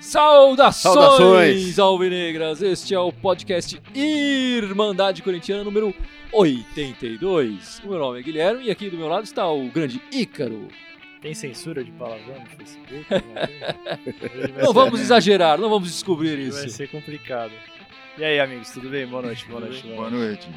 Saudações, 0.00 0.94
Saudações. 0.94 1.78
alvinegras! 1.78 2.62
Este 2.62 2.94
é 2.94 2.98
o 2.98 3.12
podcast 3.12 3.80
Irmandade 3.94 5.22
Corintiana 5.22 5.64
número 5.64 5.92
82. 6.32 7.80
O 7.84 7.88
meu 7.90 7.98
nome 7.98 8.20
é 8.20 8.22
Guilherme 8.22 8.64
e 8.66 8.70
aqui 8.70 8.88
do 8.88 8.96
meu 8.96 9.08
lado 9.08 9.24
está 9.24 9.48
o 9.50 9.68
grande 9.68 10.00
Ícaro. 10.12 10.68
Tem 11.20 11.34
censura 11.34 11.82
de 11.82 11.90
palavrão 11.92 12.36
no 12.40 12.46
Facebook? 12.46 13.04
Vai 14.54 14.64
Não 14.64 14.72
vamos 14.72 15.00
exagerar, 15.00 15.58
não 15.58 15.68
vamos 15.68 15.88
descobrir 15.90 16.36
Vai 16.50 16.64
isso. 16.66 16.70
ser 16.70 16.88
complicado. 16.88 17.52
E 18.18 18.24
aí, 18.24 18.40
amigos, 18.40 18.70
tudo 18.70 18.90
bem? 18.90 19.06
Boa 19.06 19.22
noite, 19.22 19.46
boa 19.46 19.60
noite. 19.60 19.86
Boa 19.86 20.10
noite. 20.10 20.48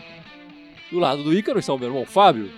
Do 0.92 0.98
lado 0.98 1.24
do 1.24 1.32
Ícaro 1.32 1.60
está 1.60 1.72
o 1.72 1.78
meu 1.78 1.90
irmão 1.90 2.06
Fábio. 2.08 2.50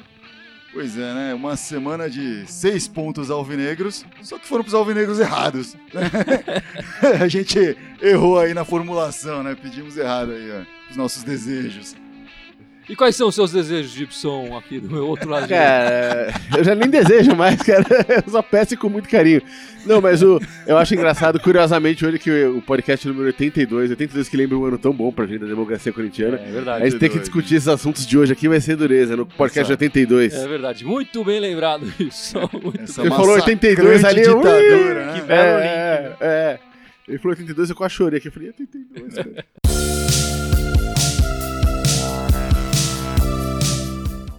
Pois 0.72 0.98
é, 0.98 1.14
né? 1.14 1.34
Uma 1.34 1.58
semana 1.58 2.10
de 2.10 2.48
seis 2.48 2.88
pontos 2.88 3.30
alvinegros, 3.30 4.06
só 4.22 4.40
que 4.40 4.48
foram 4.48 4.64
pros 4.64 4.74
alvinegros 4.74 5.20
errados. 5.20 5.76
né? 5.94 6.10
A 7.22 7.28
gente 7.28 7.78
errou 8.02 8.40
aí 8.40 8.54
na 8.54 8.64
formulação, 8.64 9.44
né? 9.44 9.56
Pedimos 9.62 9.98
errado 9.98 10.32
aí, 10.32 10.50
ó, 10.52 10.90
os 10.90 10.96
nossos 10.96 11.22
desejos. 11.22 11.96
E 12.90 12.96
quais 12.96 13.16
são 13.16 13.30
os 13.30 13.36
seus 13.36 13.52
desejos, 13.52 13.92
Gibson, 13.92 14.58
aqui 14.58 14.80
do 14.80 14.90
meu 14.90 15.08
outro 15.08 15.30
lado? 15.30 15.48
Cara, 15.48 16.34
eu 16.58 16.64
já 16.64 16.76
nem 16.76 16.90
desejo 16.90 17.34
mais, 17.36 17.62
cara. 17.62 17.84
Eu 18.26 18.30
só 18.32 18.42
peço 18.42 18.78
com 18.78 18.90
muito 18.90 19.08
carinho. 19.08 19.42
Não, 19.86 20.00
mas 20.02 20.22
o, 20.24 20.40
eu 20.66 20.78
acho 20.78 20.94
engraçado, 20.94 21.40
curiosamente, 21.42 22.06
hoje 22.06 22.18
que 22.18 22.30
o 22.46 22.62
podcast 22.62 23.06
número 23.08 23.26
82, 23.28 23.90
82 23.92 24.30
que 24.30 24.38
lembra 24.38 24.58
um 24.58 24.64
ano 24.66 24.78
tão 24.78 24.94
bom 24.94 25.12
pra 25.12 25.26
gente 25.26 25.40
da 25.40 25.48
democracia 25.48 25.92
corintiana. 25.92 26.38
É 26.38 26.48
a 26.48 26.52
verdade. 26.52 26.84
gente 26.86 27.00
tem 27.00 27.10
que 27.10 27.18
82, 27.18 27.22
discutir 27.24 27.56
esses 27.56 27.68
assuntos 27.68 28.06
de 28.06 28.18
hoje 28.18 28.32
aqui, 28.32 28.48
vai 28.48 28.62
ser 28.62 28.76
dureza, 28.78 29.16
no 29.18 29.26
podcast 29.26 29.72
82. 29.72 30.34
É 30.34 30.48
verdade. 30.48 30.86
Muito 30.86 31.24
bem 31.26 31.40
lembrado 31.40 31.86
isso. 32.00 32.38
Muito 32.64 32.82
Essa 32.82 33.02
Ele 33.02 33.10
falou 33.10 33.36
82 33.36 34.02
massacrante 34.02 34.30
ali, 34.30 34.38
ditadura, 34.38 35.06
né? 35.06 35.14
Que 35.14 35.22
belo 35.22 35.58
link, 35.60 35.68
É, 35.70 36.02
né? 36.02 36.16
é. 36.22 36.60
Ele 37.08 37.18
falou 37.18 37.32
82, 37.32 37.70
eu 37.70 37.76
quase 37.76 37.94
chorei 37.94 38.20
aqui. 38.20 38.28
Eu 38.30 38.32
falei, 38.32 38.48
82, 38.50 39.14
cara. 39.16 39.46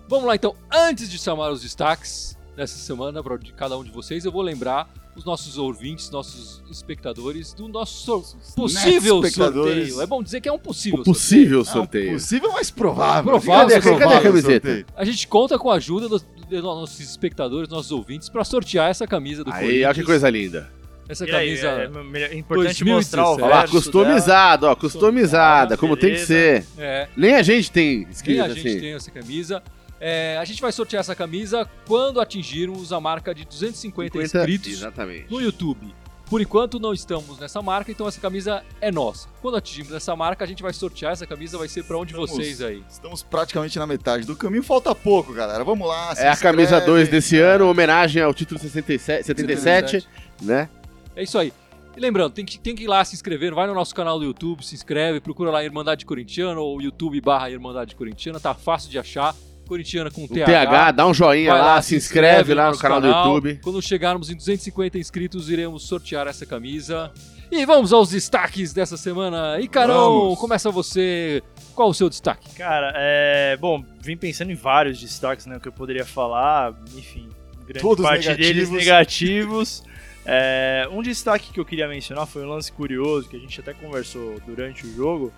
Vamos 0.09 0.27
lá 0.27 0.35
então, 0.35 0.55
antes 0.73 1.11
de 1.11 1.19
chamar 1.19 1.51
os 1.51 1.63
destaques 1.63 2.37
dessa 2.57 2.77
semana 2.79 3.23
para 3.23 3.39
cada 3.57 3.77
um 3.77 3.83
de 3.83 3.91
vocês, 3.91 4.25
eu 4.25 4.31
vou 4.33 4.43
lembrar 4.43 4.89
os 5.17 5.25
nossos 5.25 5.57
ouvintes, 5.59 6.11
nossos 6.11 6.63
espectadores 6.71 7.53
do 7.55 7.69
nosso 7.69 8.23
possível 8.57 9.23
sorteio. 9.31 10.01
É 10.01 10.07
bom 10.07 10.23
dizer 10.23 10.41
que 10.41 10.49
é 10.49 10.53
um 10.53 10.59
possível, 10.59 11.01
O 11.01 11.05
possível 11.05 11.65
sorteio. 11.65 12.13
possível, 12.15 12.53
mas 12.53 12.71
provável. 12.71 13.31
Provável, 13.33 13.69
Cadê, 13.69 13.81
provável. 13.81 14.09
cadê 14.09 14.19
a 14.19 14.23
camiseta? 14.23 14.67
sorteio? 14.69 14.87
A 14.97 15.05
gente 15.05 15.29
conta 15.29 15.59
com 15.59 15.71
a 15.71 15.75
ajuda 15.77 16.09
dos, 16.09 16.23
dos 16.49 16.63
nossos 16.63 16.99
espectadores, 17.01 17.69
nossos 17.69 17.93
ouvintes, 17.93 18.29
para 18.29 18.45
sortear 18.45 18.91
essa 18.91 19.07
camisa 19.07 19.45
do 19.45 19.53
Aí, 19.53 19.61
Corinthians. 19.61 19.85
olha 19.87 19.95
que 19.95 20.03
coisa 20.05 20.31
linda. 20.31 20.71
Essa 21.09 21.25
E 21.27 21.31
aí, 21.35 21.57
camisa. 21.61 21.69
é, 21.69 22.19
é, 22.19 22.35
é 22.35 22.39
importante 22.39 22.85
2017. 22.85 22.87
mostrar 22.87 23.31
o 23.31 23.37
verso 23.37 23.73
customizada, 23.73 24.67
ó, 24.71 24.75
customizada, 24.75 25.77
como 25.77 25.97
tem 25.97 26.15
que 26.15 26.27
beleza. 26.27 26.27
ser. 26.27 26.67
É, 26.79 27.09
Nem 27.17 27.35
a 27.35 27.43
gente 27.43 27.71
tem 27.71 28.01
nem 28.01 28.11
escrito 28.11 28.43
a 28.43 28.49
gente 28.49 28.69
assim. 28.69 28.81
tem 28.81 28.93
essa 28.95 29.11
camisa. 29.11 29.63
É, 30.07 30.37
a 30.39 30.45
gente 30.45 30.61
vai 30.61 30.71
sortear 30.71 31.01
essa 31.01 31.15
camisa 31.15 31.67
quando 31.87 32.21
atingirmos 32.21 32.93
a 32.93 33.01
marca 33.01 33.35
de 33.35 33.43
250 33.47 34.19
inscritos 34.23 34.69
Exatamente. 34.71 35.31
no 35.31 35.41
YouTube. 35.41 35.95
Por 36.29 36.43
enquanto 36.43 36.79
não 36.79 36.93
estamos 36.93 37.39
nessa 37.39 37.63
marca, 37.63 37.91
então 37.91 38.07
essa 38.07 38.21
camisa 38.21 38.63
é 38.83 38.93
nossa. 38.93 39.29
Quando 39.41 39.57
atingirmos 39.57 39.95
essa 39.95 40.15
marca, 40.15 40.45
a 40.45 40.47
gente 40.47 40.63
vai 40.63 40.75
sortear 40.75 41.13
essa 41.13 41.27
camisa, 41.27 41.57
vai 41.57 41.69
ser 41.69 41.85
pra 41.85 41.97
um 41.97 42.05
de 42.05 42.13
Estamos- 42.13 42.31
vocês 42.33 42.61
aí. 42.61 42.85
Estamos 42.87 43.23
praticamente 43.23 43.79
na 43.79 43.87
metade 43.87 44.27
do 44.27 44.37
caminho, 44.37 44.63
falta 44.63 44.95
pouco, 44.95 45.33
galera. 45.33 45.65
Vamos 45.65 45.89
lá. 45.89 46.15
se 46.15 46.21
É 46.23 46.29
a 46.29 46.37
camisa 46.37 46.77
inscreve. 46.77 46.87
2 46.87 47.09
desse 47.09 47.39
ano, 47.39 47.67
homenagem 47.71 48.21
ao 48.23 48.35
título 48.35 48.61
67, 48.61 49.25
77, 49.25 50.07
né? 50.43 50.69
É 51.17 51.23
isso 51.23 51.39
aí. 51.39 51.51
E 51.97 52.01
lembrando, 52.01 52.33
tem 52.35 52.45
que, 52.45 52.59
tem 52.59 52.75
que 52.75 52.83
ir 52.85 52.89
lá 52.89 53.03
se 53.07 53.15
inscrever, 53.15 53.55
vai 53.55 53.67
no 53.67 53.73
nosso 53.75 53.95
canal 53.95 54.19
do 54.19 54.25
YouTube, 54.27 54.63
se 54.67 54.75
inscreve, 54.75 55.19
procura 55.21 55.51
lá 55.51 55.65
Irmandade 55.65 56.05
Corintiana 56.05 56.61
ou 56.61 56.83
YouTube 56.83 57.19
barra 57.23 57.51
Irmandade 57.51 57.95
Corintiana, 57.97 58.39
tá 58.39 58.53
fácil 58.53 58.91
de 58.91 58.99
achar. 58.99 59.35
Corintiana 59.65 60.11
com 60.11 60.25
O 60.25 60.29
TH. 60.29 60.45
TH, 60.47 60.91
dá 60.93 61.07
um 61.07 61.15
joinha 61.15 61.53
Vai 61.53 61.61
lá, 61.61 61.83
se 61.83 61.97
inscreve 61.97 62.55
lá 62.55 62.65
no 62.65 62.69
nosso 62.71 62.81
canal 62.83 63.01
do 63.01 63.07
YouTube. 63.09 63.61
Quando 63.63 63.81
chegarmos 63.83 64.31
em 64.31 64.37
250 64.37 64.99
inscritos, 64.99 65.49
iremos 65.51 65.87
sortear 65.87 66.27
essa 66.27 66.45
camisa. 66.47 67.11
E 67.51 67.65
vamos 67.67 67.93
aos 67.93 68.11
destaques 68.11 68.73
dessa 68.73 68.97
semana. 68.97 69.61
E 69.61 69.69
Carol, 69.69 70.23
Vamos. 70.25 70.39
começa 70.41 70.71
você. 70.71 71.43
Qual 71.75 71.89
o 71.89 71.95
seu 71.95 72.09
destaque? 72.09 72.55
Cara, 72.57 72.93
é. 72.97 73.57
Bom, 73.61 73.85
vim 74.01 74.17
pensando 74.17 74.51
em 74.51 74.55
vários 74.57 75.01
destaques, 75.01 75.47
né? 75.47 75.57
O 75.57 75.61
que 75.61 75.69
eu 75.69 75.73
poderia 75.73 76.05
falar, 76.05 76.75
enfim, 76.97 77.29
grande 77.65 77.81
Todos 77.81 78.05
parte 78.05 78.33
deles 78.35 78.71
negativos. 78.71 78.73
negativos. 78.73 79.85
É, 80.27 80.89
um 80.91 81.03
destaque 81.03 81.53
que 81.53 81.61
eu 81.61 81.65
queria 81.67 81.87
mencionar 81.87 82.27
foi 82.27 82.43
um 82.45 82.49
lance 82.49 82.73
curioso 82.73 83.29
que 83.29 83.37
a 83.37 83.39
gente 83.39 83.61
até 83.61 83.75
conversou 83.75 84.41
durante 84.47 84.87
o 84.87 84.95
jogo. 84.95 85.33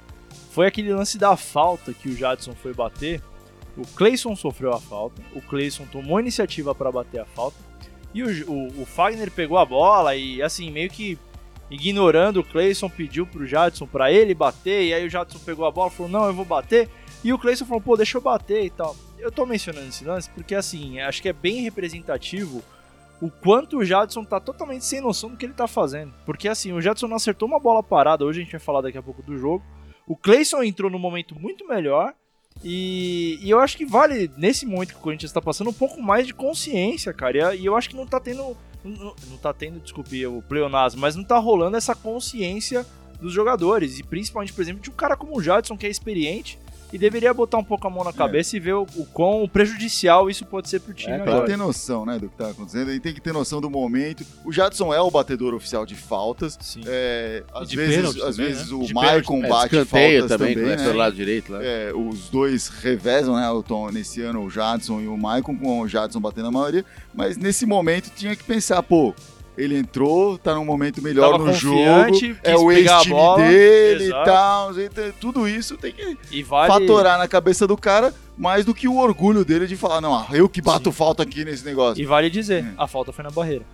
Foi 0.53 0.67
aquele 0.67 0.93
lance 0.95 1.19
da 1.19 1.37
falta 1.37 1.93
que 1.93 2.09
o 2.09 2.17
Jadson 2.17 2.55
foi 2.55 2.73
bater. 2.73 3.21
O 3.77 3.87
Cleison 3.87 4.35
sofreu 4.35 4.73
a 4.73 4.81
falta, 4.81 5.21
o 5.35 5.41
Cleison 5.41 5.85
tomou 5.87 6.19
iniciativa 6.19 6.75
para 6.75 6.91
bater 6.91 7.21
a 7.21 7.27
falta 7.27 7.57
e 8.15 8.23
o, 8.23 8.51
o, 8.51 8.83
o 8.83 8.87
Fagner 8.87 9.31
pegou 9.31 9.59
a 9.59 9.65
bola 9.65 10.17
e 10.17 10.43
assim 10.43 10.71
meio 10.71 10.89
que 10.89 11.19
ignorando 11.71 12.41
o 12.41 12.45
Cleison 12.45 12.89
pediu 12.89 13.27
pro 13.27 13.47
Jadson 13.47 13.87
para 13.87 14.11
ele 14.11 14.35
bater 14.35 14.85
e 14.85 14.95
aí 14.95 15.07
o 15.07 15.11
Jadson 15.11 15.39
pegou 15.41 15.67
a 15.67 15.71
bola 15.71 15.91
e 15.91 15.95
falou 15.95 16.11
não 16.11 16.27
eu 16.27 16.33
vou 16.33 16.45
bater 16.45 16.89
e 17.23 17.33
o 17.33 17.39
Cleison 17.39 17.67
falou 17.67 17.81
pô 17.81 17.97
deixa 17.97 18.17
eu 18.17 18.23
bater 18.23 18.65
e 18.65 18.71
tal. 18.71 18.97
Eu 19.19 19.33
tô 19.33 19.45
mencionando 19.45 19.89
esse 19.89 20.05
lance 20.05 20.31
porque 20.31 20.55
assim 20.55 21.01
acho 21.01 21.21
que 21.21 21.29
é 21.29 21.33
bem 21.33 21.63
representativo 21.63 22.63
o 23.21 23.31
quanto 23.31 23.79
o 23.79 23.85
Jadson 23.85 24.25
tá 24.25 24.39
totalmente 24.39 24.85
sem 24.85 25.01
noção 25.01 25.31
do 25.31 25.37
que 25.37 25.47
ele 25.47 25.55
tá 25.55 25.67
fazendo. 25.67 26.13
Porque 26.25 26.49
assim, 26.49 26.73
o 26.73 26.81
Jadson 26.81 27.09
não 27.09 27.17
acertou 27.17 27.49
uma 27.49 27.59
bola 27.59 27.83
parada, 27.83 28.25
hoje 28.25 28.41
a 28.41 28.43
gente 28.43 28.53
vai 28.53 28.61
falar 28.61 28.83
daqui 28.83 28.99
a 28.99 29.03
pouco 29.03 29.23
do 29.23 29.39
jogo. 29.39 29.65
O 30.07 30.17
Cleison 30.17 30.63
entrou 30.63 30.91
num 30.91 30.99
momento 30.99 31.35
muito 31.35 31.67
melhor. 31.67 32.15
E, 32.65 33.39
e 33.43 33.51
eu 33.51 33.61
acho 33.61 33.77
que 33.77 33.85
vale, 33.85 34.31
nesse 34.37 34.67
momento 34.67 34.91
que 34.91 34.99
o 34.99 35.03
Corinthians 35.03 35.33
tá 35.33 35.41
passando, 35.41 35.71
um 35.71 35.75
pouco 35.75 36.03
mais 36.03 36.27
de 36.27 36.35
consciência, 36.35 37.13
cara. 37.13 37.55
E, 37.55 37.61
e 37.61 37.67
eu 37.67 37.77
acho 37.77 37.91
que 37.91 37.97
não 37.97 38.07
tá 38.07 38.19
tendo. 38.19 38.57
Não, 38.85 39.15
não 39.29 39.37
tá 39.37 39.53
tendo, 39.53 39.81
desculpe, 39.81 40.27
o 40.27 40.43
pleonasmo, 40.43 41.01
mas 41.01 41.17
não 41.17 41.25
tá 41.25 41.39
rolando 41.39 41.77
essa 41.77 41.95
consciência 41.95 42.87
dos 43.21 43.33
jogadores. 43.33 43.99
E 43.99 44.03
principalmente, 44.03 44.53
por 44.53 44.63
exemplo, 44.63 44.83
de 44.83 44.91
um 44.91 44.95
cara 44.95 45.17
como 45.17 45.37
o 45.37 45.43
Jadson, 45.43 45.77
que 45.77 45.87
é 45.87 45.91
experiente. 45.91 46.59
E 46.93 46.99
deveria 46.99 47.35
botar 47.35 47.59
um 47.59 47.65
pouco 47.65 47.87
a 47.87 47.91
mão 47.91 48.05
na 48.05 48.13
cabeça 48.13 48.57
e 48.57 48.61
ver 48.61 48.75
o, 48.75 48.83
o 48.97 49.05
quão 49.07 49.47
prejudicial 49.49 50.31
isso 50.31 50.45
pode 50.47 50.69
ser 50.69 50.81
pro 50.81 50.95
time 50.95 51.15
É, 51.15 51.19
Pra 51.19 51.33
agora. 51.33 51.47
ter 51.47 51.57
noção, 51.57 52.07
né, 52.07 52.19
do 52.19 52.29
que 52.29 52.37
tá 52.37 52.51
acontecendo, 52.51 52.91
ele 52.91 53.01
tem 53.01 53.13
que 53.13 53.21
ter 53.21 53.33
noção 53.33 53.61
do 53.61 53.69
momento. 53.69 54.25
O 54.45 54.53
Jadson 54.53 54.95
é 54.95 55.01
o 55.01 55.11
batedor 55.11 55.53
oficial 55.53 55.85
de 55.85 55.95
faltas. 55.97 56.57
Sim. 56.61 56.83
É, 56.87 57.43
às 57.53 57.69
de 57.69 57.77
vezes, 57.77 57.97
pênalti 57.97 58.23
às 58.23 58.37
também, 58.37 58.53
vezes 58.53 58.71
né? 58.71 58.77
o 58.77 58.83
De 58.87 58.95
Maicon 58.95 59.45
É, 59.45 59.49
bate 59.49 59.71
faltas 59.85 60.29
também, 60.29 60.29
também, 60.29 60.57
né? 60.57 60.77
né? 60.77 60.85
pelo 60.85 60.97
lado 60.97 61.15
direito 61.17 61.53
lá. 61.53 61.59
É, 61.63 61.93
os 61.93 62.29
dois 62.31 62.69
revezam, 62.69 63.35
né? 63.37 63.51
O 63.51 63.63
Tom, 63.63 63.91
nesse 63.91 64.23
ano, 64.23 64.45
o 64.45 64.49
Jadson 64.51 65.01
e 65.01 65.09
o 65.09 65.17
Maicon, 65.17 65.57
com 65.57 65.81
o 65.81 65.89
Jadson 65.89 66.21
batendo 66.21 66.49
a 66.49 66.53
maioria. 66.53 66.85
Mas 67.13 67.37
nesse 67.37 67.67
momento 67.67 68.11
tinha 68.15 68.37
que 68.37 68.45
pensar, 68.45 68.83
pô, 68.83 69.13
ele 69.57 69.77
entrou, 69.79 70.37
tá 70.39 70.55
num 70.55 70.65
momento 70.65 71.01
melhor 71.03 71.33
Tava 71.33 71.45
no 71.45 71.53
jogo. 71.53 71.81
É 72.45 72.57
o 72.57 72.71
ex-time 72.71 73.15
bola, 73.15 73.43
dele 73.43 74.05
e 74.05 74.07
exato. 74.09 74.25
tal. 74.25 74.79
e 74.81 74.89
t- 74.89 75.13
Tudo 75.21 75.49
isso 75.49 75.77
tem 75.77 75.93
que 75.93 76.17
E 76.31 76.43
vale. 76.43 76.73
fatorar 76.73 77.19
na 77.19 77.27
cabeça 77.27 77.67
do 77.67 77.77
cara 77.77 78.13
mais 78.37 78.65
do 78.65 78.75
que 78.75 78.87
o 78.87 78.97
orgulho 78.99 79.45
dele 79.45 79.67
de 79.67 79.77
falar, 79.77 80.01
não, 80.01 80.15
ah, 80.15 80.27
eu 80.33 80.49
que 80.49 80.61
bato 80.61 80.91
Sim. 80.91 80.97
falta 80.97 81.23
aqui 81.23 81.45
nesse 81.45 81.65
negócio. 81.65 82.03
E 82.03 82.05
vale 82.05 82.29
dizer, 82.29 82.65
É. 82.65 82.69
a 82.77 82.87
falta 82.87 83.13
foi 83.13 83.25
na 83.25 83.31
barreira. 83.31 83.65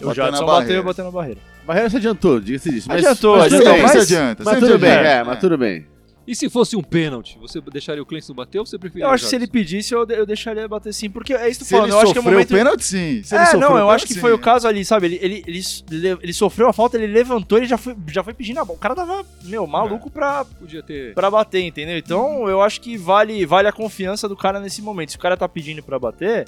Bateu 0.00 0.14
Jadson 0.14 0.30
na 0.32 0.38
bateu 0.38 0.46
barreira. 0.46 0.80
e 0.80 0.84
bateu 0.84 1.04
na 1.04 1.10
barreira. 1.10 1.40
Barreira 1.66 1.90
se 1.90 1.96
adiantou, 1.98 2.40
diga-se 2.40 2.70
disso. 2.70 2.88
Mas, 2.88 3.04
Adiantou, 3.04 3.36
mas 3.36 3.52
Mas 3.52 3.60
adiantou, 3.60 3.76
se 3.76 3.82
mas- 3.82 3.96
adianta. 4.02 4.44
Mas 4.44 4.58
tudo 4.60 4.78
bem, 4.78 4.90
é, 4.90 5.24
mas 5.24 5.38
tudo 5.40 5.58
bem. 5.58 5.86
E 6.28 6.34
se 6.36 6.50
fosse 6.50 6.76
um 6.76 6.82
pênalti, 6.82 7.38
você 7.40 7.58
deixaria 7.58 8.02
o 8.02 8.04
Clemson 8.04 8.34
bater 8.34 8.58
ou 8.58 8.66
você 8.66 8.78
preferia 8.78 9.06
Eu 9.06 9.10
acho 9.10 9.24
que 9.24 9.30
se 9.30 9.36
ele 9.36 9.46
pedisse, 9.46 9.94
eu, 9.94 10.06
eu 10.10 10.26
deixaria 10.26 10.68
bater 10.68 10.92
sim. 10.92 11.08
Porque 11.08 11.32
é 11.32 11.48
isso 11.48 11.60
que 11.60 11.64
eu 11.64 11.78
falando. 11.78 11.86
ele 11.86 11.94
Eu 11.94 12.00
acho 12.00 12.12
que 12.12 12.18
é 12.18 12.20
o 12.20 12.24
momento. 12.24 12.48
pênalti, 12.54 12.84
sim. 12.84 13.22
Se 13.22 13.34
ele 13.34 13.44
é, 13.44 13.56
não, 13.56 13.78
eu 13.78 13.88
acho 13.88 14.06
que 14.06 14.12
foi 14.12 14.34
o 14.34 14.38
caso 14.38 14.68
ali, 14.68 14.84
sabe? 14.84 15.06
Ele, 15.06 15.18
ele, 15.22 15.42
ele, 15.46 16.18
ele 16.22 16.32
sofreu 16.34 16.68
a 16.68 16.72
falta, 16.74 16.98
ele 16.98 17.06
levantou, 17.06 17.56
ele 17.56 17.66
já 17.66 17.78
foi, 17.78 17.96
já 18.08 18.22
foi 18.22 18.34
pedindo 18.34 18.60
a 18.60 18.64
bola. 18.64 18.76
O 18.76 18.80
cara 18.80 18.94
tava, 18.94 19.24
meu, 19.44 19.66
maluco 19.66 20.10
pra, 20.10 20.44
Podia 20.44 20.82
ter. 20.82 21.14
pra 21.14 21.30
bater, 21.30 21.62
entendeu? 21.62 21.96
Então 21.96 22.46
eu 22.46 22.60
acho 22.60 22.82
que 22.82 22.98
vale, 22.98 23.46
vale 23.46 23.66
a 23.66 23.72
confiança 23.72 24.28
do 24.28 24.36
cara 24.36 24.60
nesse 24.60 24.82
momento. 24.82 25.12
Se 25.12 25.16
o 25.16 25.20
cara 25.20 25.34
tá 25.34 25.48
pedindo 25.48 25.82
pra 25.82 25.98
bater, 25.98 26.46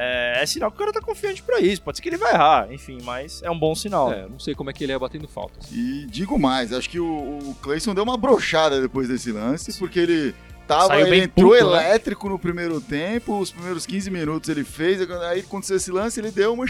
é, 0.00 0.42
é 0.42 0.46
sinal 0.46 0.70
que 0.70 0.76
o 0.76 0.78
cara 0.78 0.92
tá 0.92 1.00
confiante 1.00 1.42
pra 1.42 1.58
isso. 1.58 1.82
Pode 1.82 1.98
ser 1.98 2.02
que 2.02 2.08
ele 2.08 2.16
vai 2.16 2.32
errar, 2.32 2.72
enfim, 2.72 2.98
mas 3.02 3.42
é 3.42 3.50
um 3.50 3.58
bom 3.58 3.74
sinal. 3.74 4.12
É, 4.12 4.28
não 4.28 4.38
sei 4.38 4.54
como 4.54 4.70
é 4.70 4.72
que 4.72 4.84
ele 4.84 4.92
é 4.92 4.98
batendo 4.98 5.26
faltas. 5.26 5.68
E 5.72 6.06
digo 6.06 6.38
mais, 6.38 6.72
acho 6.72 6.88
que 6.88 7.00
o, 7.00 7.06
o 7.06 7.56
Clayson 7.60 7.94
deu 7.94 8.04
uma 8.04 8.16
brochada 8.16 8.80
depois 8.80 9.08
desse 9.08 9.32
lance, 9.32 9.76
porque 9.76 9.98
ele 9.98 10.34
tava, 10.68 10.86
Saiu 10.86 11.00
ele 11.00 11.10
bem 11.10 11.22
entrou 11.24 11.50
puto, 11.50 11.64
né? 11.64 11.70
elétrico 11.70 12.28
no 12.28 12.38
primeiro 12.38 12.80
tempo, 12.80 13.40
os 13.40 13.50
primeiros 13.50 13.84
15 13.86 14.08
minutos 14.08 14.48
ele 14.48 14.62
fez, 14.62 15.00
aí 15.00 15.40
aconteceu 15.40 15.76
esse 15.76 15.90
lance, 15.90 16.20
ele 16.20 16.30
deu 16.30 16.54
uma, 16.54 16.64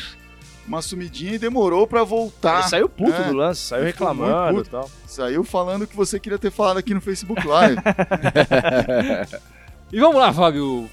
uma 0.66 0.80
sumidinha 0.80 1.34
e 1.34 1.38
demorou 1.38 1.86
pra 1.86 2.04
voltar. 2.04 2.60
Ele 2.60 2.68
saiu 2.68 2.88
puto 2.88 3.12
É, 3.12 3.24
do 3.24 3.34
lance, 3.34 3.60
saiu 3.60 3.82
ele 3.82 3.90
reclamando 3.90 4.62
e 4.62 4.64
tal. 4.64 4.90
Saiu 5.06 5.44
falando 5.44 5.82
o 5.82 5.86
que 5.86 5.94
você 5.94 6.18
queria 6.18 6.38
ter 6.38 6.50
falado 6.50 6.78
aqui 6.78 6.94
no 6.94 7.00
Facebook 7.02 7.46
Live. 7.46 7.76
E 9.90 9.98
vamos 10.00 10.16
lá, 10.16 10.30
Fábio. 10.32 10.88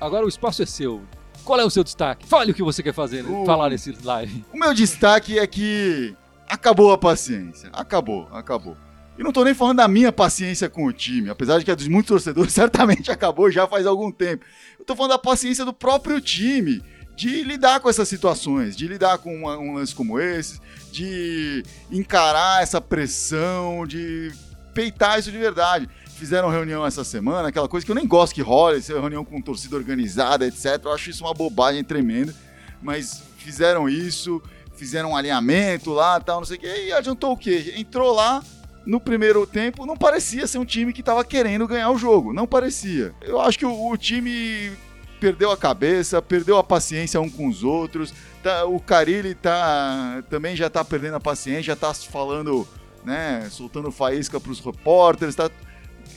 Agora 0.00 0.24
o 0.24 0.28
espaço 0.28 0.62
é 0.62 0.66
seu. 0.66 1.02
Qual 1.46 1.58
é 1.60 1.64
o 1.64 1.70
seu 1.70 1.82
destaque? 1.84 2.26
Fale 2.26 2.50
o 2.50 2.54
que 2.54 2.62
você 2.62 2.82
quer 2.82 2.92
fazer, 2.92 3.24
O- 3.24 3.46
falar 3.46 3.70
nesse 3.70 3.96
live. 4.04 4.44
O 4.52 4.58
meu 4.58 4.74
destaque 4.74 5.38
é 5.38 5.46
que 5.46 6.14
acabou 6.48 6.92
a 6.92 6.98
paciência. 6.98 7.70
Acabou, 7.72 8.28
acabou. 8.32 8.76
E 9.18 9.22
não 9.22 9.32
tô 9.32 9.42
nem 9.44 9.54
falando 9.54 9.78
da 9.78 9.88
minha 9.88 10.12
paciência 10.12 10.68
com 10.68 10.84
o 10.84 10.92
time, 10.92 11.30
apesar 11.30 11.58
de 11.58 11.64
que 11.64 11.70
a 11.70 11.74
dos 11.74 11.88
muitos 11.88 12.08
torcedores 12.08 12.52
certamente 12.52 13.10
acabou 13.10 13.50
já 13.50 13.66
faz 13.66 13.86
algum 13.86 14.10
tempo. 14.12 14.44
Eu 14.78 14.84
tô 14.84 14.94
falando 14.94 15.12
da 15.12 15.18
paciência 15.18 15.64
do 15.64 15.72
próprio 15.72 16.20
time, 16.20 16.82
de 17.16 17.42
lidar 17.42 17.80
com 17.80 17.88
essas 17.88 18.08
situações, 18.08 18.76
de 18.76 18.86
lidar 18.86 19.16
com 19.18 19.44
um 19.44 19.74
lance 19.74 19.94
como 19.94 20.20
esse, 20.20 20.60
de 20.92 21.62
encarar 21.90 22.62
essa 22.62 22.78
pressão, 22.80 23.86
de 23.86 24.30
peitar 24.76 25.18
isso 25.18 25.32
de 25.32 25.38
verdade. 25.38 25.88
Fizeram 26.16 26.50
reunião 26.50 26.84
essa 26.86 27.02
semana, 27.02 27.48
aquela 27.48 27.68
coisa 27.68 27.84
que 27.84 27.90
eu 27.90 27.96
nem 27.96 28.06
gosto 28.06 28.34
que 28.34 28.42
role, 28.42 28.78
essa 28.78 28.92
reunião 28.92 29.24
com 29.24 29.40
torcida 29.40 29.74
organizada, 29.76 30.46
etc. 30.46 30.80
Eu 30.84 30.92
acho 30.92 31.10
isso 31.10 31.24
uma 31.24 31.34
bobagem 31.34 31.82
tremenda, 31.82 32.34
mas 32.82 33.22
fizeram 33.38 33.88
isso, 33.88 34.42
fizeram 34.76 35.10
um 35.12 35.16
alinhamento 35.16 35.92
lá, 35.92 36.20
tal, 36.20 36.40
não 36.40 36.46
sei 36.46 36.56
o 36.56 36.60
quê, 36.60 36.86
e 36.88 36.92
adiantou 36.92 37.32
o 37.32 37.36
quê? 37.36 37.74
Entrou 37.76 38.14
lá 38.14 38.42
no 38.86 39.00
primeiro 39.00 39.46
tempo, 39.46 39.84
não 39.84 39.96
parecia 39.96 40.46
ser 40.46 40.58
um 40.58 40.64
time 40.64 40.92
que 40.92 41.00
estava 41.00 41.24
querendo 41.24 41.66
ganhar 41.66 41.90
o 41.90 41.98
jogo, 41.98 42.32
não 42.32 42.46
parecia. 42.46 43.14
Eu 43.22 43.40
acho 43.40 43.58
que 43.58 43.66
o, 43.66 43.90
o 43.90 43.96
time 43.96 44.72
perdeu 45.20 45.50
a 45.50 45.56
cabeça, 45.56 46.22
perdeu 46.22 46.56
a 46.56 46.64
paciência 46.64 47.20
um 47.20 47.28
com 47.28 47.48
os 47.48 47.62
outros. 47.64 48.14
tá- 48.42 48.64
o 48.64 48.78
Carilli 48.80 49.34
tá, 49.34 50.22
também 50.30 50.54
já 50.54 50.70
tá 50.70 50.84
perdendo 50.84 51.16
a 51.16 51.20
paciência, 51.20 51.64
já 51.64 51.76
tá 51.76 51.92
falando, 51.92 52.66
né, 53.06 53.46
soltando 53.50 53.90
faísca 53.90 54.38
pros 54.40 54.60
repórteres, 54.60 55.34
tá 55.34 55.48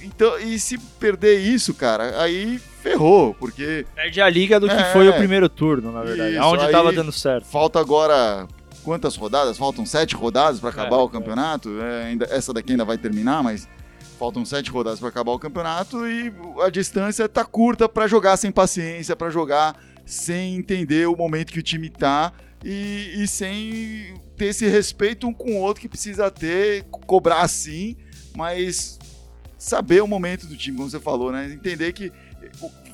então, 0.01 0.37
e 0.39 0.57
se 0.59 0.77
perder 0.77 1.39
isso, 1.39 1.73
cara, 1.73 2.21
aí 2.21 2.57
ferrou, 2.81 3.33
porque 3.33 3.85
Perde 3.95 4.21
a 4.21 4.29
liga 4.29 4.59
do 4.59 4.67
que 4.67 4.73
É. 4.73 4.91
foi 4.93 5.07
o 5.09 5.13
primeiro 5.13 5.47
turno, 5.49 5.91
na 5.91 6.03
verdade. 6.03 6.31
Isso, 6.33 6.41
aonde 6.41 6.65
aí- 6.65 6.71
tava 6.71 6.91
dando 6.93 7.11
certo. 7.11 7.45
falta 7.45 7.79
agora 7.79 8.47
quantas 8.83 9.15
rodadas? 9.17 9.57
Faltam 9.57 9.85
sete 9.85 10.15
rodadas 10.15 10.59
para 10.59 10.69
acabar 10.69 10.95
É, 10.97 10.99
o 10.99 11.09
campeonato. 11.09 11.69
É, 11.81 12.05
ainda, 12.05 12.25
essa 12.29 12.53
daqui 12.53 12.71
ainda 12.71 12.85
vai 12.85 12.97
terminar, 12.97 13.43
mas 13.43 13.67
faltam 14.17 14.45
sete 14.45 14.69
rodadas 14.71 14.99
para 14.99 15.09
acabar 15.09 15.31
o 15.33 15.39
campeonato 15.39 16.07
e 16.07 16.31
a 16.61 16.69
distância 16.69 17.27
tá 17.27 17.43
curta 17.43 17.89
para 17.89 18.07
jogar 18.07 18.37
sem 18.37 18.51
paciência, 18.51 19.15
para 19.15 19.29
jogar 19.29 19.75
sem 20.05 20.55
entender 20.55 21.07
o 21.07 21.15
momento 21.15 21.51
que 21.51 21.59
o 21.59 21.63
time 21.63 21.89
tá 21.89 22.31
e, 22.63 23.15
e 23.23 23.27
sem 23.27 24.13
ter 24.39 24.45
esse 24.45 24.67
respeito 24.67 25.27
um 25.27 25.33
com 25.33 25.51
o 25.51 25.57
outro 25.57 25.81
que 25.81 25.89
precisa 25.89 26.31
ter, 26.31 26.83
co- 26.85 26.99
cobrar 27.05 27.47
sim, 27.47 27.95
mas 28.35 28.97
saber 29.57 30.01
o 30.01 30.07
momento 30.07 30.47
do 30.47 30.55
time, 30.55 30.77
como 30.77 30.89
você 30.89 30.99
falou, 30.99 31.31
né? 31.31 31.51
Entender 31.51 31.91
que 31.91 32.09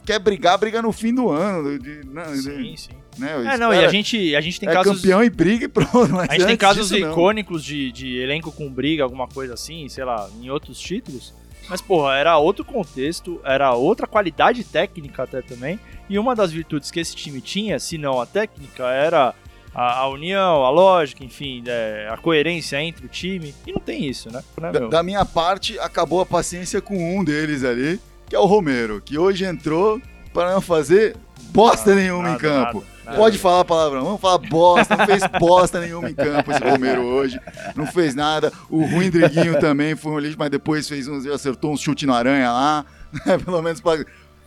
quer 0.06 0.20
brigar, 0.20 0.58
briga 0.58 0.82
no 0.82 0.92
fim 0.92 1.14
do 1.14 1.30
ano, 1.30 1.78
de- 1.80 2.02
de- 2.02 2.08
não, 2.08 2.32
de- 2.34 2.42
Sim, 2.42 2.76
sim. 2.76 2.90
né? 3.20 3.54
É, 3.54 3.58
não, 3.58 3.72
e 3.74 3.86
a 3.86 3.90
gente, 3.90 4.36
a 4.36 4.42
gente 4.42 4.60
tem 4.60 4.68
é 4.68 4.74
casos. 4.74 4.96
campeão 4.98 5.24
e 5.24 5.30
briga 5.30 5.66
e 5.66 5.68
pronto. 5.68 6.20
A 6.20 6.34
gente 6.34 6.46
tem 6.48 6.58
casos 6.58 6.90
disso, 6.90 7.08
icônicos 7.08 7.64
de, 7.64 7.92
de 7.92 8.18
elenco 8.18 8.52
com 8.52 8.68
briga, 8.72 9.04
alguma 9.04 9.28
coisa 9.28 9.54
assim, 9.54 9.88
sei 9.88 10.04
lá, 10.04 10.28
em 10.42 10.50
outros 10.50 10.80
títulos. 10.80 11.34
Mas, 11.70 11.82
porra, 11.82 12.16
era 12.16 12.38
outro 12.38 12.64
contexto, 12.64 13.40
era 13.44 13.74
outra 13.74 14.06
qualidade 14.06 14.64
técnica 14.64 15.24
até 15.24 15.42
também. 15.42 15.80
E 16.08 16.20
uma 16.20 16.36
das 16.36 16.52
virtudes 16.52 16.92
que 16.92 17.00
esse 17.00 17.16
time 17.16 17.42
tinha, 17.42 17.80
se 17.80 17.98
não 17.98 18.22
a 18.22 18.26
técnica, 18.28 18.86
era 18.92 19.34
a, 19.76 20.00
a 20.00 20.10
união, 20.10 20.64
a 20.64 20.70
lógica, 20.70 21.24
enfim, 21.24 21.62
é, 21.68 22.08
a 22.10 22.16
coerência 22.16 22.82
entre 22.82 23.06
o 23.06 23.10
time. 23.10 23.54
E 23.68 23.74
não 23.74 23.82
tem 23.82 24.06
isso, 24.06 24.32
né? 24.32 24.42
né 24.60 24.72
Da, 24.72 24.88
da 24.88 25.04
minha 25.04 25.26
parte, 25.26 25.78
acabou 25.80 26.22
a 26.22 26.26
paciência 26.26 26.82
com 26.82 27.18
um 27.18 27.24
deles 27.24 27.64
ali, 27.66 28.00
que 28.30 28.36
é 28.36 28.40
o 28.40 28.46
Romero, 28.46 29.02
que 29.04 29.18
hoje 29.18 29.44
entrou 29.44 30.02
para 30.34 30.54
não 30.54 30.62
fazer 30.62 31.16
bosta 31.50 31.94
nenhuma 31.94 32.30
em 32.30 32.32
Nada, 32.32 32.40
campo. 32.40 32.80
nada, 32.80 32.88
nada. 33.06 33.18
Pode 33.18 33.38
falar 33.38 33.66
palavrão, 33.66 34.04
vamos 34.04 34.22
falar 34.22 34.38
bosta, 34.38 34.96
não 34.96 35.06
fez 35.06 35.22
bosta 35.40 35.80
nenhuma 35.80 36.10
em 36.10 36.16
campo 36.16 36.52
esse 36.52 36.64
Romero 36.64 37.02
hoje, 37.04 37.40
não 37.76 37.86
fez 37.86 38.16
nada. 38.16 38.52
O 38.70 38.84
Ruim 38.86 39.10
Driguinho 39.10 39.60
também 39.60 39.96
foi 39.96 40.12
um 40.14 40.20
lixo, 40.20 40.38
mas 40.40 40.50
depois 40.50 40.88
fez 40.88 41.08
uns, 41.08 41.26
acertou 41.28 41.72
um 41.72 41.78
chute 41.78 42.06
na 42.06 42.16
aranha 42.16 42.52
lá, 42.52 42.86
né? 43.26 43.38
pelo 43.38 43.62
menos 43.62 43.82
para 43.82 44.06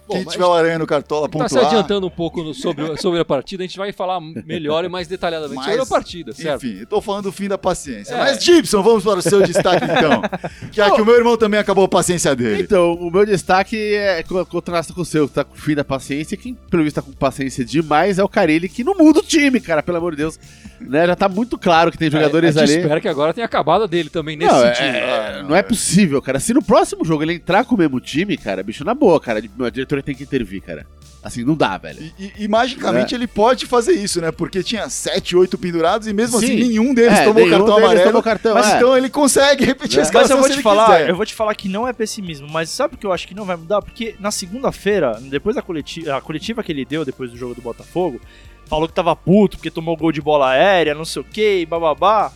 quem 0.08 0.24
mas 0.24 0.32
tiver 0.32 0.44
o 0.46 0.52
aranha 0.52 0.78
no 0.78 0.86
cartola 0.86 1.28
tá 1.28 1.48
se 1.48 1.54
pontuar. 1.54 1.66
adiantando 1.72 2.06
um 2.06 2.10
pouco 2.10 2.42
no- 2.42 2.54
sobre, 2.54 2.96
sobre 3.00 3.20
a 3.20 3.24
partida, 3.24 3.62
a 3.62 3.66
gente 3.66 3.78
vai 3.78 3.92
falar 3.92 4.20
melhor 4.44 4.84
e 4.84 4.88
mais 4.88 5.06
detalhadamente 5.08 5.56
Mas, 5.56 5.66
sobre 5.66 5.82
a 5.82 5.86
partida, 5.86 6.32
certo? 6.32 6.66
Enfim, 6.66 6.78
eu 6.80 6.86
tô 6.86 7.00
falando 7.00 7.24
do 7.24 7.32
fim 7.32 7.48
da 7.48 7.58
paciência. 7.58 8.14
É. 8.14 8.18
Mas, 8.18 8.42
Gibson, 8.42 8.82
vamos 8.82 9.04
para 9.04 9.18
o 9.18 9.22
seu 9.22 9.42
destaque 9.42 9.84
então. 9.84 10.22
Que 10.72 10.80
é 10.80 10.90
que 10.90 11.00
o 11.00 11.04
meu 11.04 11.16
irmão 11.16 11.36
também 11.36 11.58
acabou 11.58 11.84
a 11.84 11.88
paciência 11.88 12.34
dele. 12.36 12.62
Então, 12.62 12.94
o 12.94 13.10
meu 13.10 13.24
destaque 13.26 13.76
é 13.94 14.22
co- 14.22 14.44
contrasta 14.46 14.92
com 14.92 15.00
o 15.00 15.04
seu, 15.04 15.26
que 15.28 15.34
tá 15.34 15.44
com 15.44 15.54
o 15.54 15.58
fim 15.58 15.74
da 15.74 15.84
paciência. 15.84 16.36
Quem, 16.36 16.54
pelo 16.54 16.84
visto, 16.84 16.96
tá 16.96 17.02
com 17.02 17.12
paciência 17.12 17.64
demais 17.64 18.18
é 18.18 18.24
o 18.24 18.28
Carilli, 18.28 18.68
que 18.68 18.84
não 18.84 18.94
muda 18.94 19.20
o 19.20 19.22
time, 19.22 19.60
cara, 19.60 19.82
pelo 19.82 19.98
amor 19.98 20.12
de 20.12 20.18
Deus. 20.18 20.38
Né, 20.80 21.06
já 21.08 21.16
tá 21.16 21.28
muito 21.28 21.58
claro 21.58 21.90
que 21.90 21.98
tem 21.98 22.08
jogadores 22.08 22.56
a 22.56 22.60
gente 22.60 22.70
ali. 22.74 22.80
espera 22.82 23.00
que 23.00 23.08
agora 23.08 23.34
tenha 23.34 23.44
acabado 23.44 23.82
a 23.82 23.86
dele 23.88 24.08
também 24.08 24.36
nesse 24.36 24.52
Não, 24.52 24.64
é- 24.64 24.74
sentido. 24.74 24.96
é- 24.96 25.42
não 25.42 25.56
é 25.56 25.62
possível, 25.62 26.22
cara. 26.22 26.38
Se 26.38 26.54
no 26.54 26.62
próximo 26.62 27.04
jogo 27.04 27.24
ele 27.24 27.32
entrar 27.34 27.64
com 27.64 27.74
o 27.74 27.78
mesmo 27.78 27.98
time, 28.00 28.36
cara, 28.36 28.62
bicho, 28.62 28.84
na 28.84 28.94
boa, 28.94 29.18
cara, 29.20 29.40
a 29.40 29.70
diretoria 29.98 30.02
tem 30.02 30.14
que 30.14 30.22
intervir, 30.22 30.62
cara. 30.62 30.86
Assim, 31.22 31.42
não 31.44 31.56
dá, 31.56 31.76
velho. 31.76 32.00
E, 32.00 32.24
e- 32.24 32.32
e, 32.44 32.48
magicamente 32.48 33.12
ele 33.12 33.26
pode 33.26 33.66
fazer 33.66 33.92
isso, 33.92 34.20
né? 34.20 34.30
Porque 34.30 34.62
tinha 34.62 34.88
7, 34.88 35.36
8 35.36 35.58
pendurados 35.58 36.06
e 36.06 36.12
mesmo 36.12 36.38
assim 36.38 36.46
Sim. 36.46 36.56
nenhum 36.56 36.94
deles 36.94 37.18
É, 37.18 37.24
tomou 37.24 37.34
nenhum 37.34 37.50
cartão 37.50 37.66
deles 37.74 37.84
amarelo. 37.84 38.06
tomou 38.06 38.22
cartão, 38.22 38.54
mas 38.54 38.66
é. 38.72 38.76
então 38.76 38.96
ele 38.96 39.10
consegue 39.10 39.64
repetir 39.64 39.98
É. 39.98 40.02
a 40.02 40.10
Mas 40.12 40.30
eu 40.30 40.36
vou 40.36 40.44
se 40.46 40.50
te 40.52 40.54
ele 40.56 40.62
falar, 40.62 40.86
quiser. 40.86 41.10
eu 41.10 41.16
vou 41.16 41.26
te 41.26 41.34
falar 41.34 41.54
que 41.56 41.68
não 41.68 41.88
é 41.88 41.92
pessimismo, 41.92 42.46
mas 42.48 42.70
sabe 42.70 42.94
o 42.94 42.98
que 42.98 43.04
eu 43.04 43.12
acho 43.12 43.26
que 43.26 43.34
não 43.34 43.44
vai 43.44 43.56
mudar? 43.56 43.82
Porque 43.82 44.14
na 44.20 44.30
segunda-feira, 44.30 45.18
depois 45.20 45.56
da 45.56 45.62
coletiva, 45.62 46.16
a 46.16 46.20
coletiva 46.20 46.62
que 46.62 46.70
ele 46.70 46.84
deu 46.84 47.04
depois 47.04 47.32
do 47.32 47.36
jogo 47.36 47.54
do 47.54 47.60
Botafogo, 47.62 48.20
falou 48.66 48.86
que 48.86 48.94
tava 48.94 49.14
puto 49.16 49.56
porque 49.56 49.70
tomou 49.72 49.96
gol 49.96 50.12
de 50.12 50.20
bola 50.20 50.50
aérea, 50.50 50.94
não 50.94 51.04
sei 51.04 51.22
o 51.22 51.24
que, 51.24 51.66
bababá. 51.66 52.30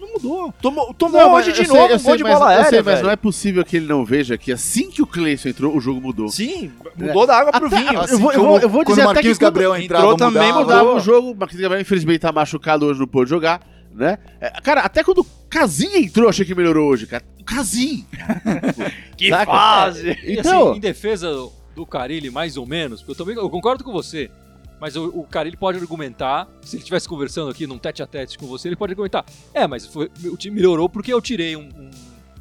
Não 0.00 0.12
mudou. 0.12 0.52
Tomou, 0.60 0.92
tomou 0.94 1.20
Não, 1.20 1.32
hoje 1.34 1.52
de 1.52 1.58
sei- 1.58 1.66
novo 1.68 1.94
um 1.94 1.98
gol 2.02 2.16
de 2.16 2.22
mas- 2.22 2.32
bola 2.34 2.48
aérea, 2.50 2.68
sei, 2.70 2.82
mas 2.82 3.02
não 3.02 3.10
é 3.10 3.16
possível 3.16 3.64
que 3.64 3.76
ele 3.76 3.86
não 3.86 4.04
veja 4.04 4.36
que 4.36 4.52
assim 4.52 4.90
que 4.90 5.00
o 5.02 5.06
Cleison 5.06 5.48
entrou, 5.48 5.74
o 5.76 5.80
jogo 5.80 6.00
mudou. 6.00 6.28
Sim, 6.28 6.70
mudou 6.96 7.26
da 7.26 7.36
água 7.38 7.52
pro 7.52 7.66
Até- 7.66 7.78
vinho. 7.78 8.00
Assim 8.00 8.12
eu 8.14 8.18
vou- 8.18 8.32
eu 8.32 8.40
vou- 8.42 8.58
eu 8.60 8.68
vou 8.68 8.84
quando 8.84 8.88
dizer 8.88 9.00
o 9.00 9.04
até 9.04 9.14
Marquinhos 9.14 9.38
que 9.38 9.44
quando 9.44 9.52
Gabriel 9.54 9.76
entrou 9.76 10.12
entrava, 10.12 10.16
também, 10.32 10.52
mudava. 10.52 10.94
o 10.94 11.00
jogo, 11.00 11.30
o 11.32 11.34
Marquinhos 11.36 11.62
Gabriel 11.62 11.80
infelizmente 11.80 12.20
tá 12.20 12.32
machucado 12.32 12.84
hoje, 12.86 13.00
não 13.00 13.06
pôde 13.06 13.30
jogar, 13.30 13.60
né? 13.94 14.18
É, 14.40 14.50
Cara, 14.62 14.82
até 14.82 15.02
quando 15.02 15.18
o 15.20 15.26
Casim 15.48 15.96
entrou, 15.96 16.28
achei 16.28 16.44
que 16.44 16.54
melhorou 16.54 16.90
hoje, 16.90 17.06
cara. 17.06 17.24
O 17.40 17.44
Casim! 17.44 18.04
Que 19.16 19.30
Saca? 19.30 19.46
fase! 19.50 20.18
E 20.24 20.38
Então- 20.38 20.68
assim, 20.70 20.76
em 20.76 20.80
defesa 20.80 21.32
do 21.74 21.86
Carilli, 21.86 22.30
mais 22.30 22.56
ou 22.56 22.66
menos, 22.66 23.00
porque 23.00 23.12
eu 23.12 23.16
também 23.26 23.36
eu 23.42 23.48
concordo 23.48 23.82
com 23.82 23.92
você. 23.92 24.30
Mas 24.80 24.94
o, 24.96 25.06
o 25.08 25.24
Carilli 25.24 25.56
pode 25.56 25.78
argumentar, 25.78 26.46
se 26.62 26.76
ele 26.76 26.82
estivesse 26.82 27.08
conversando 27.08 27.50
aqui 27.50 27.66
num 27.66 27.78
tete 27.78 28.02
a 28.02 28.06
tete 28.06 28.36
com 28.38 28.46
você, 28.46 28.68
ele 28.68 28.76
pode 28.76 28.92
argumentar. 28.92 29.24
É, 29.54 29.66
mas 29.66 29.86
foi- 29.86 30.10
o 30.24 30.36
time 30.36 30.56
melhorou 30.56 30.88
porque 30.88 31.12
eu 31.12 31.20
tirei 31.20 31.56
um, 31.56 31.68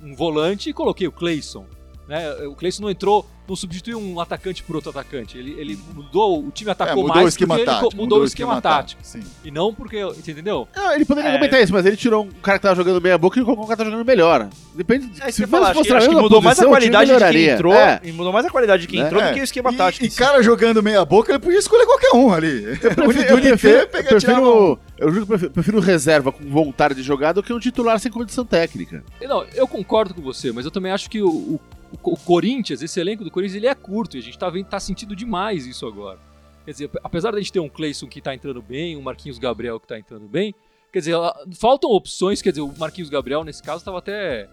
um- 0.02 0.10
um 0.10 0.16
volante 0.16 0.70
e 0.70 0.74
coloquei 0.74 1.08
o 1.08 1.12
Cleison. 1.12 1.66
Né? 2.08 2.32
O 2.48 2.54
Cleison 2.56 2.84
não 2.84 2.90
entrou, 2.92 3.26
não 3.48 3.56
substituiu 3.56 4.00
um 4.00 4.20
atacante 4.20 4.62
por 4.62 4.76
outro 4.76 4.92
atacante. 4.92 5.38
Ele, 5.40 5.56
ele 5.60 5.80
mudou, 5.94 6.46
o 6.46 6.52
time 6.52 6.70
É, 6.70 6.72
atacou 6.72 6.98
mudou 7.04 7.16
mais 7.16 7.26
o 7.26 7.30
esquema 7.30 7.58
tático. 7.58 7.90
co- 7.92 7.98
mudou, 7.98 8.20
o 8.22 8.26
esquema, 8.26 8.62
tático. 8.62 9.02
Sim. 9.04 9.22
E 9.44 9.50
não 9.50 9.74
porque, 9.74 10.04
você 10.06 10.32
entendeu? 10.32 10.68
Não, 10.76 10.94
ele 10.94 11.04
poderia 11.06 11.30
É. 11.30 11.34
argumentar 11.34 11.62
isso, 11.62 11.74
mas 11.74 11.84
ele 11.86 11.98
tirou 11.98 12.26
um 12.26 12.30
cara 12.44 12.60
que 12.60 12.64
tava 12.64 12.76
jogando 12.76 13.02
meia 13.02 13.18
boca 13.18 13.40
e 13.40 13.44
colocou 13.44 13.64
um 13.66 13.68
cara 13.68 13.78
que 13.78 13.84
tá 13.86 13.90
jogando 13.90 14.06
melhor. 14.06 14.48
Depende. 14.76 15.10
É, 15.20 15.32
se 15.32 15.38
se 15.44 15.48
falar, 15.48 15.70
acho, 15.72 15.74
que, 15.74 15.78
fosse 15.80 15.92
acho 15.94 16.02
que 16.02 16.14
mesma 16.14 16.22
mudou 16.22 16.42
mais 16.42 16.60
a 16.60 16.66
qualidade 16.68 17.12
de 17.12 17.18
quem 17.32 17.46
entrou, 17.48 17.74
É. 17.74 18.00
e 18.04 18.12
mudou 18.12 18.32
mais 18.32 18.46
a 18.46 18.50
qualidade 18.52 18.82
de 18.84 18.88
quem 18.88 19.00
entrou 19.00 19.20
É. 19.22 19.30
do 19.30 19.34
que 19.34 19.42
o 19.42 19.44
esquema 19.44 19.72
E- 19.74 19.76
tático. 19.76 20.06
E, 20.06 20.12
si. 20.12 20.18
cara 20.18 20.44
jogando 20.44 20.84
meia 20.84 21.04
boca, 21.04 21.32
ele 21.32 21.40
podia 21.40 21.58
escolher 21.60 21.86
qualquer 21.88 22.12
um 22.14 22.32
ali. 22.32 22.64
Eu 22.66 22.78
prefiro, 22.94 23.22
eu 23.30 23.42
prefiro, 23.42 23.78
eu 23.80 23.88
prefiro, 23.88 24.80
eu 24.98 25.12
juro 25.12 25.16
que 25.16 25.22
eu 25.22 25.28
prefiro, 25.28 25.52
prefiro 25.52 25.80
reserva 25.80 26.32
com 26.32 26.44
vontade 26.50 26.94
de 26.94 27.02
jogar 27.02 27.34
do 27.34 27.42
que 27.42 27.52
um 27.52 27.60
titular 27.60 28.00
sem 28.00 28.12
condição 28.12 28.46
técnica. 28.46 29.04
Não, 29.22 29.44
eu 29.56 29.68
concordo 29.68 30.14
com 30.14 30.22
você, 30.22 30.52
mas 30.52 30.66
eu 30.66 30.72
também 30.72 30.92
acho 30.92 31.10
que 31.10 31.22
o, 31.22 31.28
o- 31.30 31.60
o 32.04 32.18
Corinthians, 32.18 32.82
esse 32.82 33.00
elenco 33.00 33.24
do 33.24 33.32
Corinthians, 33.32 33.56
ele 33.56 33.68
é 33.68 33.76
curto 33.76 34.16
e 34.16 34.20
a 34.20 34.24
gente 34.24 34.38
tá, 34.38 34.50
vendo, 34.50 34.68
tá 34.68 34.80
sentindo 34.80 35.16
demais 35.16 35.66
isso 35.66 35.86
agora. 35.86 36.20
Quer 36.66 36.72
dizer, 36.72 36.90
apesar 37.04 37.32
da 37.32 37.38
gente 37.38 37.54
ter 37.54 37.60
um 37.60 37.70
Cleison 37.70 38.08
que 38.08 38.20
tá 38.22 38.34
entrando 38.34 38.62
bem, 38.62 38.98
um 38.98 39.02
Marquinhos 39.02 39.38
Gabriel 39.38 39.80
que 39.80 39.88
tá 39.88 40.00
entrando 40.00 40.28
bem, 40.28 40.54
quer 40.92 41.00
dizer, 41.00 41.16
faltam 41.60 41.92
opções, 41.92 42.42
quer 42.42 42.50
dizer, 42.50 42.62
o 42.62 42.74
Marquinhos 42.78 43.10
Gabriel 43.10 43.44
nesse 43.44 43.62
caso 43.62 43.86
tava 43.86 44.00
até 44.00 44.50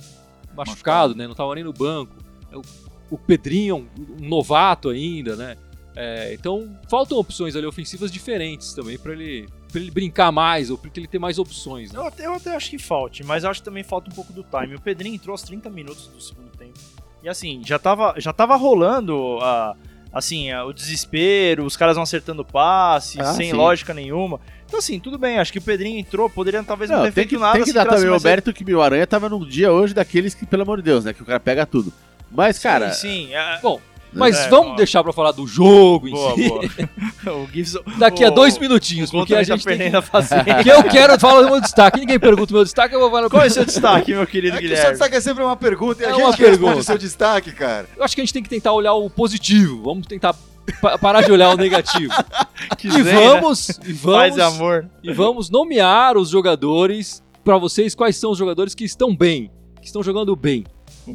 machucado, 0.54 1.14
né? 1.14 1.26
Não 1.26 1.34
tava 1.34 1.54
nem 1.54 1.64
no 1.64 1.72
banco. 1.72 2.14
O, 2.52 3.14
o 3.14 3.18
Pedrinho, 3.18 3.88
um, 3.99 4.25
um 4.25 4.28
novato 4.28 4.90
ainda, 4.90 5.37
né? 5.37 5.56
É, 5.94 6.32
então, 6.32 6.78
faltam 6.88 7.18
opções 7.18 7.54
ali 7.54 7.66
ofensivas 7.66 8.11
diferentes 8.11 8.72
também 8.72 8.99
pra 8.99 9.12
ele, 9.12 9.46
pra 9.70 9.80
ele 9.80 9.90
brincar 9.90 10.32
mais 10.32 10.70
ou 10.70 10.78
pra 10.78 10.90
ele 10.94 11.06
ter 11.06 11.18
mais 11.18 11.38
opções, 11.38 11.92
né? 11.92 11.99
Eu 11.99 12.06
até, 12.06 12.26
eu 12.26 12.34
até 12.34 12.54
acho 12.54 12.70
que 12.70 12.78
falte, 12.78 13.22
mas 13.25 13.44
acho 13.44 13.61
que 13.61 13.64
também 13.64 13.82
falta 13.82 14.11
um 14.11 14.14
pouco 14.14 14.32
do 14.32 14.42
time. 14.42 14.75
O 14.75 14.80
Pedrinho 14.80 15.14
entrou 15.14 15.32
aos 15.32 15.42
30 15.42 15.68
minutos 15.70 16.06
do 16.06 16.20
segundo 16.20 16.50
tempo. 16.56 16.78
E 17.23 17.29
assim, 17.29 17.62
já 17.64 17.79
tava, 17.79 18.14
já 18.19 18.33
tava 18.33 18.57
rolando 18.57 19.38
a, 19.41 19.76
assim, 20.12 20.50
a- 20.50 20.64
o 20.64 20.73
desespero, 20.73 21.64
os 21.64 21.76
caras 21.76 21.95
vão 21.95 22.02
acertando 22.02 22.45
passe, 22.45 23.21
Ah, 23.21 23.25
sem 23.33 23.50
sim. 23.50 23.57
lógica 23.57 23.95
nenhuma. 23.95 24.41
Então 24.67 24.79
assim, 24.79 24.99
tudo 24.99 25.19
bem, 25.19 25.38
acho 25.38 25.52
que 25.52 25.59
o 25.59 25.62
Pedrinho 25.62 25.99
entrou, 26.00 26.29
poderia 26.31 26.62
talvez 26.64 26.91
não, 26.91 26.99
Não, 26.99 27.05
ter 27.05 27.11
tem 27.12 27.14
feito 27.25 27.29
que, 27.31 27.38
nada 27.38 27.52
tem 27.55 27.64
que 27.64 27.73
dar 27.73 27.87
também 27.87 28.09
o 28.11 28.21
mérito 28.21 28.52
que 28.52 28.75
o 28.75 28.81
Aranha 28.83 29.07
tava 29.07 29.29
num 29.29 29.45
dia 29.47 29.71
hoje 29.71 29.93
daqueles 29.95 30.35
que, 30.35 30.47
pelo 30.47 30.62
amor 30.62 30.79
de 30.79 30.83
Deus, 30.85 31.05
né? 31.05 31.12
Que 31.12 31.23
o 31.23 31.26
cara 31.26 31.38
pega 31.38 31.64
tudo. 31.67 31.93
Mas, 32.31 32.59
cara, 32.59 32.91
Sim, 32.93 33.26
sim. 33.29 33.35
é- 33.35 33.59
Bom, 33.62 33.81
Mas 34.14 34.37
É, 34.38 34.49
vamos 34.49 34.66
boa. 34.66 34.76
deixar 34.76 35.02
pra 35.02 35.12
falar 35.12 35.33
do 35.33 35.47
jogo 35.47 36.07
em 36.09 36.12
Boa, 36.12 36.35
si. 36.35 36.49
boa. 36.49 36.64
o 37.42 37.49
Gibson, 37.52 37.81
Daqui 37.99 38.25
a 38.25 38.31
dois 38.31 38.59
minutinhos, 38.59 39.09
o 39.09 39.12
porque 39.12 39.35
a 39.35 39.42
gente 39.42 39.62
tá 39.64 39.69
tem 39.71 39.78
perdendo 39.78 39.97
a 39.99 40.02
paciência. 40.02 40.54
que... 40.57 40.62
que 40.64 40.69
eu 40.71 40.85
quero 40.85 41.19
falar 41.19 41.42
do 41.42 41.50
meu 41.50 41.61
destaque. 41.61 42.00
Ninguém 42.00 42.19
pergunta 42.21 42.52
o 42.52 42.57
meu 42.57 42.64
destaque, 42.64 42.95
eu 42.95 43.00
vou 43.00 43.11
falar. 43.11 43.31
Qual 43.31 43.42
é 43.42 43.47
o 43.47 43.50
seu 43.50 43.64
destaque, 43.64 44.12
meu 44.12 44.26
querido 44.26 44.57
É 44.57 44.61
que 44.61 44.66
o 44.66 44.69
seu 44.69 44.76
Guilherme? 44.76 44.90
destaque 44.92 45.16
é 45.16 45.21
sempre 45.21 45.42
uma 45.42 45.57
pergunta 45.57 46.02
e 46.02 46.07
a 46.07 46.09
É 46.11 46.12
gente 46.12 46.23
uma 46.23 46.33
que 46.37 46.42
responde 46.42 46.59
pergunta. 46.61 46.81
o 46.81 46.85
seu 46.85 46.99
destaque, 46.99 47.52
cara. 47.52 47.87
Eu 47.97 48.04
acho 48.04 48.14
que 48.14 48.21
a 48.21 48.25
gente 48.25 48.35
tem 48.35 48.42
que 48.42 48.49
tentar 48.50 48.73
olhar 48.73 48.92
o 48.92 49.09
positivo. 49.09 49.83
Vamos 49.83 50.07
tentar 50.07 50.35
pa- 50.81 50.99
parar 50.99 51.23
de 51.23 51.33
olhar 51.33 51.49
o 51.50 51.57
negativo. 51.57 52.12
Que 52.78 52.88
E 52.88 52.90
zen, 52.90 53.02
né? 53.02 53.12
vamos, 53.28 53.69
e 53.71 53.95
Paz 53.95 53.97
vamos, 53.97 54.37
e 54.37 54.40
amor. 54.40 54.87
e 55.02 55.12
vamos 55.12 55.50
nomear 55.50 56.16
os 56.16 56.28
jogadores 56.28 57.23
pra 57.45 57.59
vocês. 57.59 57.92
Quais 57.95 58.16
são 58.16 58.31
os 58.31 58.38
jogadores 58.38 58.75
que 58.75 58.85
estão 58.85 59.14
bem, 59.16 59.50
que 59.81 59.87
estão 59.87 60.02
jogando 60.02 60.37
bem? 60.37 60.64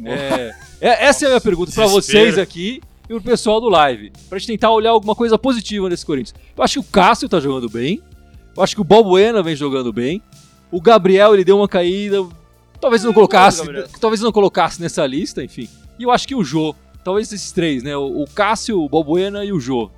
É, 0.04 0.52
é- 0.80 1.04
essa 1.06 1.24
é 1.24 1.26
a 1.26 1.30
minha 1.30 1.40
pergunta 1.40 1.72
pra 1.72 1.84
Desespero. 1.86 2.20
vocês 2.26 2.38
aqui 2.38 2.82
e 3.08 3.12
pro 3.14 3.22
pessoal 3.22 3.60
do 3.60 3.68
live. 3.68 4.12
Pra 4.28 4.38
gente 4.38 4.48
tentar 4.48 4.70
olhar 4.70 4.90
alguma 4.90 5.14
coisa 5.14 5.38
positiva 5.38 5.88
nesse 5.88 6.04
Corinthians. 6.04 6.34
Eu 6.56 6.62
acho 6.62 6.74
que 6.74 6.88
o 6.88 6.92
Cássio 6.92 7.28
tá 7.28 7.40
jogando 7.40 7.68
bem. 7.68 8.02
Eu 8.56 8.62
acho 8.62 8.74
que 8.74 8.80
o 8.80 8.84
Balbuena 8.84 9.42
vem 9.42 9.54
jogando 9.56 9.92
bem. 9.92 10.20
O 10.70 10.80
Gabriel, 10.80 11.34
ele 11.34 11.44
deu 11.44 11.56
uma 11.56 11.68
caída. 11.68 12.26
Talvez 12.80 13.02
não 13.02 13.12
colocasse, 13.12 13.58
Gabriel. 13.64 13.86
talvez 14.00 14.20
não 14.20 14.30
colocasse 14.32 14.80
nessa 14.80 15.06
lista, 15.06 15.42
enfim. 15.42 15.68
E 15.98 16.02
eu 16.02 16.10
acho 16.10 16.28
que 16.28 16.34
o 16.34 16.44
Jô, 16.44 16.74
talvez 17.02 17.32
esses 17.32 17.50
três, 17.52 17.82
né? 17.82 17.96
O, 17.96 18.24
Cássio, 18.34 18.80
o 18.82 18.88
Balbuena 18.88 19.44
e 19.44 19.52
o 19.52 19.58
Jô. 19.60 19.90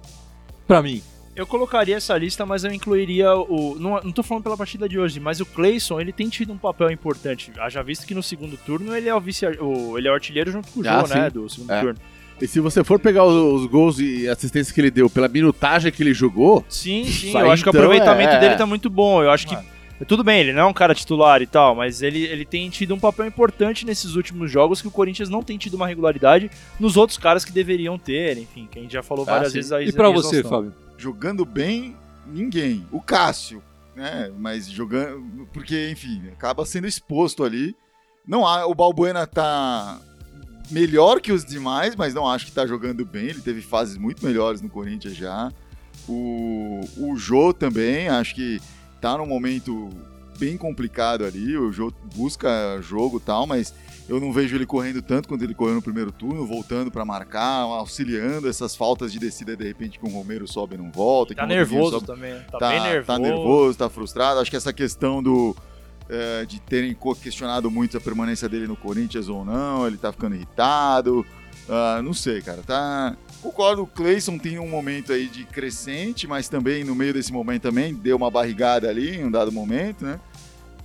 Pra 0.67 0.81
mim. 0.83 1.03
Eu 1.35 1.47
colocaria 1.47 1.97
essa 1.97 2.17
lista, 2.19 2.45
mas 2.45 2.65
eu 2.65 2.73
incluiria 2.73 3.35
o. 3.35 3.77
Não, 3.79 4.01
não 4.03 4.13
tô 4.13 4.23
falando 4.23 4.43
pela 4.45 4.57
partida 4.57 4.89
de 4.89 4.99
hoje, 4.99 5.19
mas 5.19 5.41
o 5.41 5.47
Clayson 5.47 6.01
ele 6.01 6.13
tem 6.13 6.29
tido 6.29 6.53
um 6.53 6.59
papel 6.59 6.91
importante. 6.91 7.53
Haja 7.59 7.83
visto 7.83 8.07
que 8.07 8.15
no 8.15 8.23
segundo 8.23 8.57
turno 8.59 8.95
ele 8.95 9.09
é 9.09 9.15
o 9.15 9.21
vice. 9.21 9.47
O, 9.61 9.97
ele 9.97 10.07
é 10.09 10.11
o 10.11 10.15
artilheiro 10.15 10.51
junto 10.53 10.71
com 10.71 10.81
o 10.81 10.89
Ah, 10.89 11.01
Jô, 11.01 11.15
né? 11.15 11.25
sim. 11.29 11.35
Do 11.41 11.49
segundo 11.49 11.71
É. 11.73 11.81
turno. 11.81 11.99
E 12.41 12.47
se 12.47 12.59
você 12.59 12.83
for 12.83 12.99
pegar 12.99 13.25
os, 13.25 13.35
os 13.63 13.67
gols 13.67 13.99
e 13.99 14.29
assistências 14.29 14.73
que 14.73 14.81
ele 14.81 14.91
deu 14.91 15.11
pela 15.11 15.29
minutagem 15.29 15.93
que 15.93 16.03
ele 16.03 16.15
jogou, 16.15 16.65
Sim, 16.69 17.05
sim. 17.05 17.37
Eu 17.37 17.51
acho 17.51 17.63
que 17.63 17.69
o 17.69 17.71
então, 17.71 17.83
aproveitamento 17.83 18.35
é, 18.35 18.41
dele 18.41 18.55
é. 18.55 18.57
tá 18.57 18.67
muito 18.67 18.89
bom. 18.89 19.23
Eu 19.23 19.31
acho 19.31 19.47
que. 19.47 19.57
Tudo 20.09 20.25
bem, 20.25 20.41
ele 20.41 20.55
não 20.55 20.63
é 20.63 20.65
um 20.65 20.73
cara 20.73 20.95
titular 20.95 21.43
e 21.43 21.47
tal, 21.47 21.75
mas 21.75 22.01
ele, 22.01 22.23
ele 22.23 22.47
tem 22.47 22.71
tido 22.71 22.95
um 22.95 22.99
papel 22.99 23.27
importante 23.27 23.85
nesses 23.85 24.15
últimos 24.15 24.51
jogos 24.51 24.81
que 24.81 24.89
o 24.89 24.91
Corinthians 24.91 25.29
não 25.29 25.43
tem 25.43 25.59
tido 25.59 25.75
uma 25.75 25.87
regularidade 25.87 26.51
nos 26.79 26.97
outros 26.97 27.19
caras 27.19 27.45
que 27.45 27.53
deveriam 27.53 27.99
ter, 27.99 28.39
enfim, 28.39 28.67
que 28.71 28.79
a 28.79 28.83
gente 28.83 28.93
já 28.93 29.03
falou 29.03 29.27
Ah, 29.29 29.33
várias 29.33 29.53
sim. 29.53 29.59
vezes 29.59 29.73
aí. 29.73 29.89
E 29.89 29.93
pra 29.93 30.09
você, 30.09 30.43
Fábio? 30.43 30.73
Jogando 30.97 31.45
bem, 31.45 31.95
ninguém. 32.27 32.87
O 32.91 32.99
Cássio, 32.99 33.63
né? 33.95 34.31
Mas 34.39 34.71
jogando. 34.71 35.47
Porque, 35.53 35.91
enfim, 35.91 36.23
acaba 36.33 36.65
sendo 36.65 36.87
exposto 36.87 37.45
ali. 37.45 37.77
Não 38.27 38.47
há, 38.47 38.65
o 38.67 38.75
Balbuena 38.75 39.27
tá 39.27 40.01
melhor 40.71 41.21
que 41.21 41.33
os 41.33 41.45
demais, 41.45 41.95
mas 41.97 42.15
não 42.15 42.27
acho 42.29 42.47
que 42.47 42.53
tá 42.53 42.67
jogando 42.67 43.05
bem. 43.05 43.27
Ele 43.27 43.41
teve 43.41 43.61
fases 43.61 43.97
muito 43.97 44.25
melhores 44.25 44.61
no 44.61 44.69
Corinthians 44.69 45.17
já. 45.17 45.53
O, 46.09 46.81
o 46.97 47.17
Jô 47.17 47.53
também, 47.53 48.09
acho 48.09 48.35
que 48.35 48.61
tá 49.01 49.17
num 49.19 49.27
momento 49.27 49.89
bem 50.39 50.57
complicado 50.57 51.25
ali. 51.25 51.57
O 51.57 51.71
Jô 51.73 51.93
busca 52.15 52.81
jogo 52.81 53.19
e 53.19 53.21
tal, 53.21 53.47
mas 53.47 53.75
eu 54.09 54.19
não 54.19 54.33
vejo 54.33 54.57
ele 54.57 54.67
correndo 54.67 55.01
tanto 55.03 55.29
quanto 55.29 55.45
ele 55.45 55.55
correu 55.55 55.75
no 55.77 55.83
primeiro 55.83 56.11
turno, 56.11 56.45
voltando 56.47 56.91
pra 56.91 57.05
marcar, 57.05 57.61
auxiliando 57.61 58.49
essas 58.49 58.75
faltas 58.75 59.13
de 59.13 59.19
descida 59.19 59.57
de 59.57 59.65
repente 59.65 59.99
que 59.99 60.05
o 60.05 60.11
Romero 60.11 60.49
sobe 60.49 60.75
e 60.75 60.79
não 60.79 60.91
volta. 60.91 61.35
Tá 61.35 61.47
nervoso 61.47 61.93
sobe- 61.93 62.07
também, 62.07 62.33
né? 62.33 62.45
Tá, 62.51 62.59
tá, 62.59 62.69
bem 62.71 62.81
nervoso. 62.83 63.07
tá 63.07 63.19
nervoso, 63.19 63.79
tá 63.79 63.89
frustrado. 63.91 64.41
Acho 64.41 64.51
que 64.51 64.57
essa 64.57 64.73
questão 64.73 65.23
do 65.23 65.55
eh, 66.11 66.45
de 66.45 66.61
terem 66.61 66.97
questionado 67.23 67.71
muito 67.71 67.97
a 67.97 68.01
permanência 68.01 68.49
dele 68.49 68.67
no 68.67 68.77
Corinthians 68.77 69.29
ou 69.29 69.45
não, 69.45 69.87
ele 69.87 69.97
tá 69.97 70.11
ficando 70.13 70.35
irritado. 70.35 71.25
Ah, 71.69 72.03
não 72.03 72.13
sei, 72.13 72.43
cara. 72.43 72.63
Tá. 72.67 73.17
Concordo, 73.41 73.83
o 73.83 73.87
Cleison 73.87 74.37
tem 74.37 74.59
um 74.59 74.69
momento 74.69 75.13
aí 75.13 75.29
de 75.29 75.45
crescente, 75.45 76.27
mas 76.27 76.49
também 76.49 76.83
no 76.83 76.95
meio 76.95 77.15
desse 77.15 77.33
momento 77.33 77.63
também 77.63 77.95
deu 77.95 78.17
uma 78.17 78.31
barrigada 78.31 78.89
ali 78.89 79.17
em 79.17 79.25
um 79.25 79.31
dado 79.31 79.53
momento, 79.53 80.05
né? 80.05 80.19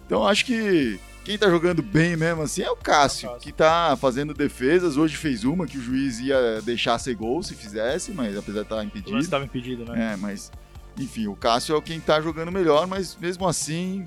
Então 0.06 0.26
acho 0.28 0.46
que 0.46 1.00
quem 1.24 1.40
tá 1.40 1.50
jogando 1.50 1.82
bem 1.82 2.16
mesmo 2.16 2.44
assim 2.44 2.62
é 2.62 2.70
o 2.70 2.76
Cássio, 2.76 3.30
É 3.30 3.34
o 3.34 3.40
que 3.40 3.52
tá 3.52 3.98
fazendo 4.00 4.32
defesas. 4.32 4.96
Hoje 4.96 5.16
fez 5.18 5.44
uma 5.44 5.66
que 5.66 5.78
o 5.80 5.82
juiz 5.82 6.20
ia 6.20 6.62
deixar 6.62 7.00
ser 7.00 7.16
gol 7.16 7.42
se 7.42 7.56
fizesse, 7.56 8.12
mas 8.12 8.38
apesar 8.38 8.60
de 8.60 8.66
estar 8.66 8.76
O 8.78 8.84
impedido. 8.84 9.12
lance 9.16 9.28
tava 9.30 9.44
impedido, 9.44 9.84
né? 9.86 10.14
É, 10.14 10.16
mas, 10.18 10.52
enfim, 11.00 11.26
o 11.26 11.36
Cássio 11.36 11.76
é 11.76 11.82
quem 11.82 12.00
tá 12.00 12.22
jogando 12.22 12.52
melhor, 12.52 12.86
mas 12.86 13.18
mesmo 13.20 13.48
assim, 13.48 14.04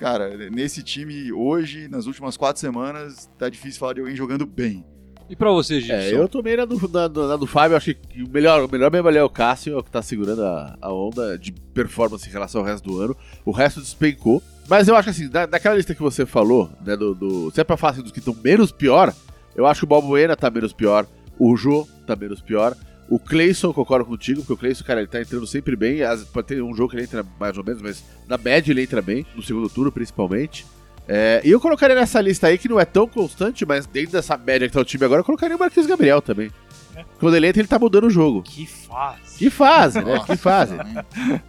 cara, 0.00 0.36
nesse 0.50 0.82
time 0.82 1.30
hoje, 1.32 1.86
nas 1.88 2.06
últimas 2.06 2.36
quatro 2.36 2.58
semanas, 2.60 3.28
tá 3.38 3.48
difícil 3.48 3.78
falar 3.78 3.92
de 3.92 4.00
alguém 4.00 4.16
jogando 4.16 4.46
bem. 4.46 4.84
E 5.28 5.36
pra 5.36 5.50
você, 5.52 5.80
Gibson? 5.80 5.94
É, 5.94 6.12
eu 6.12 6.28
tomei 6.28 6.56
na 6.56 6.64
do, 6.64 6.88
na, 6.88 7.06
do- 7.06 7.28
na 7.28 7.36
do 7.36 7.46
Fábio, 7.46 7.76
acho 7.76 7.94
que 7.94 8.22
o 8.22 8.28
melhor, 8.28 8.64
o 8.64 8.68
melhor 8.72 8.90
mesmo 8.90 9.06
ali 9.06 9.18
é 9.18 9.22
o 9.22 9.28
Cássio, 9.30 9.74
é 9.74 9.76
o 9.76 9.82
que 9.82 9.90
tá 9.90 10.02
segurando 10.02 10.42
a, 10.42 10.76
a 10.80 10.92
onda 10.92 11.38
de 11.38 11.52
performance 11.52 12.28
em 12.28 12.32
relação 12.32 12.62
ao 12.62 12.66
resto 12.66 12.88
do 12.88 13.00
ano. 13.00 13.16
O 13.44 13.52
resto 13.52 13.78
despencou. 13.80 14.42
Mas 14.68 14.88
eu 14.88 14.96
acho 14.96 15.04
que 15.04 15.10
assim, 15.10 15.28
da, 15.28 15.46
daquela 15.46 15.76
lista 15.76 15.94
que 15.94 16.02
você 16.02 16.26
falou, 16.26 16.68
né, 16.84 16.96
do, 16.96 17.14
do, 17.14 17.50
se 17.52 17.60
é 17.60 17.64
pra 17.64 17.76
falar 17.76 17.92
assim, 17.92 18.02
dos 18.02 18.10
que 18.12 18.18
estão 18.20 18.34
menos 18.42 18.72
pior, 18.72 19.14
eu 19.54 19.66
acho 19.66 19.80
que 19.80 19.84
o 19.84 19.88
Balbuena 19.88 20.34
tá 20.36 20.50
menos 20.50 20.72
pior, 20.72 21.06
o 21.38 21.56
Jô 21.56 21.86
tá 22.06 22.16
menos 22.16 22.40
pior, 22.40 22.76
o 23.10 23.18
Cleison, 23.18 23.72
concordo 23.72 24.06
contigo, 24.06 24.40
porque 24.40 24.52
o 24.52 24.56
Cleison, 24.56 24.84
cara, 24.84 25.00
ele 25.00 25.08
tá 25.08 25.20
entrando 25.20 25.46
sempre 25.46 25.74
bem, 25.76 25.98
pode 26.32 26.46
ter 26.46 26.62
um 26.62 26.74
jogo 26.74 26.90
que 26.90 26.96
ele 26.96 27.02
entra 27.04 27.26
mais 27.38 27.58
ou 27.58 27.64
menos, 27.64 27.82
mas 27.82 28.04
na 28.28 28.38
média 28.38 28.72
ele 28.72 28.82
entra 28.82 29.02
bem, 29.02 29.26
no 29.34 29.42
segundo 29.42 29.68
turno 29.68 29.90
principalmente. 29.92 30.64
É, 31.08 31.40
e 31.44 31.50
eu 31.50 31.60
colocaria 31.60 31.96
nessa 31.96 32.20
lista 32.20 32.46
aí, 32.46 32.56
que 32.56 32.68
não 32.68 32.78
é 32.78 32.84
tão 32.84 33.06
constante, 33.08 33.66
mas 33.66 33.84
dentro 33.84 34.12
dessa 34.12 34.36
média 34.36 34.68
que 34.68 34.72
tá 34.74 34.80
o 34.80 34.84
time 34.84 35.04
agora, 35.04 35.20
eu 35.20 35.24
colocaria 35.24 35.56
o 35.56 35.58
Marquinhos 35.58 35.88
Gabriel 35.88 36.22
também. 36.22 36.50
É. 36.94 37.04
Quando 37.18 37.34
ele 37.36 37.48
entra, 37.48 37.60
ele 37.60 37.68
tá 37.68 37.78
mudando 37.80 38.04
o 38.04 38.10
jogo. 38.10 38.42
Que 38.42 38.64
fase. 38.64 39.38
Que 39.38 39.50
fase, 39.50 39.98
né? 40.00 40.14
Nossa, 40.14 40.26
Que 40.26 40.36
fase. 40.36 40.76
né? 40.76 41.04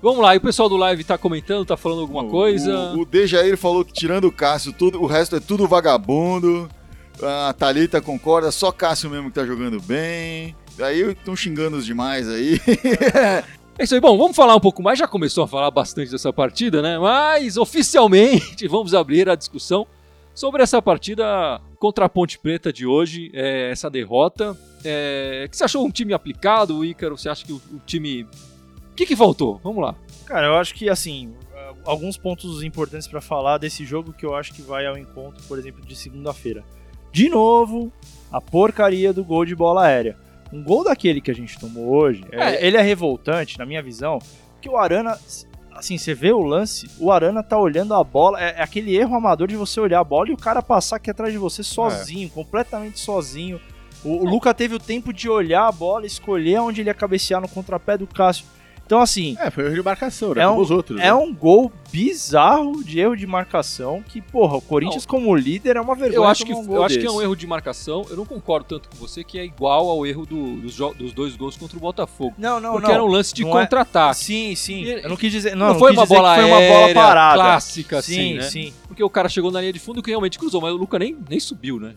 Vamos 0.00 0.20
lá, 0.20 0.32
e 0.36 0.38
o 0.38 0.40
pessoal 0.40 0.68
do 0.68 0.76
live 0.76 1.02
tá 1.02 1.18
comentando, 1.18 1.64
tá 1.66 1.76
falando 1.76 2.02
alguma 2.02 2.22
O- 2.22 2.28
coisa? 2.30 2.92
O, 2.94 3.00
o 3.00 3.04
Dejair 3.04 3.56
falou 3.58 3.84
que 3.84 3.92
tirando 3.92 4.26
o 4.28 4.32
Cássio, 4.32 4.72
tudo, 4.72 5.02
o 5.02 5.06
resto 5.06 5.34
é 5.34 5.40
tudo 5.40 5.66
vagabundo. 5.66 6.68
A 7.20 7.52
Thalita 7.52 8.00
concorda, 8.00 8.52
só 8.52 8.70
Cássio 8.70 9.10
mesmo 9.10 9.28
que 9.30 9.34
tá 9.34 9.44
jogando 9.44 9.80
bem. 9.80 10.54
Aí 10.80 11.00
estão 11.02 11.34
xingando 11.34 11.76
os 11.76 11.86
demais 11.86 12.28
aí. 12.28 12.60
É 13.80 13.84
isso 13.84 13.94
aí, 13.94 14.00
bom, 14.00 14.18
vamos 14.18 14.34
falar 14.34 14.56
um 14.56 14.60
pouco 14.60 14.82
mais. 14.82 14.98
Já 14.98 15.06
começou 15.06 15.44
a 15.44 15.46
falar 15.46 15.70
bastante 15.70 16.10
dessa 16.10 16.32
partida, 16.32 16.82
né? 16.82 16.98
Mas 16.98 17.56
oficialmente 17.56 18.66
vamos 18.66 18.92
abrir 18.92 19.28
a 19.28 19.36
discussão 19.36 19.86
sobre 20.34 20.64
essa 20.64 20.82
partida 20.82 21.60
contra 21.78 22.06
a 22.06 22.08
Ponte 22.08 22.40
Preta 22.40 22.72
de 22.72 22.84
hoje, 22.84 23.30
é, 23.32 23.70
essa 23.70 23.88
derrota. 23.88 24.58
É, 24.84 25.46
que 25.48 25.56
você 25.56 25.62
achou 25.62 25.86
um 25.86 25.92
time 25.92 26.12
aplicado, 26.12 26.84
Ícaro? 26.84 27.16
Você 27.16 27.28
acha 27.28 27.46
que 27.46 27.52
o, 27.52 27.62
o 27.72 27.80
time. 27.86 28.24
O 28.24 28.94
que, 28.96 29.06
que 29.06 29.14
faltou? 29.14 29.60
Vamos 29.62 29.80
lá. 29.80 29.94
Cara, 30.26 30.48
eu 30.48 30.54
acho 30.56 30.74
que 30.74 30.90
assim, 30.90 31.32
alguns 31.84 32.16
pontos 32.16 32.62
importantes 32.62 33.06
pra 33.06 33.20
falar 33.20 33.58
desse 33.58 33.84
jogo 33.84 34.12
que 34.12 34.26
eu 34.26 34.34
acho 34.34 34.52
que 34.52 34.62
vai 34.62 34.86
ao 34.86 34.98
encontro, 34.98 35.42
por 35.46 35.58
exemplo, 35.58 35.84
de 35.86 35.94
segunda-feira. 35.94 36.64
De 37.12 37.28
novo, 37.28 37.92
a 38.30 38.40
porcaria 38.40 39.12
do 39.12 39.24
gol 39.24 39.44
de 39.44 39.54
bola 39.54 39.84
aérea. 39.84 40.16
Um 40.52 40.62
gol 40.62 40.84
daquele 40.84 41.20
que 41.20 41.30
a 41.30 41.34
gente 41.34 41.58
tomou 41.58 41.88
hoje, 41.88 42.24
é, 42.32 42.54
É. 42.54 42.66
ele 42.66 42.76
é 42.76 42.82
revoltante, 42.82 43.58
na 43.58 43.66
minha 43.66 43.82
visão, 43.82 44.18
porque 44.54 44.68
o 44.68 44.76
Arana, 44.76 45.18
assim, 45.74 45.98
você 45.98 46.14
vê 46.14 46.32
o 46.32 46.42
lance, 46.42 46.88
o 46.98 47.12
Arana 47.12 47.42
tá 47.42 47.58
olhando 47.58 47.94
a 47.94 48.02
bola, 48.02 48.42
é, 48.42 48.54
é 48.58 48.62
aquele 48.62 48.96
erro 48.96 49.14
amador 49.14 49.46
de 49.48 49.56
você 49.56 49.78
olhar 49.80 50.00
a 50.00 50.04
bola 50.04 50.30
e 50.30 50.32
o 50.32 50.36
cara 50.38 50.62
passar 50.62 50.96
aqui 50.96 51.10
atrás 51.10 51.32
de 51.32 51.38
você 51.38 51.62
sozinho, 51.62 52.28
completamente 52.30 52.98
sozinho. 52.98 53.60
O, 54.04 54.24
o 54.24 54.24
Luca 54.24 54.54
teve 54.54 54.74
o 54.74 54.78
tempo 54.78 55.12
de 55.12 55.28
olhar 55.28 55.66
a 55.66 55.72
bola, 55.72 56.06
escolher 56.06 56.60
onde 56.60 56.80
ele 56.80 56.88
ia 56.90 56.94
cabecear 56.94 57.40
no 57.40 57.48
contrapé 57.48 57.98
do 57.98 58.06
Cássio. 58.06 58.44
Então, 58.88 59.02
assim, 59.02 59.36
É, 59.38 59.50
foi 59.50 59.64
um 59.64 59.66
erro 59.66 59.76
de 59.76 59.82
marcação, 59.82 60.32
né? 60.34 60.40
É 60.42 60.46
Como 60.46 60.58
um- 60.60 60.62
os 60.62 60.70
outros. 60.70 60.98
é 60.98 61.02
né? 61.04 61.12
um 61.12 61.30
gol 61.34 61.70
bizarro 61.92 62.82
de 62.82 62.98
erro 62.98 63.14
de 63.14 63.26
marcação 63.26 64.02
que, 64.02 64.18
porra, 64.22 64.56
o 64.56 64.62
Corinthians 64.62 65.04
como 65.04 65.36
líder 65.36 65.76
é 65.76 65.80
uma 65.80 65.94
vergonha. 65.94 66.16
Eu 66.16 66.24
acho, 66.24 66.42
que, 66.42 66.54
um 66.54 66.64
gol 66.64 66.76
eu 66.76 66.82
acho 66.84 66.98
que 66.98 67.04
é 67.06 67.10
um 67.10 67.20
erro 67.20 67.36
de 67.36 67.46
marcação. 67.46 68.06
Eu 68.08 68.16
não 68.16 68.24
concordo 68.24 68.64
tanto 68.66 68.88
com 68.88 68.96
você 68.96 69.22
que 69.22 69.38
é 69.38 69.44
igual 69.44 69.90
ao 69.90 70.06
erro 70.06 70.24
do- 70.24 70.56
dos, 70.62 70.74
dos 70.96 71.12
dois 71.12 71.36
gols 71.36 71.54
contra 71.54 71.76
o 71.76 71.80
Botafogo. 71.80 72.34
Não, 72.38 72.58
não, 72.60 72.72
porque 72.72 72.86
não. 72.86 72.94
era 72.94 73.04
um 73.04 73.08
lance 73.08 73.34
de 73.34 73.42
Não 73.42 73.50
é- 73.58 73.62
contra-ataque. 73.64 74.16
Sim, 74.24 74.54
sim. 74.54 74.84
E- 74.84 75.02
Eu 75.04 75.10
não 75.10 75.16
quis 75.18 75.30
dizer. 75.32 75.50
Não, 75.54 75.66
Não, 75.66 75.72
não 75.74 75.78
foi 75.80 75.92
uma 75.92 76.04
dizer 76.04 76.14
bola 76.14 76.34
que 76.34 76.40
foi 76.40 76.50
uma 76.50 76.60
bola 76.60 76.94
parada. 76.94 77.34
clássica, 77.42 77.98
assim, 77.98 78.14
sim, 78.14 78.34
né? 78.36 78.42
sim. 78.44 78.72
Porque 78.86 79.02
o 79.04 79.10
cara 79.10 79.28
chegou 79.28 79.50
na 79.50 79.60
linha 79.60 79.72
de 79.74 79.78
fundo 79.78 80.02
que 80.02 80.08
realmente 80.10 80.38
cruzou, 80.38 80.62
mas 80.62 80.72
o 80.72 80.76
Luca 80.78 80.98
nem, 80.98 81.14
nem 81.28 81.38
subiu, 81.38 81.78
né? 81.78 81.94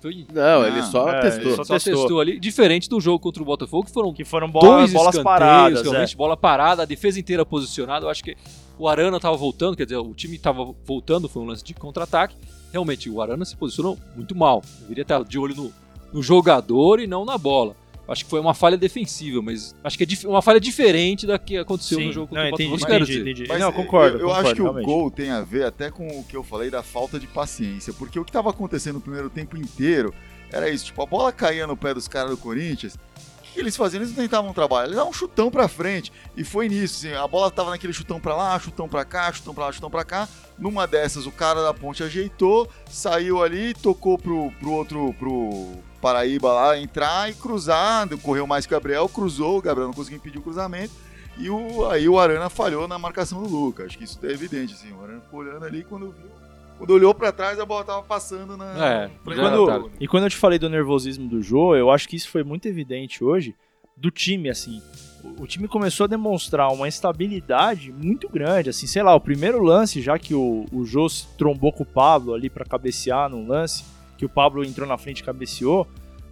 Foi, 0.00 0.26
Não, 0.32 0.64
ele 0.66 0.80
Não, 0.80 0.90
só 0.90 1.08
é, 1.10 1.20
testou. 1.20 1.42
ele 1.52 1.56
só 1.56 1.74
testou. 1.74 1.94
testou. 1.94 2.20
ali. 2.20 2.38
Diferente 2.40 2.88
do 2.88 3.00
jogo 3.00 3.18
contra 3.18 3.42
o 3.42 3.46
Botafogo, 3.46 3.84
que 3.86 3.92
foram 3.92 4.12
Que 4.12 4.24
foram 4.24 4.50
bola, 4.50 4.78
dois 4.78 4.92
bolas 4.92 5.18
paradas. 5.18 5.80
é. 5.80 5.82
realmente, 5.82 6.16
bola 6.16 6.36
parada, 6.36 6.82
a 6.82 6.86
defesa 6.86 7.18
inteira 7.20 7.44
posicionada. 7.44 8.04
Eu 8.06 8.10
acho 8.10 8.22
que 8.22 8.36
o 8.78 8.88
Arana 8.88 9.18
tava 9.18 9.36
voltando, 9.36 9.76
quer 9.76 9.84
dizer, 9.84 9.96
o 9.96 10.14
time 10.14 10.38
tava 10.38 10.74
voltando, 10.84 11.28
foi 11.28 11.42
um 11.42 11.46
lance 11.46 11.64
de 11.64 11.74
contra-ataque. 11.74 12.36
Realmente, 12.72 13.08
o 13.08 13.20
Arana 13.22 13.44
se 13.44 13.56
posicionou 13.56 13.98
muito 14.14 14.34
mal. 14.34 14.62
Deveria 14.82 15.02
estar 15.02 15.22
de 15.24 15.38
olho 15.38 15.54
no, 15.54 15.72
no 16.12 16.22
jogador 16.22 17.00
e 17.00 17.06
não 17.06 17.24
na 17.24 17.38
bola. 17.38 17.74
Acho 18.08 18.24
que 18.24 18.30
foi 18.30 18.38
uma 18.38 18.54
falha 18.54 18.76
defensiva, 18.76 19.42
mas 19.42 19.74
acho 19.82 19.96
que 19.98 20.04
é 20.04 20.06
dif- 20.06 20.26
uma 20.26 20.40
falha 20.40 20.60
diferente 20.60 21.26
da 21.26 21.38
que 21.38 21.56
aconteceu 21.56 21.98
Sim. 21.98 22.06
no 22.06 22.12
jogo 22.12 22.28
contra 22.28 22.44
Não, 22.44 22.50
o 22.50 22.54
entendi, 22.54 22.70
Botafogo. 22.70 22.92
Eu 22.92 22.98
quero 23.00 23.04
entendi, 23.12 23.30
entendi. 23.30 23.48
Mas 23.48 23.60
Não, 23.60 23.72
concordo. 23.72 24.16
Eu, 24.16 24.20
eu 24.20 24.26
concordo, 24.28 24.46
acho 24.46 24.54
que 24.56 24.62
realmente. 24.62 24.84
o 24.84 24.86
gol 24.86 25.10
tem 25.10 25.30
a 25.30 25.40
ver 25.42 25.64
até 25.64 25.90
com 25.90 26.06
o 26.06 26.22
que 26.24 26.36
eu 26.36 26.44
falei 26.44 26.70
da 26.70 26.82
falta 26.82 27.18
de 27.18 27.26
paciência, 27.26 27.92
porque 27.92 28.18
o 28.18 28.24
que 28.24 28.30
estava 28.30 28.50
acontecendo 28.50 28.94
no 28.96 29.00
primeiro 29.00 29.28
tempo 29.28 29.56
inteiro 29.56 30.14
era 30.52 30.70
isso. 30.70 30.84
Tipo, 30.86 31.02
a 31.02 31.06
bola 31.06 31.32
caía 31.32 31.66
no 31.66 31.76
pé 31.76 31.92
dos 31.92 32.06
caras 32.06 32.30
do 32.30 32.36
Corinthians. 32.36 32.96
Que, 33.56 33.62
eles 33.62 33.74
faziam? 33.74 34.02
Eles 34.02 34.14
não 34.14 34.22
tentavam 34.22 34.52
trabalho, 34.52 34.88
eles 34.88 34.96
davam 34.96 35.10
um 35.10 35.14
chutão 35.14 35.50
pra 35.50 35.66
frente. 35.66 36.12
E 36.36 36.44
foi 36.44 36.68
nisso, 36.68 37.06
assim, 37.06 37.16
a 37.16 37.26
bola 37.26 37.50
tava 37.50 37.70
naquele 37.70 37.92
chutão 37.92 38.20
pra 38.20 38.36
lá, 38.36 38.60
chutão 38.60 38.86
pra 38.86 39.02
cá, 39.02 39.32
chutão 39.32 39.54
pra 39.54 39.64
lá, 39.64 39.72
chutão 39.72 39.90
pra 39.90 40.04
cá. 40.04 40.28
Numa 40.58 40.86
dessas, 40.86 41.24
o 41.24 41.32
cara 41.32 41.62
da 41.62 41.72
ponte 41.72 42.02
ajeitou, 42.02 42.68
saiu 42.90 43.42
ali, 43.42 43.72
tocou 43.72 44.18
pro, 44.18 44.52
pro 44.60 44.72
outro, 44.72 45.14
pro 45.18 45.72
Paraíba 46.02 46.52
lá 46.52 46.78
entrar 46.78 47.30
e 47.30 47.34
cruzar. 47.34 48.06
Correu 48.18 48.46
mais 48.46 48.66
que 48.66 48.74
o 48.74 48.76
Gabriel, 48.76 49.08
cruzou, 49.08 49.56
o 49.56 49.62
Gabriel 49.62 49.88
não 49.88 49.94
conseguiu 49.94 50.18
impedir 50.18 50.38
o 50.38 50.42
cruzamento. 50.42 50.92
E 51.38 51.48
o, 51.48 51.88
aí 51.88 52.06
o 52.10 52.18
Arana 52.18 52.50
falhou 52.50 52.86
na 52.86 52.98
marcação 52.98 53.42
do 53.42 53.48
Luca. 53.48 53.84
Acho 53.84 53.96
que 53.96 54.04
isso 54.04 54.18
é 54.22 54.30
evidente, 54.30 54.74
assim. 54.74 54.92
O 54.92 55.02
Arana 55.02 55.22
ficou 55.22 55.40
olhando 55.40 55.64
ali 55.64 55.82
quando 55.82 56.12
viu. 56.12 56.45
Quando 56.78 56.90
olhou 56.90 57.14
pra 57.14 57.32
trás, 57.32 57.58
a 57.58 57.64
bola 57.64 57.84
tava 57.84 58.02
passando 58.02 58.56
na. 58.56 58.86
É, 58.86 59.10
quando- 59.24 59.66
tá. 59.66 59.90
E 60.00 60.06
quando 60.06 60.24
eu 60.24 60.30
te 60.30 60.36
falei 60.36 60.58
do 60.58 60.68
nervosismo 60.68 61.28
do 61.28 61.40
Jô, 61.42 61.74
eu 61.74 61.90
acho 61.90 62.08
que 62.08 62.16
isso 62.16 62.28
foi 62.28 62.42
muito 62.44 62.66
evidente 62.68 63.24
hoje 63.24 63.54
do 63.96 64.10
time, 64.10 64.50
assim. 64.50 64.82
O, 65.24 65.44
o 65.44 65.46
time 65.46 65.66
começou 65.66 66.04
a 66.04 66.06
demonstrar 66.06 66.70
uma 66.72 66.86
estabilidade 66.86 67.90
muito 67.92 68.28
grande, 68.28 68.68
assim, 68.70 68.86
sei 68.86 69.02
lá, 69.02 69.14
o 69.14 69.20
primeiro 69.20 69.62
lance, 69.62 70.02
já 70.02 70.18
que 70.18 70.34
o, 70.34 70.66
o 70.70 70.84
Jô 70.84 71.08
se 71.08 71.26
trombou 71.38 71.72
com 71.72 71.82
o 71.82 71.86
Pablo 71.86 72.34
ali 72.34 72.50
pra 72.50 72.64
cabecear 72.66 73.30
num 73.30 73.46
lance, 73.48 73.84
que 74.18 74.26
o 74.26 74.28
Pablo 74.28 74.62
entrou 74.62 74.86
na 74.86 74.98
frente 74.98 75.20
e 75.20 75.24
cabeceou, 75.24 75.86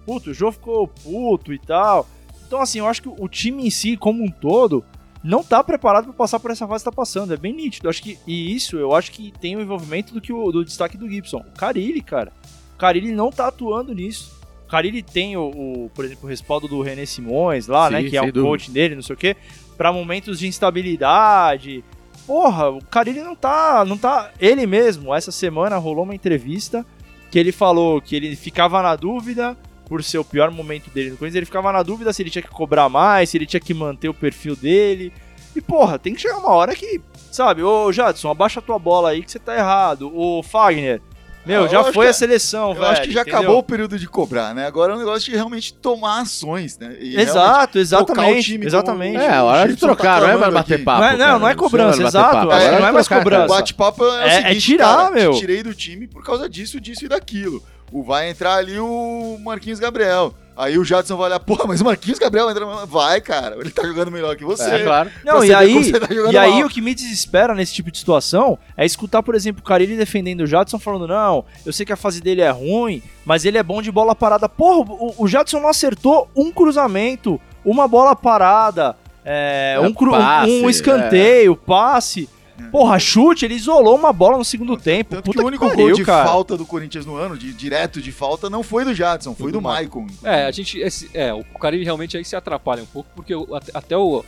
puto, 0.04 0.30
o 0.30 0.34
Jô 0.34 0.52
ficou 0.52 0.86
puto 0.86 1.52
e 1.54 1.58
tal. 1.58 2.06
Então, 2.46 2.60
assim, 2.60 2.78
eu 2.80 2.86
acho 2.86 3.00
que 3.02 3.08
o 3.08 3.26
time 3.28 3.66
em 3.66 3.70
si, 3.70 3.96
como 3.96 4.22
um 4.22 4.30
todo, 4.30 4.84
não 5.24 5.42
tá 5.42 5.64
preparado 5.64 6.04
pra 6.04 6.12
passar 6.12 6.38
por 6.38 6.50
essa 6.50 6.68
fase 6.68 6.84
que 6.84 6.90
tá 6.90 6.94
passando. 6.94 7.32
É 7.32 7.36
bem 7.36 7.54
nítido. 7.54 7.86
Eu 7.86 7.90
acho 7.90 8.02
que, 8.02 8.18
e 8.26 8.54
isso 8.54 8.76
eu 8.76 8.94
acho 8.94 9.10
que 9.10 9.32
tem 9.40 9.56
o 9.56 9.62
envolvimento 9.62 10.12
do 10.12 10.20
que 10.20 10.30
o 10.30 10.52
do 10.52 10.62
destaque 10.62 10.98
do 10.98 11.08
Gibson. 11.08 11.38
O 11.38 11.58
Carilli, 11.58 12.02
cara. 12.02 12.30
O 12.74 12.78
Carilli 12.78 13.10
não 13.10 13.30
tá 13.32 13.48
atuando 13.48 13.94
nisso. 13.94 14.38
O 14.66 14.68
Carilli 14.68 15.02
tem 15.02 15.34
o, 15.34 15.46
o, 15.48 15.90
por 15.94 16.04
exemplo, 16.04 16.26
o 16.26 16.28
respaldo 16.28 16.68
do 16.68 16.82
René 16.82 17.06
Simões 17.06 17.66
lá, 17.66 17.88
Sim, 17.88 17.94
né? 17.94 18.02
Que 18.04 18.16
é 18.18 18.20
o 18.20 18.26
dúvida. 18.26 18.42
coach 18.42 18.70
dele, 18.70 18.94
não 18.94 19.02
sei 19.02 19.14
o 19.14 19.18
quê. 19.18 19.34
Pra 19.78 19.90
momentos 19.90 20.38
de 20.38 20.46
instabilidade. 20.46 21.82
Porra, 22.26 22.68
o 22.68 22.84
Carilli 22.84 23.20
não 23.20 23.34
tá, 23.34 23.82
não 23.86 23.96
tá. 23.96 24.30
Ele 24.38 24.66
mesmo, 24.66 25.14
essa 25.14 25.32
semana 25.32 25.78
rolou 25.78 26.04
uma 26.04 26.14
entrevista 26.14 26.84
que 27.30 27.38
ele 27.38 27.50
falou 27.50 28.00
que 28.00 28.14
ele 28.14 28.36
ficava 28.36 28.82
na 28.82 28.94
dúvida 28.94 29.56
por 29.86 30.02
ser 30.02 30.18
o 30.18 30.24
pior 30.24 30.50
momento 30.50 30.90
dele 30.90 31.10
no 31.10 31.16
Corinthians, 31.16 31.36
ele 31.36 31.46
ficava 31.46 31.72
na 31.72 31.82
dúvida 31.82 32.12
se 32.12 32.22
ele 32.22 32.30
tinha 32.30 32.42
que 32.42 32.48
cobrar 32.48 32.88
mais, 32.88 33.30
se 33.30 33.36
ele 33.36 33.46
tinha 33.46 33.60
que 33.60 33.74
manter 33.74 34.08
o 34.08 34.14
perfil 34.14 34.56
dele. 34.56 35.12
E 35.54 35.60
porra, 35.60 35.98
tem 35.98 36.14
que 36.14 36.20
chegar 36.20 36.38
uma 36.38 36.50
hora 36.50 36.74
que, 36.74 37.00
sabe, 37.30 37.62
ô 37.62 37.92
Jadson, 37.92 38.30
abaixa 38.30 38.58
a 38.58 38.62
tua 38.62 38.78
bola 38.78 39.10
aí 39.10 39.22
que 39.22 39.30
você 39.30 39.38
tá 39.38 39.56
errado. 39.56 40.10
Ô 40.14 40.42
Fagner, 40.42 41.00
meu, 41.46 41.62
Ah, 41.62 41.64
eu 41.64 41.68
já 41.68 41.84
foi 41.92 42.06
que- 42.06 42.10
a 42.10 42.12
seleção, 42.12 42.68
Eu 42.70 42.74
velho. 42.74 42.86
acho 42.86 43.02
que 43.02 43.12
já 43.12 43.20
entendeu? 43.22 43.38
acabou 43.40 43.58
o 43.58 43.62
período 43.62 43.98
de 43.98 44.08
cobrar, 44.08 44.54
né? 44.54 44.66
Agora 44.66 44.92
é 44.92 44.96
um 44.96 44.98
negócio 44.98 45.30
de 45.30 45.36
realmente 45.36 45.74
tomar 45.74 46.20
ações, 46.22 46.78
né? 46.78 46.96
E 47.00 47.16
Exato, 47.20 47.78
exatamente. 47.78 48.42
time 48.44 48.64
exatamente. 48.66 49.12
como 49.18 49.24
É, 49.24 49.34
a 49.34 49.42
hora 49.44 49.68
de 49.68 49.76
trocar, 49.76 50.20
tá 50.20 50.26
não 50.26 50.32
é 50.34 50.36
mais 50.38 50.54
bater 50.54 50.74
aqui. 50.74 50.84
papo. 50.84 51.00
Não 51.00 51.08
é- 51.08 51.16
não, 51.16 51.38
não 51.38 51.48
é 51.48 51.54
cobrança, 51.54 52.02
exato. 52.02 52.32
papo. 52.36 52.52
É, 52.52 52.56
Agora 52.66 52.80
não 52.80 52.88
é 52.88 52.92
mais 52.92 53.06
trocar, 53.06 53.22
cobrança. 53.22 53.44
O 53.44 53.56
bate-papo 53.56 54.04
é, 54.04 54.08
o 54.08 54.12
É- 54.22 54.26
é 54.26 54.42
seguinte, 54.48 54.60
tirar, 54.60 54.96
cara, 54.96 55.10
meu. 55.10 55.32
te 55.32 55.40
tirei 55.40 55.62
do 55.62 55.74
time 55.74 56.06
por 56.06 56.24
causa 56.24 56.48
disso, 56.48 56.80
disso 56.80 57.04
e 57.04 57.08
daquilo. 57.08 57.62
O 57.92 58.02
vai 58.02 58.30
entrar 58.30 58.54
ali 58.56 58.78
o 58.78 59.38
Marquinhos 59.44 59.78
Gabriel. 59.78 60.34
Aí 60.56 60.78
o 60.78 60.84
Jadson 60.84 61.16
vai 61.16 61.26
olhar, 61.26 61.40
porra, 61.40 61.66
mas 61.66 61.80
o 61.80 61.84
Marquinhos 61.84 62.18
Gabriel 62.18 62.48
entra. 62.48 62.64
Vai, 62.86 63.20
cara, 63.20 63.56
ele 63.58 63.70
tá 63.70 63.82
jogando 63.84 64.10
melhor 64.10 64.36
que 64.36 64.44
você. 64.44 64.70
É, 64.70 64.84
claro. 64.84 65.10
Não, 65.24 65.38
Pra 65.38 65.46
e 65.46 65.52
aí, 65.54 65.92
tá 65.92 66.08
e 66.32 66.36
aí 66.38 66.50
mal. 66.58 66.66
o 66.66 66.68
que 66.70 66.80
me 66.80 66.94
desespera 66.94 67.54
nesse 67.54 67.74
tipo 67.74 67.90
de 67.90 67.98
situação 67.98 68.56
é 68.76 68.86
escutar, 68.86 69.22
por 69.22 69.34
exemplo, 69.34 69.60
o 69.60 69.64
Carilli 69.66 69.96
defendendo 69.96 70.42
o 70.42 70.46
Jadson 70.46 70.78
falando: 70.78 71.08
não, 71.08 71.44
eu 71.66 71.72
sei 71.72 71.84
que 71.84 71.92
a 71.92 71.96
fase 71.96 72.20
dele 72.20 72.40
é 72.40 72.50
ruim, 72.50 73.02
mas 73.24 73.44
ele 73.44 73.58
é 73.58 73.62
bom 73.62 73.82
de 73.82 73.90
bola 73.90 74.14
parada. 74.14 74.48
Porra, 74.48 74.88
o, 74.92 75.14
o 75.18 75.26
Jadson 75.26 75.58
não 75.60 75.68
acertou 75.68 76.28
um 76.36 76.52
cruzamento, 76.52 77.40
uma 77.64 77.88
bola 77.88 78.14
parada, 78.14 78.96
é, 79.24 79.74
É, 79.76 79.80
um, 79.80 79.92
cru- 79.92 80.12
passe, 80.12 80.50
um 80.50 80.70
escanteio, 80.70 81.56
passe. 81.56 82.28
É. 82.58 82.62
Porra, 82.68 82.98
chute, 82.98 83.44
ele 83.44 83.54
isolou 83.54 83.96
uma 83.96 84.12
bola 84.12 84.38
no 84.38 84.44
segundo 84.44 84.76
tempo. 84.76 85.10
Tanto 85.16 85.24
Puta 85.24 85.38
que 85.38 85.44
o 85.44 85.48
único 85.48 85.66
pariu, 85.68 85.86
gol 85.88 85.94
de 85.96 86.04
cara. 86.04 86.28
falta 86.28 86.56
do 86.56 86.64
Corinthians 86.64 87.04
no 87.04 87.16
ano, 87.16 87.36
de 87.36 87.52
direto 87.52 88.00
de 88.00 88.12
falta, 88.12 88.48
não 88.48 88.62
foi 88.62 88.84
do 88.84 88.94
Jadson, 88.94 89.34
foi 89.34 89.50
do 89.50 89.58
do 89.58 89.62
Maicon. 89.62 90.06
É, 90.22 90.44
a 90.46 90.50
gente. 90.50 90.78
Esse, 90.78 91.10
é, 91.14 91.32
o 91.34 91.42
Carilli 91.44 91.84
realmente 91.84 92.16
aí 92.16 92.24
se 92.24 92.36
atrapalha 92.36 92.82
um 92.82 92.86
pouco, 92.86 93.08
porque 93.16 93.34
o- 93.34 93.54
até, 93.54 93.70
até 93.74 93.96
o, 93.98 94.24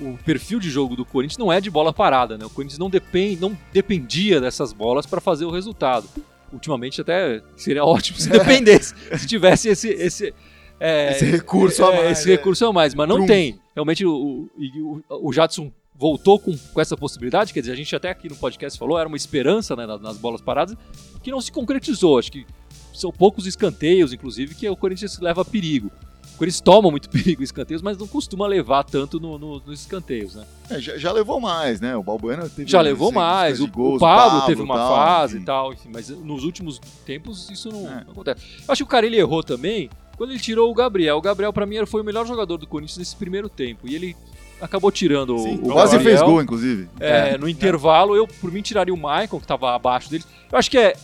o 0.00 0.18
perfil 0.24 0.60
de 0.60 0.68
jogo 0.70 0.94
do 0.94 1.04
Corinthians 1.04 1.38
não 1.38 1.52
é 1.52 1.60
de 1.60 1.70
bola 1.70 1.92
parada, 1.92 2.36
né? 2.36 2.44
O 2.44 2.50
Corinthians 2.50 2.78
não, 2.78 2.90
depend, 2.90 3.40
não 3.40 3.56
dependia 3.72 4.40
dessas 4.40 4.72
bolas 4.72 5.06
para 5.06 5.20
fazer 5.20 5.44
o 5.46 5.50
resultado. 5.50 6.06
Ultimamente 6.52 7.00
até 7.00 7.40
seria 7.56 7.84
ótimo 7.86 8.18
se 8.18 8.28
dependesse, 8.28 8.94
se 9.16 9.26
tivesse 9.26 9.68
esse. 9.68 9.88
esse 9.88 10.34
é, 10.78 11.12
Esse 11.12 11.24
recurso 11.26 11.84
a 11.84 11.92
é, 11.94 11.96
mais, 12.04 12.18
Esse 12.18 12.28
é. 12.32 12.36
recurso 12.36 12.66
a 12.66 12.72
mais, 12.72 12.94
mas 12.94 13.08
não 13.08 13.24
tem. 13.26 13.58
Realmente 13.74 14.04
o, 14.04 14.12
o, 14.12 15.02
o, 15.10 15.28
o 15.28 15.32
Jadson 15.32 15.70
voltou 16.00 16.38
com, 16.38 16.56
com 16.56 16.80
essa 16.80 16.96
possibilidade, 16.96 17.52
quer 17.52 17.60
dizer, 17.60 17.72
a 17.72 17.76
gente 17.76 17.94
até 17.94 18.08
aqui 18.08 18.26
no 18.26 18.34
podcast 18.36 18.78
falou, 18.78 18.98
era 18.98 19.06
uma 19.06 19.18
esperança 19.18 19.76
né, 19.76 19.84
nas, 19.86 20.00
nas 20.00 20.16
bolas 20.16 20.40
paradas, 20.40 20.74
que 21.22 21.30
não 21.30 21.42
se 21.42 21.52
concretizou. 21.52 22.18
Acho 22.18 22.32
que 22.32 22.46
são 22.94 23.12
poucos 23.12 23.46
escanteios, 23.46 24.10
inclusive, 24.10 24.54
que 24.54 24.66
o 24.66 24.74
Corinthians 24.74 25.18
leva 25.20 25.42
a 25.42 25.44
perigo. 25.44 25.90
O 26.34 26.38
Corinthians 26.40 26.62
toma 26.62 26.90
muito 26.90 27.10
perigo 27.12 27.42
em 27.42 27.44
escanteios, 27.44 27.82
mas 27.82 27.98
não 27.98 28.06
costuma 28.06 28.46
levar 28.46 28.82
tanto 28.82 29.20
no- 29.20 29.38
no- 29.38 29.60
nos 29.60 29.80
escanteios, 29.80 30.36
né? 30.36 30.46
É, 30.70 30.80
já, 30.80 30.96
já 30.96 31.12
levou 31.12 31.38
mais, 31.38 31.82
né? 31.82 31.94
O 31.94 32.02
Balbuena 32.02 32.48
teve 32.48 32.70
Já 32.70 32.80
levou 32.80 33.12
mais, 33.12 33.60
o, 33.60 33.66
gols, 33.68 33.96
o 33.96 33.98
Pablo, 34.00 34.40
teve 34.46 34.62
uma 34.62 34.76
tal, 34.76 34.94
fase 34.96 35.34
enfim. 35.34 35.42
e 35.42 35.46
tal, 35.46 35.72
enfim, 35.74 35.90
mas 35.92 36.08
nos 36.08 36.44
últimos 36.44 36.80
tempos 37.04 37.50
isso 37.50 37.68
não, 37.70 37.86
É. 37.86 38.04
não 38.04 38.12
acontece. 38.12 38.40
Eu 38.66 38.72
acho 38.72 38.78
que 38.78 38.88
o 38.88 38.90
cara 38.90 39.04
ele 39.04 39.18
errou 39.18 39.42
também 39.42 39.90
quando 40.16 40.30
ele 40.30 40.40
tirou 40.40 40.70
o 40.70 40.74
Gabriel. 40.74 41.18
O 41.18 41.20
Gabriel, 41.20 41.52
pra 41.52 41.66
mim, 41.66 41.76
foi 41.84 42.00
o 42.00 42.04
melhor 42.04 42.26
jogador 42.26 42.56
do 42.56 42.66
Corinthians 42.66 42.96
nesse 42.96 43.16
primeiro 43.16 43.50
tempo. 43.50 43.86
E 43.86 43.94
ele 43.94 44.16
acabou 44.60 44.90
tirando 44.90 45.38
Sim, 45.38 45.58
o, 45.62 45.68
o 45.68 45.72
quase 45.72 45.92
Gabriel. 45.96 46.18
fez 46.18 46.28
gol, 46.30 46.42
inclusive. 46.42 46.88
É, 46.98 47.36
no 47.38 47.48
intervalo, 47.48 48.14
eu, 48.16 48.26
por 48.26 48.50
mim, 48.52 48.62
tiraria 48.62 48.92
o 48.92 48.96
Maicon, 48.96 49.40
que 49.40 49.46
tava 49.46 49.74
abaixo 49.74 50.10
dele. 50.10 50.24
Eu 50.50 50.58
acho 50.58 50.70
que 50.70 50.78
é. 50.78 50.94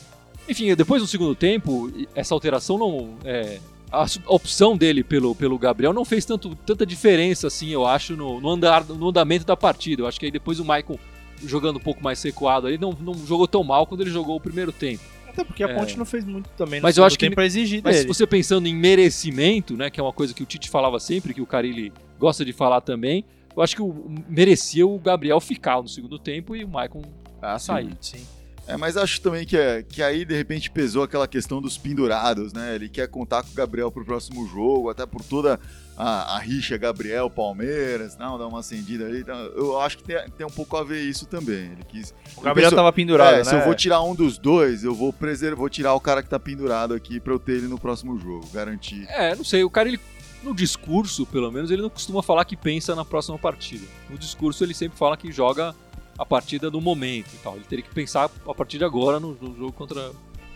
Enfim, 0.49 0.75
depois 0.75 1.03
do 1.03 1.09
segundo 1.09 1.35
tempo, 1.35 1.91
essa 2.15 2.33
alteração 2.35 2.79
não. 2.79 3.15
é, 3.25 3.59
a 3.91 4.05
opção 4.27 4.77
dele 4.77 5.03
pelo, 5.05 5.35
pelo 5.35 5.57
Gabriel 5.59 5.93
não 5.93 6.05
fez 6.05 6.25
tanto, 6.25 6.55
tanta 6.67 6.85
diferença, 6.85 7.47
assim, 7.47 7.69
eu 7.71 7.87
acho, 7.87 8.17
no, 8.17 8.41
no, 8.41 8.51
andar, 8.51 8.85
no 8.85 9.09
andamento 9.09 9.45
da 9.47 9.57
partida. 9.57 10.03
Eu 10.03 10.07
acho 10.07 10.19
que 10.21 10.27
aí 10.27 10.33
depois 10.33 10.59
o 10.61 10.65
Maicon 10.65 10.99
jogando 11.45 11.77
um 11.77 11.81
pouco 11.81 12.03
mais 12.03 12.21
recuado 12.23 12.67
ali, 12.67 12.79
não, 12.79 12.93
não 13.01 13.15
jogou 13.15 13.47
tão 13.47 13.63
mal 13.63 13.87
quando 13.87 14.01
ele 14.03 14.11
jogou 14.11 14.37
o 14.37 14.41
primeiro 14.41 14.73
tempo. 14.73 15.03
Até 15.29 15.45
porque 15.45 15.63
a 15.63 15.69
É. 15.69 15.75
Ponte 15.75 15.97
não 15.99 16.05
fez 16.05 16.25
muito 16.25 16.49
também 16.57 16.81
no 16.81 16.85
Mas 16.85 16.97
eu 16.97 17.05
acho 17.05 17.19
que- 17.19 17.29
pra 17.31 17.45
exigir 17.45 17.81
Mas 17.85 17.97
dele. 17.97 18.09
você 18.09 18.27
pensando 18.27 18.67
em 18.67 18.75
merecimento, 18.75 19.77
né, 19.77 19.91
que 19.91 20.01
é 20.01 20.03
uma 20.03 20.13
coisa 20.13 20.33
que 20.35 20.43
o 20.43 20.47
Tite 20.47 20.69
falava 20.71 20.99
sempre, 20.99 21.33
que 21.35 21.41
o 21.43 21.47
Carilli 21.47 21.93
gosta 22.19 22.45
de 22.45 22.53
falar 22.53 22.81
também, 22.81 23.25
eu 23.57 23.63
acho 23.63 23.75
que 23.75 23.83
o, 23.83 24.07
merecia 24.29 24.87
o 24.87 24.99
Gabriel 24.99 25.41
ficar 25.41 25.81
no 25.81 25.89
segundo 25.89 26.19
tempo 26.19 26.55
e 26.55 26.65
o 26.65 26.69
Maicon 26.69 27.03
Ah, 27.41 27.59
sim. 27.59 27.67
sair. 27.67 27.97
Sim. 28.01 28.27
É, 28.69 28.77
mas 28.77 28.97
acho 28.97 29.21
também 29.21 29.47
que, 29.47 29.57
é, 29.57 29.83
que 29.83 30.03
aí, 30.03 30.25
de 30.25 30.37
repente, 30.37 30.71
pesou 30.71 31.05
aquela 31.05 31.29
questão 31.29 31.63
dos 31.63 31.79
pendurados, 31.79 32.53
né? 32.53 32.75
Ele 32.75 32.89
quer 32.89 33.07
contar 33.07 33.45
com 33.45 33.51
o 33.51 33.55
Gabriel 33.55 33.93
pro 33.93 34.05
próximo 34.05 34.45
jogo, 34.49 34.91
até 34.91 35.07
por 35.07 35.23
toda 35.23 35.61
a, 35.97 36.35
a 36.35 36.39
rixa 36.41 36.77
Gabriel-Palmeiras, 36.77 38.17
não, 38.19 38.37
dá 38.37 38.47
uma 38.47 38.59
acendida 38.61 39.07
ali. 39.07 39.21
Então, 39.21 39.37
eu 39.37 39.81
acho 39.81 39.99
que 39.99 40.05
tem, 40.05 40.17
tem 40.37 40.47
um 40.47 40.51
pouco 40.51 40.77
a 40.77 40.83
ver 40.83 41.01
isso 41.03 41.27
também. 41.27 41.73
Ele 41.73 41.85
quis. 41.89 42.13
O 42.37 42.41
Gabriel 42.41 42.67
pensou, 42.71 42.77
tava 42.77 42.93
pendurado, 42.93 43.35
é, 43.35 43.39
né? 43.39 43.45
se 43.45 43.55
eu 43.55 43.63
vou 43.63 43.75
tirar 43.75 44.03
um 44.03 44.17
dos 44.17 44.37
dois, 44.37 44.83
eu 44.83 44.95
vou 44.95 45.13
preservar, 45.13 45.57
vou 45.57 45.71
tirar 45.71 45.95
o 45.95 46.01
cara 46.01 46.21
que 46.21 46.29
tá 46.29 46.39
pendurado 46.39 46.93
aqui 46.93 47.21
pra 47.21 47.33
eu 47.33 47.39
ter 47.39 47.53
ele 47.53 47.69
no 47.69 47.79
próximo 47.79 48.19
jogo, 48.19 48.49
garantir. 48.53 49.07
É, 49.09 49.35
não 49.37 49.45
sei, 49.45 49.63
o 49.63 49.71
cara, 49.71 49.89
ele, 49.89 50.01
no 50.47 50.55
discurso, 50.55 51.27
pelo 51.27 51.51
menos, 51.51 51.71
ele 51.71 51.83
não 51.83 51.91
costuma 51.91 52.23
falar 52.23 52.45
que 52.45 52.57
pensa 52.57 52.95
na 52.95 53.05
próxima 53.05 53.37
partida. 53.39 53.85
No 54.09 54.17
discurso, 54.17 54.65
ele 54.65 54.73
sempre 54.73 54.97
fala 54.97 55.17
que 55.17 55.31
joga 55.33 55.75
a 56.17 56.25
partida 56.25 56.71
no 56.71 56.81
momento 56.81 57.29
e 57.35 57.39
tal. 57.39 57.57
Ele 57.57 57.65
teria 57.65 57.85
que 57.85 57.93
pensar 57.93 58.31
a 58.47 58.55
partir 58.55 58.79
de 58.79 58.85
agora 58.85 59.19
no, 59.21 59.35
no 59.35 59.55
jogo 59.57 59.73
contra 59.73 60.13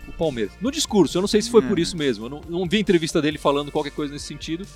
o 0.09 0.12
Palmeiras. 0.12 0.53
No 0.61 0.70
discurso, 0.70 1.18
eu 1.18 1.20
não 1.20 1.29
sei 1.29 1.42
se 1.42 1.50
foi 1.50 1.61
por 1.61 1.79
É. 1.79 1.83
isso 1.83 1.96
mesmo. 1.96 2.26
Eu 2.26 2.31
não, 2.31 2.40
não 2.48 2.68
vi 2.68 2.79
entrevista 2.79 3.20
dele 3.20 3.37
falando 3.37 3.70
qualquer 3.70 3.90
coisa 3.90 4.12
nesse 4.12 4.26
sentido, 4.26 4.66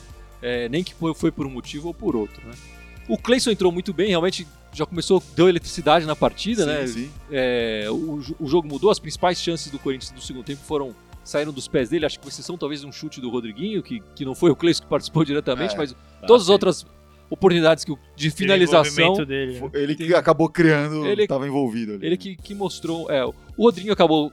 é, 0.42 0.68
nem 0.68 0.85
que 0.85 0.92
foi, 0.94 1.14
foi 1.14 1.31
por 1.31 1.46
um 1.46 1.50
motivo 1.50 1.88
ou 1.88 1.94
por 1.94 2.14
outro, 2.16 2.46
né? 2.46 2.55
O 3.07 3.18
Cleison 3.18 3.50
entrou 3.50 3.70
muito 3.70 3.92
bem, 3.92 4.09
realmente 4.09 4.46
já 4.72 4.87
começou, 4.87 5.22
deu 5.37 5.48
eletricidade 5.48 6.07
na 6.07 6.16
partida, 6.16 6.64
sim, 6.64 6.68
né? 6.68 6.87
sim. 6.87 7.11
É, 7.31 7.87
o, 7.90 8.22
o 8.40 8.46
jogo 8.48 8.66
mudou, 8.66 8.90
as 8.90 8.98
principais 8.98 9.40
chances 9.40 9.70
do 9.70 9.79
Corinthians 9.79 10.11
no 10.12 10.22
segundo 10.22 10.44
tempo 10.44 10.62
foram 10.64 10.94
saíram 11.25 11.53
dos 11.53 11.67
pés 11.67 11.89
dele, 11.89 12.05
acho 12.07 12.19
que 12.19 12.23
com 12.25 12.29
exceção 12.29 12.57
talvez 12.59 12.81
de 12.83 12.87
um 12.87 12.93
chute 12.93 13.21
do 13.21 13.29
Rodriguinho, 13.31 13.83
que, 13.83 14.01
que 14.15 14.25
não 14.25 14.35
foi 14.35 14.51
o 14.51 14.57
Cleison 14.57 14.83
que 14.83 14.89
participou 14.89 15.25
diretamente, 15.25 15.75
É. 15.75 15.79
mas 15.79 15.97
Ah, 16.23 16.27
todas 16.27 16.43
as 16.43 16.49
outras 16.49 16.87
oportunidades 17.31 17.85
que, 17.85 17.95
de 18.17 18.31
finalização, 18.31 19.15
dele, 19.25 19.61
né? 19.61 19.71
Ele 19.75 19.95
que 19.95 20.15
acabou 20.15 20.49
criando, 20.49 21.07
Ele- 21.07 21.27
tava 21.27 21.47
envolvido 21.47 21.95
ali. 21.95 22.07
ele 22.07 22.17
que, 22.17 22.37
que 22.37 22.55
mostrou. 22.55 23.11
É, 23.11 23.25
o 23.25 23.35
Rodriguinho 23.59 23.93
acabou 23.93 24.31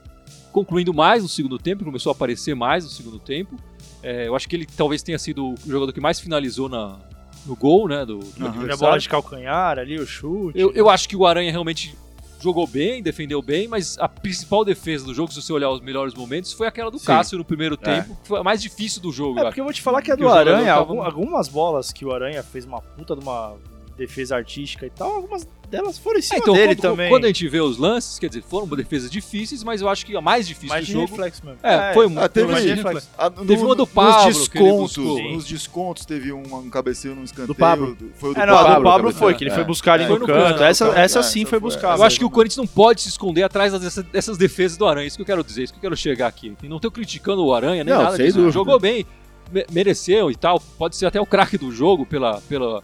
concluindo 0.52 0.92
mais 0.92 1.22
no 1.22 1.28
segundo 1.28 1.58
tempo, 1.58 1.84
começou 1.84 2.10
a 2.10 2.14
aparecer 2.14 2.54
mais 2.54 2.84
no 2.84 2.90
segundo 2.90 3.18
tempo. 3.18 3.56
É, 4.02 4.28
eu 4.28 4.36
acho 4.36 4.48
que 4.48 4.54
ele 4.56 4.66
talvez 4.66 5.02
tenha 5.02 5.18
sido 5.18 5.54
o 5.54 5.56
jogador 5.66 5.92
que 5.92 6.00
mais 6.00 6.20
finalizou 6.20 6.68
na, 6.68 6.98
no 7.46 7.56
gol, 7.56 7.88
né? 7.88 8.04
Do, 8.04 8.18
do 8.18 8.24
Aham. 8.36 8.46
A 8.46 8.48
adversário. 8.50 8.78
bola 8.78 8.98
de 8.98 9.08
calcanhar 9.08 9.78
ali, 9.78 9.98
o 9.98 10.06
chute. 10.06 10.58
Eu, 10.58 10.72
eu 10.72 10.90
acho 10.90 11.08
que 11.08 11.16
o 11.16 11.26
Aranha 11.26 11.50
realmente 11.50 11.94
jogou 12.42 12.66
bem, 12.66 13.02
defendeu 13.02 13.40
bem, 13.40 13.68
mas 13.68 13.96
a 13.98 14.08
principal 14.08 14.64
defesa 14.64 15.04
do 15.04 15.14
jogo, 15.14 15.32
se 15.32 15.40
você 15.40 15.52
olhar 15.52 15.70
os 15.70 15.80
melhores 15.80 16.12
momentos, 16.14 16.52
foi 16.52 16.66
aquela 16.66 16.90
do 16.90 16.98
Sim. 16.98 17.06
Cássio 17.06 17.38
no 17.38 17.44
primeiro 17.44 17.78
É. 17.82 18.02
tempo, 18.02 18.16
que 18.22 18.28
foi 18.28 18.40
a 18.40 18.42
mais 18.42 18.60
difícil 18.60 19.00
do 19.00 19.12
jogo. 19.12 19.38
É, 19.38 19.44
porque 19.44 19.60
eu 19.60 19.64
vou 19.64 19.72
te 19.72 19.80
falar 19.82 20.02
que 20.02 20.10
a 20.10 20.16
Que 20.16 20.22
do 20.22 20.28
Aranha, 20.28 20.66
tava- 20.66 20.80
algum- 20.80 21.02
algumas 21.02 21.48
bolas 21.48 21.92
que 21.92 22.04
o 22.04 22.12
Aranha 22.12 22.42
fez 22.42 22.64
uma 22.64 22.80
puta 22.82 23.14
de 23.14 23.22
uma 23.22 23.54
defesa 23.96 24.36
artística 24.36 24.86
e 24.86 24.90
tal, 24.90 25.10
algumas 25.16 25.46
delas 25.70 25.96
foram 25.98 26.16
em 26.16 26.18
É, 26.18 26.22
cima 26.22 26.38
então, 26.38 26.54
dele 26.54 26.74
quando, 26.74 26.80
também. 26.82 27.08
quando 27.10 27.24
a 27.24 27.26
gente 27.28 27.48
vê 27.48 27.60
os 27.60 27.78
lances, 27.78 28.18
quer 28.18 28.28
dizer, 28.28 28.42
foram 28.42 28.66
defesas 28.68 29.10
difíceis, 29.10 29.62
mas 29.64 29.80
eu 29.80 29.88
acho 29.88 30.04
que 30.04 30.14
a 30.16 30.20
mais 30.20 30.46
difícil 30.46 30.68
Mais 30.68 30.86
do 30.86 30.92
jogo. 30.92 31.06
reflexo 31.06 31.44
mesmo. 31.44 31.58
É, 31.62 31.94
foi 31.94 32.06
um- 32.06 32.18
Ah, 32.18 32.28
teve- 32.28 32.50
mais 32.52 32.62
de 32.64 32.70
reflexo. 32.70 32.88
reflexo. 32.88 33.10
Ah, 33.16 33.30
no- 33.30 33.46
Teve 33.46 33.62
uma 33.64 33.74
do 33.74 33.86
Pablo, 33.86 34.26
Nos 34.26 34.48
que 34.48 34.58
ele 34.58 34.64
descontos, 34.66 34.96
buscou. 34.96 35.32
nos 35.32 35.44
descontos 35.46 36.04
teve 36.06 36.32
um, 36.32 36.42
um 36.56 36.68
cabeceio 36.70 37.14
num 37.14 37.24
escanteio. 37.24 37.54
Pablo. 37.54 37.96
Foi 38.16 38.30
o 38.30 38.34
do 38.34 38.40
É, 38.40 38.46
não, 38.46 38.54
Pablo. 38.54 38.70
a 38.72 38.76
do 38.78 38.82
Pablo 38.84 39.12
foi, 39.12 39.34
que 39.34 39.44
ele 39.44 39.50
É. 39.50 39.54
foi 39.54 39.64
buscar 39.64 39.94
ali 39.94 40.04
É, 40.04 40.08
no 40.08 40.12
foi 40.16 40.20
no 40.20 40.26
canto. 40.26 40.48
canto, 40.50 40.62
Essa, 40.64 40.86
essa 40.98 41.18
é, 41.20 41.22
sim 41.22 41.40
foi 41.44 41.50
foi- 41.58 41.60
buscar. 41.60 41.96
Eu 41.96 42.02
acho 42.04 42.18
que 42.18 42.24
o 42.24 42.30
Corinthians 42.30 42.58
não 42.58 42.66
pode 42.66 43.02
se 43.02 43.08
esconder 43.08 43.42
atrás 43.42 43.72
dessas, 43.72 44.04
dessas 44.04 44.36
defesas 44.36 44.76
do 44.76 44.86
Aranha. 44.86 45.06
Isso 45.06 45.16
que 45.16 45.22
eu 45.22 45.26
quero 45.26 45.42
dizer, 45.44 45.62
isso 45.64 45.72
que 45.72 45.78
eu 45.78 45.82
quero 45.82 45.96
chegar 45.96 46.26
aqui. 46.26 46.54
E 46.62 46.68
não 46.68 46.78
tô 46.78 46.90
criticando 46.90 47.44
o 47.44 47.54
Aranha 47.54 47.82
nem 47.84 47.94
Não, 47.94 48.02
nada 48.02 48.16
disso. 48.18 48.36
dúvida. 48.36 48.52
Jogou 48.52 48.78
bem, 48.78 49.06
me- 49.50 49.66
mereceu 49.72 50.30
e 50.30 50.36
tal. 50.36 50.60
Pode 50.60 50.96
ser 50.96 51.06
até 51.06 51.20
o 51.20 51.26
craque 51.26 51.56
do 51.56 51.70
jogo 51.72 52.04
pela, 52.06 52.40
pela, 52.42 52.82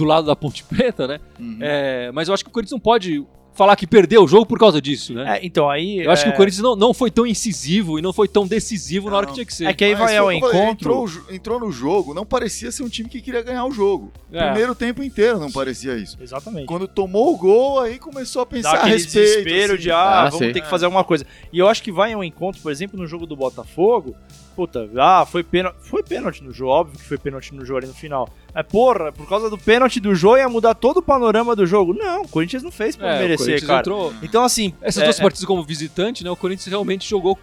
do 0.00 0.08
lado 0.08 0.26
da 0.26 0.34
Ponte 0.34 0.64
Preta, 0.64 1.06
né? 1.06 1.20
Uhum. 1.38 1.58
É, 1.60 2.10
mas 2.12 2.28
eu 2.28 2.34
acho 2.34 2.42
que 2.44 2.50
o 2.50 2.52
Corinthians 2.52 2.72
não 2.72 2.80
pode 2.80 3.24
falar 3.52 3.76
que 3.76 3.86
perdeu 3.86 4.22
o 4.24 4.28
jogo 4.28 4.46
por 4.46 4.58
causa 4.58 4.80
disso, 4.80 5.12
né? 5.12 5.36
É, 5.36 5.44
então 5.44 5.68
aí. 5.68 5.98
eu 5.98 6.10
acho 6.10 6.22
é, 6.22 6.28
que 6.28 6.34
o 6.34 6.36
Corinthians 6.36 6.62
não, 6.62 6.74
não 6.76 6.94
foi 6.94 7.10
tão 7.10 7.26
incisivo 7.26 7.98
e 7.98 8.02
não 8.02 8.12
foi 8.12 8.26
tão 8.26 8.46
decisivo 8.46 9.10
na 9.10 9.16
hora 9.18 9.26
que 9.26 9.30
Não. 9.32 9.34
tinha 9.34 9.44
que 9.44 9.52
ser. 9.52 9.66
É 9.66 9.74
que 9.74 9.84
aí 9.84 9.90
Mas 9.92 10.00
vai 10.00 10.16
ao 10.16 10.32
encontro. 10.32 10.60
Entrou, 10.70 11.08
entrou 11.30 11.60
no 11.60 11.70
jogo, 11.70 12.14
não 12.14 12.24
parecia 12.24 12.70
ser 12.72 12.82
um 12.84 12.88
time 12.88 13.08
que 13.08 13.20
queria 13.20 13.42
ganhar 13.42 13.66
o 13.66 13.72
jogo. 13.72 14.12
É. 14.32 14.46
Primeiro 14.46 14.74
tempo 14.74 15.02
inteiro 15.02 15.38
não 15.38 15.50
parecia 15.50 15.94
isso. 15.96 16.16
Exatamente. 16.22 16.66
Quando 16.66 16.88
tomou 16.88 17.34
o 17.34 17.36
gol, 17.36 17.80
aí 17.80 17.98
começou 17.98 18.40
a 18.42 18.44
Dá 18.44 18.50
pensar 18.50 18.70
a 18.70 18.74
aquele 18.76 18.92
respeito. 18.94 19.26
desespero 19.26 19.72
assim. 19.74 19.82
de, 19.82 19.90
ah, 19.90 20.20
Ah, 20.20 20.24
vamos 20.30 20.38
sim. 20.46 20.52
ter 20.52 20.60
que 20.62 20.70
fazer 20.70 20.84
alguma 20.86 21.04
coisa. 21.04 21.26
E 21.52 21.58
eu 21.58 21.68
acho 21.68 21.82
que 21.82 21.92
vai 21.92 22.12
ao 22.14 22.24
encontro, 22.24 22.62
por 22.62 22.72
exemplo, 22.72 22.98
no 22.98 23.06
jogo 23.06 23.26
do 23.26 23.36
Botafogo. 23.36 24.14
Puta, 24.56 24.90
ah, 24.98 25.24
foi 25.24 25.42
pênalti. 25.42 25.76
Foi 25.80 26.02
pênalti 26.02 26.42
no 26.44 26.52
jogo, 26.52 26.70
óbvio 26.72 26.98
que 26.98 27.04
foi 27.04 27.16
pênalti 27.16 27.54
no 27.54 27.64
jogo 27.64 27.78
ali 27.78 27.86
no 27.86 27.94
final. 27.94 28.28
Mas, 28.54 28.66
porra, 28.66 29.12
por 29.12 29.28
causa 29.28 29.48
do 29.48 29.56
pênalti 29.56 30.00
do 30.00 30.14
jogo 30.14 30.36
ia 30.36 30.48
mudar 30.48 30.74
todo 30.74 30.98
o 30.98 31.02
panorama 31.02 31.54
do 31.56 31.64
jogo. 31.66 31.94
Não, 31.94 32.22
o 32.22 32.28
Corinthians 32.28 32.62
não 32.62 32.70
fez 32.70 32.96
pra 32.96 33.14
É, 33.16 33.20
merecer, 33.20 33.64
cara. 33.66 33.80
entrou. 33.80 34.12
Então, 34.22 34.44
assim. 34.44 34.74
Essas 34.82 35.02
é- 35.02 35.06
duas 35.06 35.18
é- 35.18 35.22
partidas 35.22 35.44
como 35.46 35.62
visitante, 35.64 36.22
né? 36.24 36.30
O 36.30 36.36
Corinthians 36.36 36.66
realmente 36.66 37.08
jogou. 37.08 37.38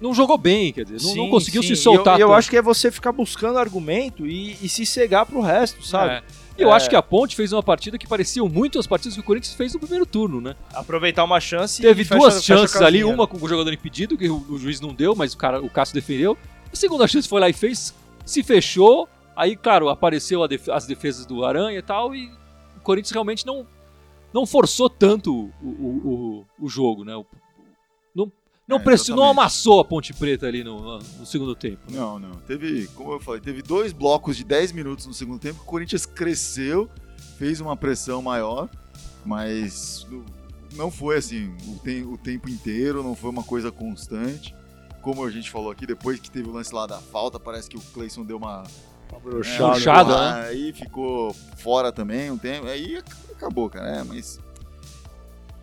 Não 0.00 0.14
jogou 0.14 0.38
bem, 0.38 0.72
quer 0.72 0.84
dizer, 0.84 1.06
não, 1.06 1.14
não 1.14 1.24
Sim, 1.26 1.30
conseguiu 1.30 1.62
sim. 1.62 1.68
se 1.74 1.76
soltar. 1.76 2.18
E 2.18 2.22
eu, 2.22 2.28
eu 2.28 2.34
acho 2.34 2.48
que 2.48 2.56
é 2.56 2.62
você 2.62 2.90
ficar 2.90 3.12
buscando 3.12 3.58
argumento 3.58 4.26
e, 4.26 4.56
e 4.62 4.68
se 4.68 4.86
cegar 4.86 5.26
pro 5.26 5.40
resto, 5.42 5.84
sabe? 5.84 6.14
É. 6.14 6.22
E 6.60 6.62
eu 6.62 6.70
É. 6.70 6.74
acho 6.74 6.90
que 6.90 6.94
a 6.96 7.02
Ponte 7.02 7.34
fez 7.34 7.52
uma 7.54 7.62
partida 7.62 7.96
que 7.96 8.06
parecia 8.06 8.44
muito 8.44 8.78
as 8.78 8.86
partidas 8.86 9.14
que 9.14 9.20
o 9.20 9.24
Corinthians 9.24 9.54
fez 9.54 9.72
no 9.72 9.80
primeiro 9.80 10.04
turno, 10.04 10.40
né? 10.42 10.54
Aproveitar 10.74 11.24
uma 11.24 11.40
chance 11.40 11.80
Teve 11.80 12.02
e 12.02 12.04
fecha- 12.04 12.18
duas 12.20 12.34
fecha 12.34 12.56
chances 12.58 12.76
ali, 12.82 12.98
casinha. 12.98 13.14
uma 13.14 13.26
com 13.26 13.38
o 13.42 13.48
jogador 13.48 13.72
impedido, 13.72 14.16
que 14.18 14.28
o, 14.28 14.44
o 14.48 14.58
juiz 14.58 14.78
não 14.80 14.92
deu, 14.92 15.16
mas 15.16 15.32
o 15.32 15.38
cara, 15.38 15.62
o 15.62 15.70
Cássio 15.70 15.94
defendeu. 15.94 16.36
A 16.72 16.76
segunda 16.76 17.08
chance 17.08 17.26
foi 17.26 17.40
lá 17.40 17.48
e 17.48 17.52
fez, 17.54 17.94
se 18.26 18.42
fechou. 18.42 19.08
Aí, 19.34 19.56
claro, 19.56 19.88
apareceu 19.88 20.46
def- 20.46 20.68
as 20.68 20.86
defesas 20.86 21.24
do 21.24 21.44
Aranha 21.46 21.78
e 21.78 21.82
tal, 21.82 22.14
e 22.14 22.26
o 22.76 22.80
Corinthians 22.82 23.12
realmente 23.12 23.46
não, 23.46 23.66
não 24.32 24.44
forçou 24.44 24.90
tanto 24.90 25.50
o, 25.62 25.66
o, 25.66 26.44
o, 26.60 26.64
o 26.66 26.68
jogo, 26.68 27.04
né? 27.04 27.16
O- 27.16 27.24
não 28.70 28.76
É, 28.78 28.80
pressionou, 28.80 29.24
não 29.24 29.30
exatamente. 29.32 29.40
amassou 29.44 29.80
a 29.80 29.84
Ponte 29.84 30.12
Preta 30.14 30.46
ali 30.46 30.64
no, 30.64 30.98
no 30.98 31.26
segundo 31.26 31.54
tempo. 31.54 31.80
né? 31.90 31.98
Não, 31.98 32.18
não. 32.18 32.30
Teve, 32.46 32.86
como 32.94 33.12
eu 33.12 33.20
falei, 33.20 33.40
teve 33.40 33.60
dois 33.62 33.92
blocos 33.92 34.36
de 34.36 34.44
10 34.44 34.72
minutos 34.72 35.06
no 35.06 35.12
segundo 35.12 35.38
tempo. 35.38 35.60
O 35.62 35.64
Corinthians 35.66 36.06
cresceu, 36.06 36.88
fez 37.38 37.60
uma 37.60 37.76
pressão 37.76 38.22
maior, 38.22 38.68
mas 39.24 40.06
não 40.74 40.90
foi 40.90 41.16
assim 41.18 41.54
o, 41.66 41.78
tem- 41.78 42.04
o 42.04 42.16
tempo 42.16 42.48
inteiro, 42.48 43.02
não 43.02 43.14
foi 43.14 43.30
uma 43.30 43.42
coisa 43.42 43.70
constante. 43.70 44.54
Como 45.02 45.24
a 45.24 45.30
gente 45.30 45.50
falou 45.50 45.70
aqui, 45.70 45.86
depois 45.86 46.20
que 46.20 46.30
teve 46.30 46.48
o 46.48 46.52
lance 46.52 46.74
lá 46.74 46.86
da 46.86 46.98
falta, 46.98 47.40
parece 47.40 47.68
que 47.70 47.76
o 47.76 47.80
Cleison 47.80 48.22
deu 48.24 48.36
uma 48.36 48.64
Uma 49.10 49.18
é, 49.18 49.20
broxada. 49.20 49.72
Puxada, 49.74 50.14
lá, 50.14 50.34
né? 50.42 50.48
Aí 50.48 50.72
ficou 50.74 51.34
fora 51.56 51.90
também 51.90 52.30
um 52.30 52.36
tempo. 52.38 52.66
Aí 52.66 52.96
ac- 52.98 53.16
acabou, 53.32 53.68
cara. 53.70 53.88
É, 54.00 54.04
mas. 54.04 54.38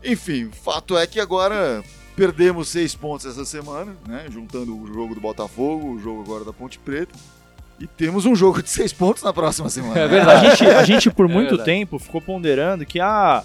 Enfim, 0.04 0.46
o 0.46 0.52
fato 0.52 0.98
é 0.98 1.06
que 1.08 1.20
agora 1.20 1.84
perdemos 2.18 2.68
seis 2.70 2.96
pontos 2.96 3.28
essa 3.28 3.46
semana, 3.46 3.96
né? 4.08 4.26
Juntando 4.30 4.76
o 4.76 4.88
jogo 4.92 5.14
do 5.14 5.22
Botafogo, 5.22 5.92
o 5.92 6.00
jogo 6.00 6.24
agora 6.24 6.44
da 6.44 6.52
Ponte 6.52 6.80
Preta. 6.80 7.14
E 7.80 7.86
temos 7.86 8.26
um 8.26 8.36
jogo 8.36 8.62
de 8.64 8.70
seis 8.72 8.92
pontos 8.92 9.22
na 9.22 9.32
próxima 9.32 9.70
semana. 9.70 10.00
É 10.00 10.04
A 10.04 10.08
verdade. 10.08 10.50
gente, 10.50 10.66
a 10.66 10.84
gente, 10.84 11.12
por 11.12 11.30
É 11.30 11.34
muito 11.34 11.50
verdade. 11.50 11.66
tempo, 11.66 12.00
ficou 12.00 12.20
ponderando 12.20 12.84
que, 12.88 13.00
ah, 13.00 13.44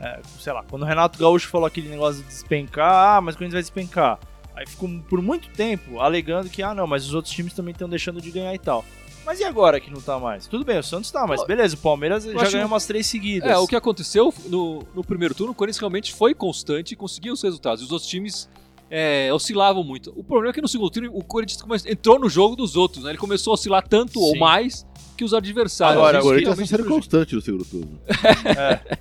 é, 0.00 0.20
sei 0.38 0.52
lá, 0.52 0.62
quando 0.70 0.82
o 0.82 0.86
Renato 0.86 1.18
Gaúcho 1.18 1.48
falou 1.48 1.66
aquele 1.66 1.88
negócio 1.88 2.22
de 2.22 2.28
despencar, 2.28 3.16
ah, 3.16 3.20
mas 3.20 3.34
o 3.34 3.38
Corinthians 3.38 3.54
vai 3.54 3.62
despencar. 3.62 4.20
Aí 4.54 4.68
ficou 4.68 4.88
por 5.08 5.20
muito 5.20 5.48
tempo 5.50 5.98
alegando 5.98 6.48
que, 6.48 6.62
ah, 6.62 6.72
não, 6.72 6.86
mas 6.86 7.04
os 7.06 7.12
outros 7.14 7.34
times 7.34 7.52
também 7.54 7.72
estão 7.72 7.88
deixando 7.88 8.20
de 8.20 8.30
ganhar 8.30 8.54
e 8.54 8.58
tal. 8.58 8.84
Mas 9.24 9.38
e 9.40 9.44
agora 9.44 9.78
que 9.80 9.90
não 9.90 10.00
tá 10.00 10.18
mais? 10.18 10.46
Tudo 10.46 10.64
bem, 10.64 10.78
o 10.78 10.82
Santos 10.82 11.10
tá, 11.10 11.26
mas 11.26 11.44
beleza, 11.46 11.74
o 11.74 11.78
Palmeiras 11.78 12.24
já 12.24 12.40
acho- 12.40 12.52
ganhou 12.52 12.66
umas 12.66 12.86
três 12.86 13.06
seguidas. 13.06 13.48
É, 13.50 13.56
o 13.56 13.66
que 13.66 13.76
aconteceu 13.76 14.32
no, 14.46 14.82
no 14.94 15.04
primeiro 15.04 15.34
turno, 15.34 15.52
o 15.52 15.54
Corinthians 15.54 15.78
realmente 15.78 16.12
foi 16.12 16.34
constante 16.34 16.92
e 16.92 16.96
conseguiu 16.96 17.32
os 17.32 17.42
resultados. 17.42 17.82
Os 17.84 17.92
outros 17.92 18.08
times 18.10 18.48
é, 18.90 19.32
oscilavam 19.32 19.82
muito. 19.84 20.12
O 20.16 20.24
problema 20.24 20.50
é 20.50 20.52
que 20.52 20.60
no 20.60 20.68
segundo 20.68 20.90
turno 20.90 21.10
o 21.14 21.22
Corinthians 21.24 21.62
come- 21.62 21.76
entrou 21.86 22.18
no 22.18 22.28
jogo 22.28 22.56
dos 22.56 22.76
outros, 22.76 23.04
né? 23.04 23.10
Ele 23.12 23.18
começou 23.18 23.52
a 23.52 23.54
oscilar 23.54 23.86
tanto 23.86 24.20
ou 24.20 24.32
Sim. 24.32 24.38
mais 24.40 24.84
que 25.16 25.24
os 25.24 25.32
adversários. 25.32 25.96
Agora, 25.98 26.18
o 26.18 26.22
Corinthians 26.22 26.44
tá 26.44 26.50
realmente 26.64 26.68
sendo 26.68 26.84
constante 26.88 27.34
no 27.34 27.40
segundo 27.40 27.64
turno. 27.64 28.00
É, 28.58 28.98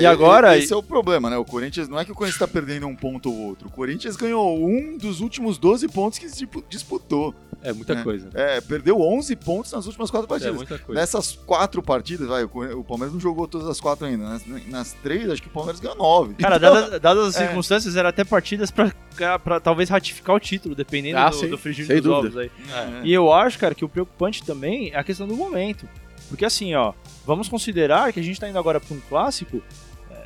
E 0.00 0.06
agora- 0.06 0.56
Esse 0.58 0.72
é 0.72 0.76
o 0.76 0.82
problema, 0.82 1.30
né? 1.30 1.36
O 1.36 1.44
Corinthians. 1.44 1.88
Não 1.88 1.98
é 1.98 2.04
que 2.04 2.12
o 2.12 2.14
Corinthians 2.14 2.38
tá 2.38 2.48
perdendo 2.48 2.86
um 2.86 2.96
ponto 2.96 3.30
ou 3.30 3.38
outro. 3.48 3.68
O 3.68 3.70
Corinthians 3.70 4.16
ganhou 4.16 4.56
um 4.58 4.96
dos 4.98 5.20
últimos 5.20 5.58
12 5.58 5.86
pontos 5.88 6.18
que 6.18 6.26
dispu- 6.26 6.64
disputou. 6.68 7.34
É 7.62 7.72
muita 7.72 7.94
É. 7.94 8.02
coisa. 8.02 8.28
É, 8.34 8.60
perdeu 8.60 9.00
11 9.00 9.34
pontos 9.34 9.72
nas 9.72 9.86
últimas 9.86 10.08
quatro 10.10 10.26
É 10.26 10.28
partidas. 10.28 10.54
muita 10.54 10.78
coisa. 10.78 11.00
Nessas 11.00 11.32
quatro 11.32 11.82
partidas, 11.82 12.28
vai, 12.28 12.44
o 12.44 12.84
Palmeiras 12.84 13.12
não 13.12 13.20
jogou 13.20 13.48
todas 13.48 13.66
as 13.66 13.80
quatro 13.80 14.06
ainda. 14.06 14.24
Nas, 14.24 14.42
nas 14.68 14.92
três, 14.92 15.28
acho 15.30 15.42
que 15.42 15.48
o 15.48 15.50
Palmeiras 15.50 15.80
ganhou 15.80 15.96
nove. 15.96 16.34
Cara, 16.34 16.56
Então, 16.56 16.74
dadas, 16.74 17.00
dadas 17.00 17.26
as 17.28 17.36
é. 17.40 17.46
circunstâncias, 17.46 17.96
eram 17.96 18.08
até 18.10 18.22
partidas 18.24 18.70
pra, 18.70 18.92
pra 19.42 19.58
talvez 19.58 19.88
ratificar 19.88 20.36
o 20.36 20.40
título, 20.40 20.74
dependendo 20.76 21.18
Ah, 21.18 21.30
do, 21.30 21.48
do 21.48 21.58
frigir 21.58 21.86
dos 21.88 21.96
dúvida. 22.02 22.16
ovos 22.28 22.36
aí. 22.36 22.50
é. 22.72 23.00
E 23.04 23.12
eu 23.12 23.32
acho, 23.32 23.58
cara, 23.58 23.74
que 23.74 23.84
o 23.84 23.88
preocupante 23.88 24.44
também 24.44 24.90
é 24.92 24.98
a 24.98 25.02
questão 25.04 25.26
do 25.26 25.34
momento. 25.34 25.88
Porque 26.28 26.44
assim, 26.44 26.74
ó, 26.74 26.92
vamos 27.26 27.48
considerar 27.48 28.12
que 28.12 28.20
a 28.20 28.22
gente 28.22 28.38
tá 28.40 28.48
indo 28.48 28.58
agora 28.58 28.80
pra 28.80 28.94
um 28.94 29.00
clássico. 29.08 29.62
é, 30.10 30.16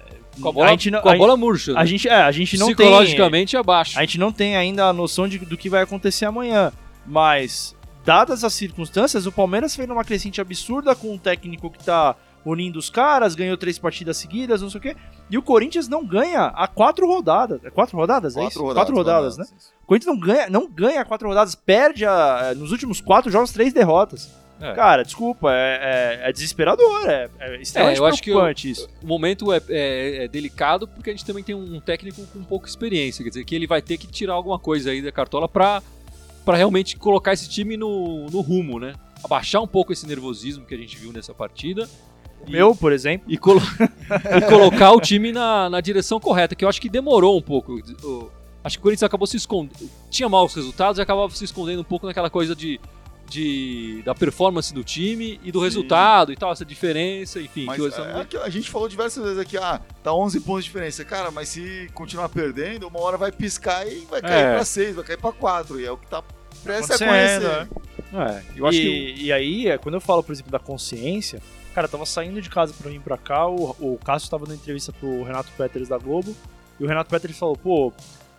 Com 0.40 0.48
a 0.48 0.52
bola, 0.52 0.66
a 0.66 0.70
gente 0.70 0.90
não, 0.90 1.00
com 1.00 1.08
a 1.08 1.12
a- 1.14 1.16
bola 1.18 1.36
murcha. 1.36 1.72
a 1.72 1.80
né? 1.80 1.86
gente, 1.86 2.08
é, 2.08 2.14
a 2.22 2.32
gente 2.32 2.56
não 2.58 2.66
tem. 2.68 2.76
Psicologicamente 2.76 3.56
abaixo. 3.56 3.98
A 3.98 4.02
gente 4.02 4.18
não 4.18 4.32
tem 4.32 4.56
ainda 4.56 4.86
a 4.86 4.92
noção 4.92 5.28
de, 5.28 5.38
do 5.38 5.56
que 5.56 5.68
vai 5.68 5.82
acontecer 5.82 6.24
amanhã. 6.24 6.72
Mas, 7.06 7.74
dadas 8.04 8.44
as 8.44 8.52
circunstâncias, 8.54 9.26
o 9.26 9.32
Palmeiras 9.32 9.74
fez 9.74 9.88
uma 9.88 10.04
crescente 10.04 10.40
absurda 10.40 10.94
com 10.94 11.12
um 11.12 11.18
técnico 11.18 11.70
que 11.70 11.82
tá 11.84 12.14
unindo 12.44 12.78
os 12.78 12.88
caras, 12.88 13.34
ganhou 13.34 13.56
três 13.58 13.78
partidas 13.78 14.16
seguidas, 14.16 14.62
não 14.62 14.70
sei 14.70 14.78
o 14.78 14.82
quê. 14.82 14.96
E 15.30 15.36
o 15.36 15.42
Corinthians 15.42 15.88
não 15.88 16.04
ganha 16.06 16.46
há 16.46 16.66
quatro 16.66 17.06
rodadas. 17.06 17.62
É 17.64 17.68
quatro 17.70 17.96
rodadas? 17.98 18.34
é 18.36 18.40
isso? 18.40 18.58
Quatro 18.58 18.62
rodadas. 18.62 18.80
Quatro 18.82 18.94
rodadas, 18.96 19.36
né? 19.36 19.44
O 19.82 19.86
Corinthians 19.86 20.14
não 20.14 20.18
ganha, 20.20 20.48
não 20.48 20.66
ganha 20.70 21.04
quatro 21.04 21.28
rodadas, 21.28 21.54
perde 21.54 22.06
a- 22.06 22.54
nos 22.56 22.72
últimos 22.72 23.00
quatro 23.00 23.30
jogos 23.30 23.52
três 23.52 23.72
derrotas. 23.74 24.30
É. 24.60 24.74
Cara, 24.74 25.02
desculpa, 25.02 25.52
é, 25.52 26.20
é- 26.24 26.28
é 26.28 26.32
desesperador, 26.32 27.08
é, 27.08 27.28
é 27.40 27.60
extremamente 27.62 27.98
eu 27.98 28.04
acho 28.06 28.22
que 28.22 28.30
preocupante 28.30 28.70
isso. 28.70 28.88
O 29.02 29.06
momento 29.06 29.52
é, 29.52 29.60
é- 29.68 30.24
é 30.24 30.28
delicado 30.28 30.86
porque 30.86 31.10
a 31.10 31.12
gente 31.12 31.24
também 31.24 31.42
tem 31.42 31.54
um 31.54 31.80
técnico 31.80 32.22
com 32.26 32.42
pouca 32.44 32.68
experiência. 32.68 33.22
Quer 33.22 33.30
dizer, 33.30 33.44
que 33.44 33.54
ele 33.54 33.66
vai 33.66 33.80
ter 33.80 33.96
que 33.96 34.06
tirar 34.06 34.34
alguma 34.34 34.58
coisa 34.58 34.90
aí 34.90 35.00
da 35.00 35.10
cartola 35.10 35.48
pra, 35.48 35.82
pra 36.44 36.56
realmente 36.56 36.96
colocar 36.96 37.32
esse 37.32 37.48
time 37.48 37.76
no, 37.76 38.26
no 38.26 38.40
rumo, 38.40 38.78
né? 38.78 38.92
Abaixar 39.24 39.62
um 39.62 39.66
pouco 39.66 39.92
esse 39.92 40.06
nervosismo 40.06 40.64
que 40.66 40.74
a 40.74 40.78
gente 40.78 40.96
viu 40.96 41.12
nessa 41.12 41.32
partida. 41.34 41.88
O 42.46 42.50
meu, 42.50 42.74
por 42.74 42.90
exemplo, 42.92 43.26
e, 43.30 43.36
colo- 43.36 43.60
e 44.36 44.40
colocar 44.48 44.92
o 44.92 45.00
time 45.00 45.30
na, 45.32 45.68
na 45.70 45.80
direção 45.80 46.18
correta, 46.18 46.54
que 46.54 46.64
eu 46.64 46.68
acho 46.68 46.80
que 46.80 46.88
demorou 46.88 47.36
um 47.38 47.42
pouco. 47.42 47.74
O- 48.02 48.30
acho 48.64 48.76
que 48.76 48.80
o 48.80 48.82
Corinthians 48.82 49.02
acabou 49.04 49.26
se 49.26 49.36
escondendo. 49.36 49.88
Tinha 50.10 50.28
maus 50.28 50.54
resultados 50.54 50.98
e 50.98 51.02
acabava 51.02 51.34
se 51.34 51.44
escondendo 51.44 51.80
um 51.80 51.84
pouco 51.84 52.06
naquela 52.06 52.30
coisa 52.30 52.54
de, 52.56 52.80
de 53.30 54.02
da 54.04 54.14
performance 54.14 54.74
do 54.74 54.82
time 54.84 55.40
e 55.42 55.50
do 55.52 55.60
Sim. 55.60 55.64
resultado 55.64 56.32
e 56.32 56.36
tal, 56.36 56.52
essa 56.52 56.64
diferença, 56.64 57.40
enfim. 57.40 57.64
Mas 57.64 57.80
é, 57.80 58.38
a 58.42 58.48
gente 58.50 58.68
falou 58.68 58.88
diversas 58.88 59.22
vezes 59.22 59.38
aqui, 59.38 59.56
ah, 59.56 59.80
tá 60.02 60.12
11 60.12 60.40
pontos 60.40 60.64
de 60.64 60.70
diferença. 60.70 61.04
Cara, 61.04 61.30
mas 61.30 61.48
se 61.48 61.88
continuar 61.94 62.28
perdendo, 62.28 62.88
uma 62.88 63.00
hora 63.00 63.16
vai 63.16 63.30
piscar 63.32 63.86
e 63.86 64.00
vai 64.10 64.20
cair 64.20 64.46
É. 64.46 64.54
pra 64.54 64.64
6, 64.64 64.96
vai 64.96 65.04
cair 65.04 65.18
pra 65.18 65.32
4. 65.32 65.80
E 65.80 65.86
é 65.86 65.90
o 65.90 65.96
que 65.96 66.06
tá 66.08 66.22
prestes 66.64 67.00
a 67.00 67.06
conhecer. 67.06 67.40
né? 67.40 67.68
É, 68.12 68.42
eu 68.56 68.66
acho 68.66 68.78
e, 68.78 69.14
que 69.14 69.22
e 69.22 69.32
aí, 69.32 69.68
é, 69.68 69.78
quando 69.78 69.94
eu 69.94 70.00
falo, 70.00 70.22
por 70.22 70.32
exemplo, 70.32 70.50
da 70.50 70.58
consciência, 70.58 71.40
cara, 71.74 71.86
eu 71.86 71.90
tava 71.90 72.04
saindo 72.04 72.42
de 72.42 72.50
casa 72.50 72.74
pra 72.76 72.90
vir 72.90 73.00
pra 73.00 73.16
cá, 73.16 73.46
o, 73.46 73.70
o 73.78 73.98
Cássio 74.04 74.28
tava 74.28 74.44
dando 74.46 74.56
entrevista 74.56 74.92
pro 74.92 75.22
Renato 75.22 75.48
Peters 75.56 75.88
da 75.88 75.96
Globo, 75.96 76.34
e 76.80 76.84
o 76.84 76.88
Renato 76.88 77.08
Peters 77.08 77.38
falou, 77.38 77.56
pô, 77.56 77.92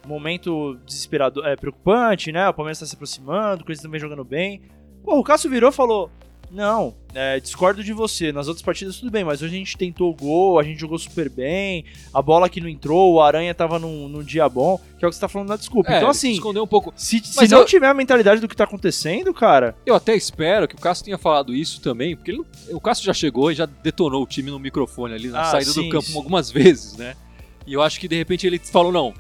momento 0.06 0.78
desesperador, 0.86 1.46
é 1.46 1.56
preocupante, 1.56 2.32
né? 2.32 2.50
O 2.50 2.54
Palmeiras 2.54 2.80
tá 2.80 2.86
se 2.86 2.96
aproximando, 2.96 3.62
o 3.62 3.66
Corinthians 3.66 3.84
também 3.84 4.00
jogando 4.00 4.24
bem. 4.24 4.62
Pô, 5.04 5.18
o 5.20 5.24
Cássio 5.24 5.50
virou 5.50 5.70
e 5.70 5.74
falou: 5.74 6.10
Não, 6.50 6.94
é, 7.14 7.40
discordo 7.40 7.84
de 7.84 7.92
você. 7.94 8.32
Nas 8.32 8.48
outras 8.48 8.64
partidas 8.64 8.98
tudo 8.98 9.10
bem, 9.12 9.24
mas 9.24 9.42
hoje 9.42 9.56
a 9.56 9.58
gente 9.58 9.78
tentou 9.78 10.14
gol, 10.14 10.60
a 10.60 10.64
gente 10.64 10.80
jogou 10.80 10.98
super 11.00 11.30
bem, 11.30 11.86
a 12.14 12.22
bola 12.22 12.50
que 12.50 12.60
não 12.62 12.68
entrou, 12.70 13.14
o 13.14 13.22
Aranha 13.22 13.54
tava 13.56 13.80
num, 13.80 14.08
num 14.08 14.22
dia 14.24 14.48
bom, 14.50 14.80
que 15.00 15.04
é 15.04 15.08
o 15.08 15.10
que 15.10 15.16
você 15.16 15.22
tá 15.22 15.28
falando 15.28 15.50
na 15.50 15.56
desculpa. 15.56 15.92
É, 15.92 15.98
então, 15.98 16.10
assim, 16.10 16.32
escondeu 16.34 16.64
um 16.64 16.68
pouco. 16.68 16.94
se, 16.96 17.20
se 17.24 17.48
não 17.48 17.60
eu- 17.60 17.66
tiver 17.66 17.88
a 17.88 17.94
mentalidade 17.94 18.40
do 18.42 18.48
que 18.48 18.56
tá 18.56 18.64
acontecendo, 18.66 19.34
cara. 19.34 19.76
Eu 19.86 19.96
até 19.96 20.16
espero 20.16 20.68
que 20.68 20.76
o 20.76 20.80
Cássio 20.80 21.06
tenha 21.06 21.18
falado 21.18 21.54
isso 21.56 21.82
também, 21.82 22.16
porque 22.16 22.32
ele 22.32 22.42
o 22.72 22.80
Cássio 22.80 23.06
já 23.06 23.14
chegou 23.14 23.52
e 23.52 23.56
já 23.56 23.66
detonou 23.66 24.22
o 24.24 24.28
time 24.28 24.52
no 24.52 24.60
microfone 24.60 25.14
ali 25.14 25.30
na 25.30 25.42
Ah, 25.42 25.46
saída 25.46 25.72
sim, 25.72 25.84
do 25.84 25.90
campo 25.90 26.06
sim. 26.06 26.18
algumas 26.18 26.52
vezes, 26.52 26.96
né? 26.98 27.16
E 27.66 27.74
eu 27.74 27.82
acho 27.82 28.00
que 28.00 28.08
de 28.08 28.16
repente 28.18 28.46
ele 28.46 28.60
falou, 28.60 28.92
não. 28.92 29.14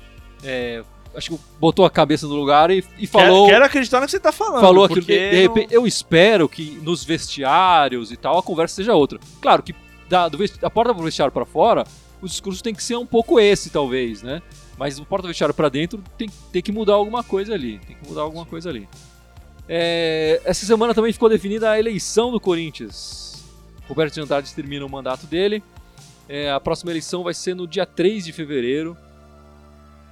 é, 0.44 0.84
acho 1.16 1.32
que 1.32 1.40
botou 1.60 1.86
a 1.86 1.90
cabeça 1.90 2.28
no 2.28 2.36
lugar 2.36 2.70
e, 2.72 2.84
e 2.98 3.06
falou. 3.08 3.46
Quero, 3.46 3.56
quero 3.56 3.66
acreditar 3.66 4.00
no 4.00 4.06
que 4.06 4.12
você 4.12 4.20
tá 4.20 4.32
falando. 4.32 4.62
falou 4.62 4.86
aquilo. 4.86 5.02
De, 5.02 5.08
de 5.30 5.42
repente, 5.42 5.74
eu 5.74 5.86
espero 5.88 6.48
que 6.50 6.80
nos 6.84 7.04
vestiários 7.04 8.12
e 8.12 8.18
tal 8.18 8.38
a 8.38 8.44
conversa 8.44 8.76
seja 8.76 8.94
outra. 8.96 9.20
Claro 9.42 9.62
que 9.64 9.76
da, 10.10 10.28
do 10.28 10.38
vesti- 10.38 10.60
da 10.60 10.70
porta 10.70 10.94
do 10.94 11.04
vestiário 11.04 11.32
pra 11.32 11.46
fora, 11.46 11.84
o 12.22 12.28
discurso 12.28 12.62
tem 12.64 12.74
que 12.74 12.84
ser 12.84 12.96
um 12.98 13.06
pouco 13.06 13.40
esse, 13.40 13.70
talvez, 13.70 14.22
né? 14.22 14.42
Mas 14.78 14.98
do 14.98 15.06
porta 15.06 15.24
do 15.24 15.28
vestiário 15.30 15.54
pra 15.54 15.70
dentro 15.70 16.04
tem, 16.18 16.30
tem 16.52 16.62
que 16.62 16.72
mudar 16.72 16.94
alguma 16.94 17.24
coisa 17.24 17.54
ali. 17.54 17.80
Tem 17.86 17.96
que 17.96 18.08
mudar 18.10 18.22
alguma 18.22 18.46
coisa 18.46 18.70
ali. 18.70 18.88
É, 19.70 20.42
essa 20.44 20.66
semana 20.66 20.94
também 20.94 21.14
ficou 21.14 21.30
definida 21.30 21.70
a 21.72 21.80
eleição 21.80 22.32
do 22.32 22.40
Corinthians. 22.40 23.44
Roberto 23.88 24.14
de 24.16 24.22
Andrade 24.22 24.54
termina 24.54 24.86
o 24.86 24.90
mandato 24.90 25.26
dele. 25.28 25.64
É, 26.28 26.52
a 26.52 26.60
próxima 26.60 26.92
eleição 26.92 27.24
vai 27.24 27.34
ser 27.34 27.56
no 27.56 27.68
dia 27.68 27.86
3 27.86 28.26
de 28.26 28.32
fevereiro. 28.34 28.98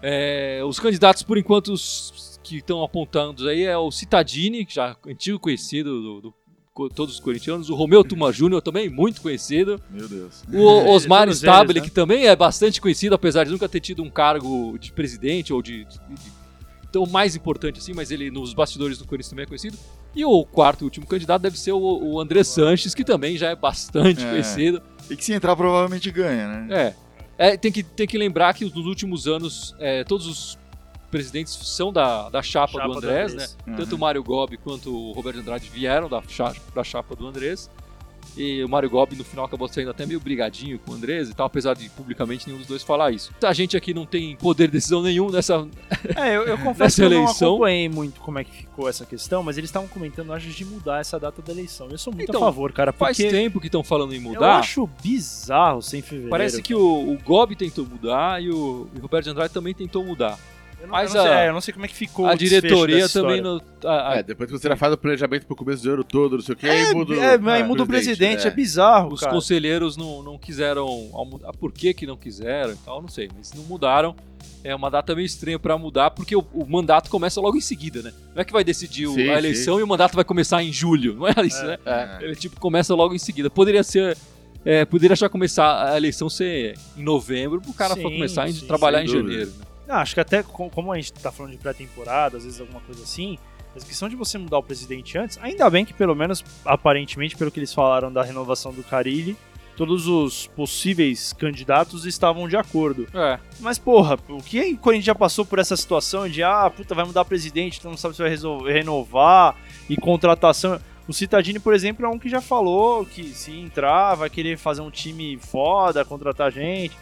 É, 0.01 0.61
os 0.65 0.79
candidatos, 0.79 1.23
por 1.23 1.37
enquanto, 1.37 1.73
os 1.73 2.39
que 2.43 2.57
estão 2.57 2.83
apontando 2.83 3.47
aí 3.47 3.63
é 3.63 3.77
o 3.77 3.91
Citadini, 3.91 4.65
que 4.65 4.73
já 4.73 4.95
é 5.05 5.11
antigo 5.11 5.37
conhecido 5.39 6.01
do, 6.01 6.21
do- 6.21 6.33
todos 6.95 7.15
os 7.15 7.19
corintianos, 7.19 7.69
o 7.69 7.75
Romeu 7.75 8.03
Tuma 8.05 8.31
Júnior, 8.33 8.61
também 8.61 8.89
muito 8.89 9.19
conhecido, 9.21 9.79
Meu 9.89 10.07
Deus. 10.07 10.43
o 10.51 10.89
Osmar 10.91 11.27
Stabile, 11.33 11.73
eles, 11.79 11.83
né? 11.83 11.89
que 11.89 11.93
também 11.93 12.25
é 12.27 12.35
bastante 12.35 12.79
conhecido, 12.79 13.13
apesar 13.15 13.43
de 13.43 13.51
nunca 13.51 13.67
ter 13.67 13.81
tido 13.81 14.01
um 14.01 14.09
cargo 14.09 14.77
de 14.79 14.91
presidente 14.93 15.51
ou 15.53 15.61
de, 15.61 15.83
de- 15.83 15.99
de- 15.99 16.39
tão 16.91 17.05
mais 17.05 17.35
importante 17.35 17.79
assim, 17.79 17.91
mas 17.93 18.09
ele 18.09 18.31
nos 18.31 18.53
bastidores 18.53 18.97
do 18.97 19.05
Corinthians 19.05 19.29
também 19.29 19.43
é 19.43 19.45
conhecido. 19.47 19.77
E 20.15 20.23
o 20.25 20.43
quarto 20.45 20.81
e 20.81 20.85
último 20.85 21.05
candidato 21.05 21.41
deve 21.41 21.59
ser 21.59 21.73
o, 21.73 21.77
o 21.79 22.19
André 22.19 22.43
Sanches, 22.43 22.95
que 22.95 23.03
também 23.03 23.37
já 23.37 23.49
é 23.49 23.55
bastante 23.55 24.23
É. 24.25 24.29
conhecido. 24.31 24.81
E 25.07 25.15
que 25.15 25.23
se 25.23 25.33
entrar 25.33 25.55
provavelmente 25.55 26.09
ganha, 26.09 26.47
né? 26.47 26.67
É. 26.71 26.95
É, 27.39 27.55
tem, 27.55 27.71
que, 27.71 27.81
tem 27.81 28.05
que 28.05 28.17
lembrar 28.17 28.53
que 28.53 28.65
nos 28.65 28.85
últimos 28.85 29.25
anos, 29.25 29.73
é, 29.79 30.03
todos 30.03 30.27
os 30.27 30.59
presidentes 31.09 31.53
são 31.53 31.91
da, 31.91 32.29
da 32.29 32.41
chapa, 32.43 32.73
Chapa 32.73 32.87
do 32.87 32.91
do 32.91 32.97
Andrés, 32.97 33.31
Andrés. 33.31 33.57
né? 33.65 33.73
Uhum. 33.73 33.77
Tanto 33.79 33.95
o 33.95 33.97
Mário 33.97 34.21
Gobi 34.21 34.57
quanto 34.57 34.93
o 34.93 35.13
Roberto 35.13 35.39
Andrade 35.39 35.69
vieram 35.69 36.09
da, 36.09 36.21
da 36.75 36.83
chapa 36.83 37.15
do 37.15 37.25
Andrés. 37.25 37.69
E 38.37 38.63
o 38.63 38.69
Mário 38.69 38.89
Gobi 38.89 39.15
no 39.15 39.23
final 39.23 39.45
acabou 39.45 39.67
saindo 39.67 39.91
até 39.91 40.05
meio 40.05 40.19
brigadinho 40.19 40.79
com 40.79 40.91
o 40.91 40.95
Andrés 40.95 41.29
e 41.29 41.33
tal, 41.33 41.45
apesar 41.47 41.73
de 41.73 41.89
publicamente 41.89 42.47
nenhum 42.47 42.59
dos 42.59 42.67
dois 42.67 42.83
falar 42.83 43.11
isso. 43.11 43.33
A 43.43 43.53
gente 43.53 43.75
aqui 43.75 43.93
não 43.93 44.05
tem 44.05 44.35
poder 44.37 44.67
de 44.67 44.73
decisão 44.73 45.01
nenhum 45.01 45.29
nessa. 45.29 45.67
É, 46.15 46.35
eu, 46.35 46.43
eu 46.43 46.57
confesso 46.57 46.95
que 46.97 47.01
eu 47.03 47.09
não 47.09 47.27
acompanhei 47.27 47.89
muito 47.89 48.21
como 48.21 48.39
é 48.39 48.43
que 48.43 48.51
ficou 48.51 48.87
essa 48.87 49.05
questão, 49.05 49.43
mas 49.43 49.57
eles 49.57 49.69
estavam 49.69 49.87
comentando, 49.87 50.31
acho, 50.31 50.47
de 50.49 50.65
mudar 50.65 51.01
essa 51.01 51.19
data 51.19 51.41
da 51.41 51.51
eleição. 51.51 51.87
Eu 51.89 51.97
sou 51.97 52.13
muito 52.13 52.29
Então, 52.29 52.41
a 52.41 52.45
favor, 52.45 52.71
cara, 52.71 52.93
Faz 52.93 53.17
tempo 53.17 53.59
que 53.59 53.67
estão 53.67 53.83
falando 53.83 54.13
em 54.13 54.17
eu 54.17 54.21
mudar. 54.21 54.59
acho 54.59 54.87
bizarro 55.01 55.81
sem 55.81 56.01
fevereiro. 56.01 56.29
Parece 56.29 56.61
que 56.61 56.73
o, 56.75 57.11
o 57.13 57.17
Gobi 57.23 57.55
tentou 57.55 57.85
mudar 57.85 58.41
e 58.41 58.49
o, 58.49 58.87
e 58.93 58.99
o 58.99 59.01
Roberto 59.01 59.27
Andrade 59.29 59.53
também 59.53 59.73
tentou 59.73 60.03
mudar. 60.03 60.37
Eu 60.81 60.87
não, 60.87 60.91
mas 60.93 61.13
eu 61.13 61.17
não 61.21 61.25
sei, 61.27 61.33
a- 61.37 61.41
é, 61.43 61.49
eu 61.49 61.53
não 61.53 61.61
sei 61.61 61.73
como 61.73 61.85
é 61.85 61.87
que 61.89 61.95
ficou 61.95 62.25
a 62.27 62.33
o 62.33 62.37
diretoria 62.37 63.09
também. 63.09 63.41
No, 63.41 63.61
a- 63.83 64.11
a- 64.13 64.15
É, 64.19 64.23
depois 64.23 64.49
que 64.49 64.57
você 64.57 64.67
já 64.69 64.75
faz 64.75 64.93
o 64.93 64.97
planejamento 64.97 65.45
pro 65.45 65.55
começo 65.55 65.83
do 65.83 65.91
ano 65.91 66.03
todo, 66.03 66.37
não 66.37 66.41
sei 66.41 66.53
o 66.53 66.57
que, 66.57 66.65
É, 66.67 66.71
aí 66.87 66.93
muda, 66.93 67.13
o- 67.13 67.21
é, 67.21 67.37
mas 67.37 67.67
muda 67.67 67.83
o 67.83 67.87
presidente, 67.87 68.45
é, 68.45 68.47
é. 68.47 68.51
bizarro, 68.51 69.13
Os 69.13 69.19
cara. 69.19 69.33
conselheiros 69.33 69.97
não, 69.97 70.23
não 70.23 70.37
quiseram. 70.37 70.85
almu- 71.13 71.41
ah, 71.43 71.51
Por 71.51 71.71
que, 71.73 71.93
que 71.93 72.07
não 72.07 72.15
quiseram 72.17 72.71
e 72.73 72.77
tal, 72.77 73.01
não 73.01 73.09
sei. 73.09 73.29
Mas 73.37 73.51
não 73.53 73.63
mudaram. 73.63 74.15
É 74.61 74.75
uma 74.75 74.89
data 74.91 75.15
meio 75.15 75.25
estranha 75.25 75.57
pra 75.57 75.77
mudar, 75.77 76.11
porque 76.11 76.35
o, 76.35 76.45
o 76.53 76.65
mandato 76.69 77.09
começa 77.09 77.39
logo 77.39 77.55
em 77.55 77.61
seguida, 77.61 78.01
né? 78.01 78.11
Não 78.35 78.41
é 78.41 78.43
que 78.45 78.51
vai 78.51 78.61
decidir 78.63 79.07
o- 79.07 79.13
Sim, 79.13 79.29
a 79.29 79.37
eleição 79.37 79.79
e 79.79 79.83
o 79.83 79.87
mandato 79.87 80.15
vai 80.15 80.23
começar 80.25 80.61
em 80.61 80.71
julho. 80.73 81.15
Não 81.15 81.27
é 81.27 81.33
isso, 81.45 81.63
né? 81.65 81.77
É. 81.85 82.17
Ele 82.21 82.35
tipo 82.35 82.59
começa 82.59 82.93
logo 82.93 83.13
em 83.15 83.19
seguida. 83.19 83.49
Poderia 83.49 83.83
ser. 83.83 84.17
é, 84.65 84.83
poderia 84.83 85.15
já 85.15 85.29
começar 85.29 85.89
a 85.93 85.95
eleição 85.95 86.29
ser 86.29 86.77
em 86.97 87.01
novembro, 87.03 87.61
pro 87.61 87.71
cara 87.71 87.95
Sim, 87.95 88.01
for 88.01 88.11
começar 88.11 88.43
a 88.43 88.51
sim, 88.51 88.67
trabalhar 88.67 89.01
em 89.01 89.05
dúvida. 89.05 89.29
janeiro. 89.29 89.51
Né? 89.57 89.65
Acho 89.97 90.13
que 90.13 90.19
até 90.19 90.43
co- 90.43 90.69
como 90.69 90.91
a 90.91 90.95
gente 90.95 91.13
tá 91.13 91.31
falando 91.31 91.51
de 91.53 91.57
pré-temporada, 91.57 92.37
às 92.37 92.43
vezes 92.43 92.61
alguma 92.61 92.79
coisa 92.81 93.03
assim, 93.03 93.37
a 93.75 93.79
questão 93.79 94.07
de 94.09 94.15
você 94.15 94.37
mudar 94.37 94.57
o 94.57 94.63
presidente 94.63 95.17
antes, 95.17 95.37
ainda 95.41 95.69
bem 95.69 95.85
que 95.85 95.93
pelo 95.93 96.15
menos, 96.15 96.43
aparentemente, 96.65 97.35
pelo 97.35 97.51
que 97.51 97.59
eles 97.59 97.73
falaram 97.73 98.11
da 98.11 98.21
renovação 98.23 98.71
do 98.73 98.83
Carilli, 98.83 99.37
todos 99.75 100.07
os 100.07 100.47
possíveis 100.47 101.31
candidatos 101.31 102.05
estavam 102.05 102.49
de 102.49 102.57
acordo. 102.57 103.07
É. 103.13 103.39
Mas, 103.61 103.77
porra, 103.79 104.17
o 104.27 104.43
que 104.43 104.73
o 104.73 104.77
Corinthians 104.77 105.05
já 105.05 105.15
passou 105.15 105.45
por 105.45 105.57
essa 105.57 105.77
situação 105.77 106.27
de, 106.27 106.43
ah, 106.43 106.69
puta, 106.69 106.93
vai 106.93 107.05
mudar 107.05 107.23
presidente, 107.23 107.79
então 107.79 107.91
não 107.91 107.97
sabe 107.97 108.13
se 108.15 108.21
vai 108.21 108.29
resolver, 108.29 108.73
renovar, 108.73 109.55
e 109.89 109.95
contratação. 109.95 110.79
O 111.07 111.13
Citadini, 111.13 111.59
por 111.59 111.73
exemplo, 111.73 112.05
é 112.05 112.09
um 112.09 112.19
que 112.19 112.27
já 112.29 112.41
falou 112.41 113.05
que 113.05 113.23
se 113.29 113.51
entrar, 113.57 114.15
vai 114.15 114.29
querer 114.29 114.57
fazer 114.57 114.81
um 114.81 114.91
time 114.91 115.37
foda, 115.37 116.03
contratar 116.05 116.51
gente. 116.51 116.95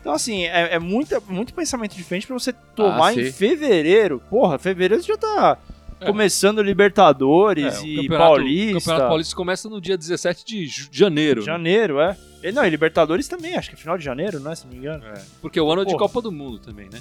Então, 0.00 0.12
assim, 0.14 0.44
é, 0.44 0.74
é 0.74 0.78
muita, 0.78 1.20
muito 1.28 1.52
pensamento 1.52 1.94
diferente 1.94 2.26
pra 2.26 2.38
você 2.38 2.52
tomar 2.74 3.12
em 3.12 3.26
sim. 3.26 3.32
fevereiro. 3.32 4.20
Porra, 4.30 4.58
fevereiro 4.58 5.02
já 5.02 5.16
tá 5.16 5.58
É. 6.00 6.06
começando 6.06 6.62
Libertadores 6.62 7.76
É, 7.76 7.80
o 7.80 7.86
e 7.86 8.08
Paulista. 8.08 8.76
o 8.76 8.80
Campeonato 8.80 9.08
Paulista 9.08 9.36
começa 9.36 9.68
no 9.68 9.78
dia 9.80 9.98
17 9.98 10.44
de 10.44 10.66
janeiro. 10.90 11.40
né? 11.40 11.46
Janeiro, 11.46 12.00
é. 12.00 12.16
E, 12.42 12.50
não, 12.50 12.64
e 12.64 12.70
Libertadores 12.70 13.28
também, 13.28 13.54
acho 13.56 13.68
que 13.68 13.74
é 13.76 13.78
final 13.78 13.98
de 13.98 14.04
janeiro, 14.04 14.40
né? 14.40 14.54
Se 14.54 14.64
não 14.64 14.72
me 14.72 14.78
engano. 14.78 15.04
É, 15.04 15.20
Porque 15.42 15.60
o 15.60 15.70
ano 15.70 15.82
é 15.82 15.84
de 15.84 15.92
Porra. 15.92 16.06
Copa 16.06 16.22
do 16.22 16.32
Mundo 16.32 16.58
também, 16.58 16.88
né? 16.90 16.98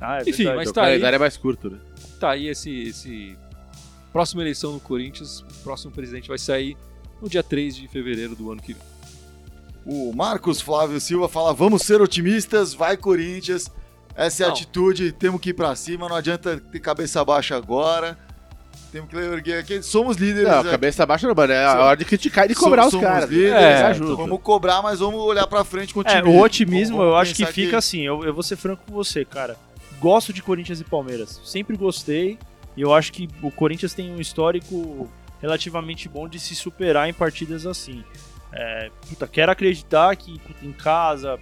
Ah, 0.00 0.18
é 0.18 0.22
Enfim, 0.22 0.44
verdade. 0.44 0.56
mas 0.56 0.70
O 0.70 0.72
tá 0.72 0.80
aí. 0.84 0.86
calendário 0.92 1.16
é 1.16 1.18
mais 1.18 1.36
curto, 1.36 1.68
né? 1.68 1.78
Tá 2.18 2.30
aí 2.30 2.46
esse, 2.48 2.84
esse. 2.84 3.36
Próxima 4.10 4.40
eleição 4.42 4.72
no 4.72 4.80
Corinthians, 4.80 5.40
o 5.42 5.62
próximo 5.62 5.92
presidente 5.92 6.26
vai 6.26 6.38
sair 6.38 6.74
no 7.20 7.28
dia 7.28 7.42
3 7.42 7.76
de 7.76 7.86
fevereiro 7.86 8.34
do 8.34 8.50
ano 8.50 8.62
que 8.62 8.72
vem. 8.72 8.82
O 9.86 10.12
Marcos 10.14 10.60
Flávio 10.60 11.00
Silva 11.00 11.28
fala: 11.28 11.52
vamos 11.52 11.82
ser 11.82 12.00
otimistas, 12.00 12.74
vai 12.74 12.96
Corinthians. 12.96 13.70
Essa 14.14 14.44
é 14.44 14.46
a 14.46 14.50
atitude, 14.50 15.12
temos 15.12 15.40
que 15.40 15.50
ir 15.50 15.54
pra 15.54 15.74
cima, 15.74 16.08
não 16.08 16.16
adianta 16.16 16.58
ter 16.58 16.80
cabeça 16.80 17.24
baixa 17.24 17.56
agora. 17.56 18.18
Temos 18.92 19.08
que 19.08 19.16
erguer 19.16 19.60
aqui. 19.60 19.82
Somos 19.82 20.16
líderes. 20.16 20.48
Não, 20.48 20.60
aqui. 20.60 20.70
cabeça 20.70 21.06
baixa 21.06 21.26
não, 21.26 21.34
mano. 21.34 21.52
É 21.52 21.64
a 21.64 21.84
hora 21.84 21.96
de 21.96 22.04
criticar 22.04 22.46
e 22.46 22.48
de 22.48 22.54
cobrar 22.56 22.86
os 22.86 22.90
somos 22.90 23.06
caras. 23.06 23.30
líderes, 23.30 23.52
É, 23.52 23.82
ajuda. 23.84 24.16
Vamos 24.16 24.40
cobrar, 24.42 24.82
mas 24.82 24.98
vamos 24.98 25.20
olhar 25.20 25.46
pra 25.46 25.64
frente 25.64 25.94
com 25.94 26.00
o 26.00 26.04
É, 26.04 26.22
o 26.22 26.40
otimismo 26.40 26.96
Vamos 26.96 27.12
eu 27.12 27.16
acho 27.16 27.34
que 27.34 27.46
fica 27.46 27.78
assim, 27.78 28.00
eu, 28.00 28.24
eu 28.24 28.34
vou 28.34 28.42
ser 28.42 28.56
franco 28.56 28.82
com 28.84 28.92
você, 28.92 29.24
cara. 29.24 29.56
Gosto 30.00 30.32
de 30.32 30.42
Corinthians 30.42 30.80
e 30.80 30.84
Palmeiras. 30.84 31.40
Sempre 31.44 31.76
gostei. 31.76 32.36
E 32.76 32.82
eu 32.82 32.92
acho 32.92 33.12
que 33.12 33.28
o 33.42 33.50
Corinthians 33.50 33.94
tem 33.94 34.12
um 34.12 34.20
histórico 34.20 35.08
relativamente 35.40 36.08
bom 36.08 36.28
de 36.28 36.40
se 36.40 36.54
superar 36.54 37.08
em 37.08 37.12
partidas 37.12 37.66
assim. 37.66 38.02
É, 38.52 38.90
puta, 39.08 39.26
quero 39.26 39.52
acreditar 39.52 40.14
que 40.16 40.38
puta, 40.40 40.66
em 40.66 40.72
casa, 40.72 41.38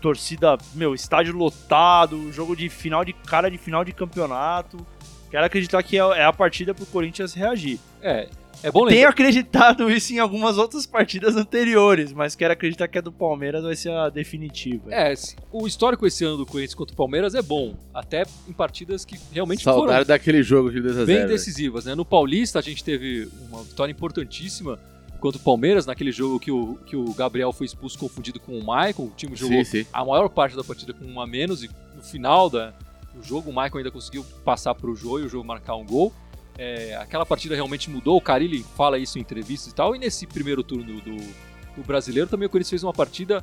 torcida, 0.00 0.56
meu, 0.74 0.94
estádio 0.94 1.34
lotado, 1.34 2.32
jogo 2.32 2.54
de 2.54 2.68
final 2.68 3.04
de 3.04 3.12
cara 3.12 3.50
de 3.50 3.58
final 3.58 3.84
de 3.84 3.92
campeonato. 3.92 4.84
Quero 5.30 5.44
acreditar 5.44 5.82
que 5.82 5.96
é, 5.96 6.00
é 6.00 6.24
a 6.24 6.32
partida 6.32 6.72
pro 6.72 6.86
Corinthians 6.86 7.34
reagir. 7.34 7.80
É, 8.00 8.28
é 8.62 8.70
bom 8.70 8.86
Tenho 8.86 9.08
acreditado 9.08 9.90
isso 9.90 10.12
em 10.12 10.18
algumas 10.18 10.58
outras 10.58 10.86
partidas 10.86 11.36
anteriores, 11.36 12.12
mas 12.12 12.34
quero 12.36 12.52
acreditar 12.52 12.86
que 12.88 12.96
a 12.96 13.00
do 13.00 13.12
Palmeiras 13.12 13.62
vai 13.62 13.76
ser 13.76 13.90
a 13.90 14.08
definitiva. 14.08 14.94
É, 14.94 15.12
o 15.52 15.66
histórico 15.66 16.06
esse 16.06 16.24
ano 16.24 16.36
do 16.36 16.46
Corinthians 16.46 16.74
contra 16.74 16.94
o 16.94 16.96
Palmeiras 16.96 17.34
é 17.34 17.42
bom. 17.42 17.74
Até 17.92 18.24
em 18.48 18.52
partidas 18.52 19.04
que 19.04 19.18
realmente 19.32 19.62
Saudade 19.62 19.92
foram 19.92 20.04
daquele 20.06 20.42
jogo 20.42 20.70
de 20.70 20.80
2x0. 20.80 21.04
bem 21.04 21.26
decisivas, 21.26 21.84
né? 21.84 21.94
No 21.94 22.04
Paulista 22.04 22.58
a 22.58 22.62
gente 22.62 22.82
teve 22.82 23.28
uma 23.50 23.62
vitória 23.62 23.92
importantíssima 23.92 24.78
contra 25.24 25.40
o 25.40 25.42
Palmeiras, 25.42 25.86
naquele 25.86 26.12
jogo 26.12 26.38
que 26.38 26.50
o, 26.50 26.74
que 26.84 26.94
o 26.94 27.14
Gabriel 27.14 27.50
foi 27.50 27.64
expulso 27.64 27.98
confundido 27.98 28.38
com 28.38 28.58
o 28.58 28.62
Maicon. 28.62 29.04
O 29.04 29.12
time 29.16 29.34
jogou 29.34 29.64
Sim, 29.64 29.82
sim. 29.82 29.86
a 29.90 30.04
maior 30.04 30.28
parte 30.28 30.54
da 30.54 30.62
partida 30.62 30.92
com 30.92 31.06
um 31.06 31.18
a 31.18 31.26
menos 31.26 31.64
e 31.64 31.70
no 31.96 32.02
final 32.02 32.50
da, 32.50 32.74
do 33.14 33.22
jogo 33.22 33.48
o 33.48 33.52
Maicon 33.52 33.78
ainda 33.78 33.90
conseguiu 33.90 34.22
passar 34.44 34.74
para 34.74 34.90
o 34.90 34.94
Jô 34.94 35.18
e 35.18 35.22
o 35.22 35.28
jogo 35.28 35.42
marcar 35.42 35.76
um 35.76 35.86
gol. 35.86 36.12
É, 36.58 36.94
aquela 36.96 37.24
partida 37.24 37.54
realmente 37.54 37.88
mudou, 37.88 38.18
o 38.18 38.20
Carilli 38.20 38.62
fala 38.76 38.98
isso 38.98 39.16
em 39.16 39.22
entrevistas 39.22 39.72
e 39.72 39.74
tal, 39.74 39.96
e 39.96 39.98
nesse 39.98 40.26
primeiro 40.26 40.62
turno 40.62 41.00
do, 41.00 41.16
do 41.16 41.82
brasileiro 41.86 42.28
também 42.28 42.46
o 42.46 42.50
Corinthians 42.50 42.68
fez 42.70 42.84
uma 42.84 42.92
partida 42.92 43.42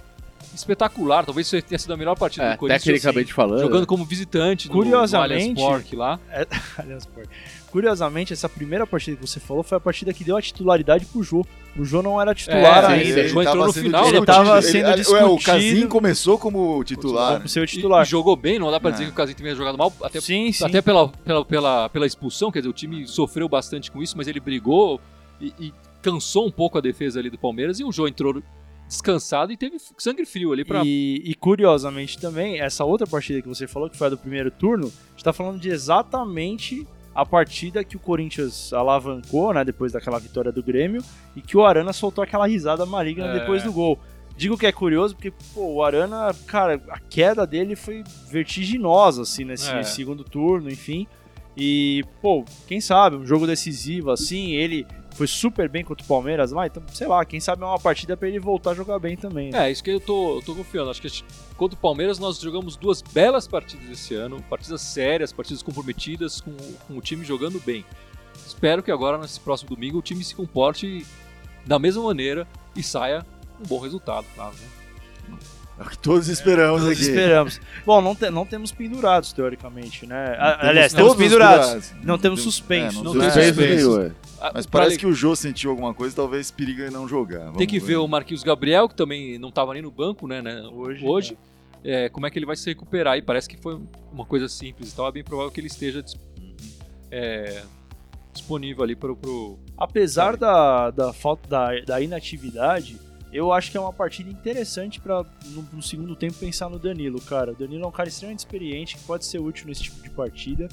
espetacular, 0.55 1.25
talvez 1.25 1.47
isso 1.47 1.61
tenha 1.61 1.79
sido 1.79 1.93
a 1.93 1.97
melhor 1.97 2.15
partida 2.17 2.45
É, 2.45 2.51
do 2.53 2.57
Corinthians. 2.57 2.83
tecnicamente 2.83 3.33
falando. 3.33 3.61
Jogando 3.61 3.87
como 3.87 4.03
visitante 4.05 4.67
no, 4.67 4.73
Curiosamente- 4.73 5.53
no 5.53 5.65
Allianz 5.65 5.71
Parque 5.81 5.95
lá. 5.95 6.19
Allianz 6.77 7.05
Parque. 7.05 7.29
Curiosamente, 7.71 8.33
essa 8.33 8.49
primeira 8.49 8.85
partida 8.85 9.15
que 9.15 9.25
você 9.25 9.39
falou 9.39 9.63
foi 9.63 9.77
a 9.77 9.81
partida 9.81 10.11
que 10.13 10.25
deu 10.25 10.35
a 10.35 10.41
titularidade 10.41 11.05
pro 11.05 11.23
Jô. 11.23 11.45
O 11.77 11.85
Jô 11.85 12.01
não 12.01 12.19
era 12.21 12.35
titular 12.35 12.83
É, 12.83 12.95
ainda. 12.95 13.19
Ele 13.21 13.29
Jô 13.29 13.41
entrou 13.41 13.65
no 13.65 13.71
final, 13.73 14.01
ele 14.07 14.19
discutido. 14.19 14.25
tava 14.25 14.61
sendo 14.61 14.85
Ué, 14.87 14.93
o 14.93 14.95
discutido. 14.97 15.41
Casim 15.45 15.87
começou 15.87 16.37
como 16.37 16.83
titular. 16.83 17.37
Como 17.37 17.47
seu 17.47 17.63
E, 17.63 17.67
titular. 17.67 18.05
e 18.05 18.09
jogou 18.09 18.35
bem, 18.35 18.59
não 18.59 18.69
dá 18.69 18.77
pra 18.79 18.91
dizer 18.91 19.03
É. 19.03 19.07
que 19.07 19.13
o 19.13 19.15
Casim 19.15 19.33
tenha 19.35 19.55
jogado 19.55 19.77
mal, 19.77 19.93
até 20.03 20.19
sim, 20.19 20.51
sim. 20.51 20.65
Até 20.65 20.81
pela, 20.81 21.07
pela, 21.07 21.45
pela, 21.45 21.87
pela 21.89 22.05
expulsão, 22.05 22.51
quer 22.51 22.59
dizer, 22.59 22.69
o 22.69 22.73
time 22.73 23.07
sofreu 23.07 23.47
bastante 23.47 23.89
com 23.89 24.03
isso, 24.03 24.17
mas 24.17 24.27
ele 24.27 24.41
brigou 24.41 24.99
e, 25.39 25.53
e 25.57 25.73
cansou 26.01 26.45
um 26.45 26.51
pouco 26.51 26.77
a 26.77 26.81
defesa 26.81 27.19
ali 27.21 27.29
do 27.29 27.37
Palmeiras 27.37 27.79
e 27.79 27.85
o 27.85 27.91
Jô 27.91 28.05
entrou 28.05 28.43
descansado 28.91 29.53
e 29.53 29.57
teve 29.57 29.77
sangue 29.97 30.25
frio 30.25 30.51
ali 30.51 30.65
pra. 30.65 30.81
E, 30.85 31.21
e, 31.25 31.33
curiosamente 31.33 32.19
também, 32.19 32.59
essa 32.59 32.83
outra 32.83 33.07
partida 33.07 33.41
que 33.41 33.47
você 33.47 33.65
falou, 33.65 33.89
que 33.89 33.97
foi 33.97 34.07
a 34.07 34.09
do 34.09 34.17
primeiro 34.17 34.51
turno, 34.51 34.87
a 34.87 35.11
gente 35.11 35.23
tá 35.23 35.31
falando 35.31 35.59
de 35.59 35.69
exatamente 35.69 36.85
a 37.15 37.25
partida 37.25 37.83
que 37.83 37.95
o 37.95 37.99
Corinthians 37.99 38.71
alavancou, 38.73 39.53
né, 39.53 39.63
depois 39.63 39.91
daquela 39.93 40.19
vitória 40.19 40.51
do 40.51 40.61
Grêmio, 40.61 41.01
e 41.35 41.41
que 41.41 41.55
o 41.57 41.65
Arana 41.65 41.93
soltou 41.93 42.23
aquela 42.23 42.47
risada 42.47 42.85
maligna 42.85 43.27
É. 43.27 43.39
depois 43.39 43.63
do 43.63 43.71
gol. 43.71 43.97
Digo 44.35 44.57
que 44.57 44.65
é 44.65 44.71
curioso 44.71 45.15
porque, 45.15 45.31
pô, 45.53 45.73
o 45.75 45.83
Arana, 45.83 46.33
cara, 46.47 46.81
a 46.89 46.99
queda 46.99 47.45
dele 47.47 47.75
foi 47.75 48.03
vertiginosa, 48.29 49.21
assim, 49.23 49.45
nesse 49.45 49.69
É. 49.69 49.83
segundo 49.83 50.23
turno, 50.23 50.69
enfim. 50.69 51.05
E, 51.55 52.03
pô, 52.21 52.45
quem 52.67 52.79
sabe, 52.79 53.17
um 53.17 53.25
jogo 53.25 53.45
decisivo, 53.45 54.09
assim, 54.09 54.51
ele 54.51 54.85
foi 55.13 55.27
super 55.27 55.67
bem 55.69 55.83
contra 55.83 56.03
o 56.03 56.07
Palmeiras 56.07 56.51
lá, 56.51 56.65
então, 56.67 56.81
sei 56.93 57.07
lá, 57.07 57.23
quem 57.25 57.39
sabe 57.39 57.61
é 57.61 57.65
uma 57.65 57.79
partida 57.79 58.15
pra 58.17 58.27
ele 58.27 58.39
voltar 58.39 58.71
a 58.71 58.73
jogar 58.73 58.97
bem 58.99 59.15
também. 59.17 59.51
né? 59.51 59.67
É, 59.67 59.71
isso 59.71 59.83
que 59.83 59.91
eu 59.91 59.99
tô, 59.99 60.37
eu 60.37 60.41
tô 60.41 60.55
confiando. 60.55 60.89
Acho 60.89 61.01
que 61.01 61.09
gente- 61.09 61.25
contra 61.57 61.77
o 61.77 61.81
Palmeiras 61.81 62.17
nós 62.17 62.39
jogamos 62.39 62.75
duas 62.75 63.01
belas 63.01 63.47
partidas 63.47 63.89
esse 63.89 64.15
ano, 64.15 64.41
partidas 64.49 64.81
sérias, 64.81 65.31
partidas 65.31 65.61
comprometidas, 65.61 66.41
com, 66.41 66.51
com 66.87 66.97
o 66.97 67.01
time 67.01 67.23
jogando 67.25 67.59
bem. 67.59 67.85
Espero 68.45 68.81
que 68.81 68.91
agora, 68.91 69.17
nesse 69.17 69.39
próximo 69.39 69.69
domingo, 69.75 69.97
o 69.99 70.01
time 70.01 70.23
se 70.23 70.33
comporte 70.35 71.05
da 71.65 71.77
mesma 71.77 72.03
maneira 72.03 72.47
e 72.75 72.81
saia 72.81 73.25
um 73.59 73.67
bom 73.67 73.79
resultado, 73.79 74.25
claro. 74.33 74.55
Né? 75.27 75.37
É 75.81 75.87
o 75.87 75.89
que 75.89 75.97
todos 75.97 76.27
esperamos 76.27 76.83
Nós 76.83 76.91
aqui. 76.91 77.01
esperamos. 77.01 77.59
Bom, 77.85 78.01
não, 78.01 78.13
te- 78.15 78.29
não 78.29 78.45
temos 78.45 78.71
pendurados, 78.71 79.33
teoricamente, 79.33 80.05
né? 80.05 80.27
Temos 80.35 80.57
Aliás, 80.69 80.93
temos 80.93 81.07
todos 81.09 81.23
pendurados. 81.23 81.65
pendurados. 81.67 81.93
Não 82.05 82.17
temos 82.19 82.39
É, 82.39 82.43
suspenso. 82.43 82.97
não 82.97 83.03
Não 83.05 83.11
temos 83.13 83.33
tem 83.33 83.43
Suspenso 83.43 83.61
suspenso. 83.71 83.97
nenhum, 83.99 84.07
é. 84.07 84.11
Ah, 84.39 84.51
Mas 84.53 84.65
pra 84.67 84.81
parece 84.81 84.97
que 84.99 85.07
o 85.07 85.13
Jô 85.13 85.35
sentiu 85.35 85.71
alguma 85.71 85.93
coisa, 85.93 86.15
talvez 86.15 86.51
periga 86.51 86.87
em 86.87 86.91
não 86.91 87.07
jogar. 87.07 87.39
Tem 87.45 87.51
Vamos 87.53 87.65
que 87.67 87.79
ver 87.79 87.97
o 87.97 88.07
Marquinhos 88.07 88.43
Gabriel, 88.43 88.87
que 88.87 88.95
também 88.95 89.37
não 89.39 89.49
estava 89.49 89.73
nem 89.73 89.81
no 89.81 89.89
banco, 89.91 90.27
né? 90.27 90.41
né, 90.41 90.61
Hoje, 90.71 91.03
hoje. 91.05 91.37
É, 91.83 92.09
como 92.09 92.27
é 92.27 92.29
que 92.29 92.37
ele 92.37 92.45
vai 92.45 92.55
se 92.55 92.69
recuperar? 92.69 93.17
E 93.17 93.23
parece 93.23 93.49
que 93.49 93.57
foi 93.57 93.79
uma 94.13 94.23
coisa 94.25 94.47
simples. 94.47 94.93
Então 94.93 95.07
é 95.07 95.11
bem 95.11 95.23
provável 95.23 95.51
que 95.51 95.59
ele 95.59 95.65
esteja 95.67 96.03
é, 97.09 97.63
disponível 98.31 98.83
ali 98.83 98.95
para 98.95 99.11
o. 99.11 99.59
Apesar 99.77 100.37
da, 100.37 100.91
da 100.91 101.11
falta 101.11 101.49
da, 101.49 101.79
da 101.81 101.99
inatividade, 101.99 102.97
eu 103.31 103.51
acho 103.53 103.71
que 103.71 103.77
é 103.77 103.79
uma 103.79 103.93
partida 103.93 104.29
interessante 104.29 104.99
pra 104.99 105.23
no, 105.45 105.65
no 105.73 105.81
segundo 105.81 106.15
tempo 106.15 106.33
pensar 106.35 106.69
no 106.69 106.77
Danilo, 106.79 107.19
cara. 107.21 107.51
O 107.51 107.55
Danilo 107.55 107.83
é 107.83 107.87
um 107.87 107.91
cara 107.91 108.09
extremamente 108.09 108.39
experiente 108.39 108.95
que 108.97 109.03
pode 109.03 109.25
ser 109.25 109.39
útil 109.39 109.67
nesse 109.67 109.83
tipo 109.83 110.01
de 110.01 110.09
partida. 110.09 110.67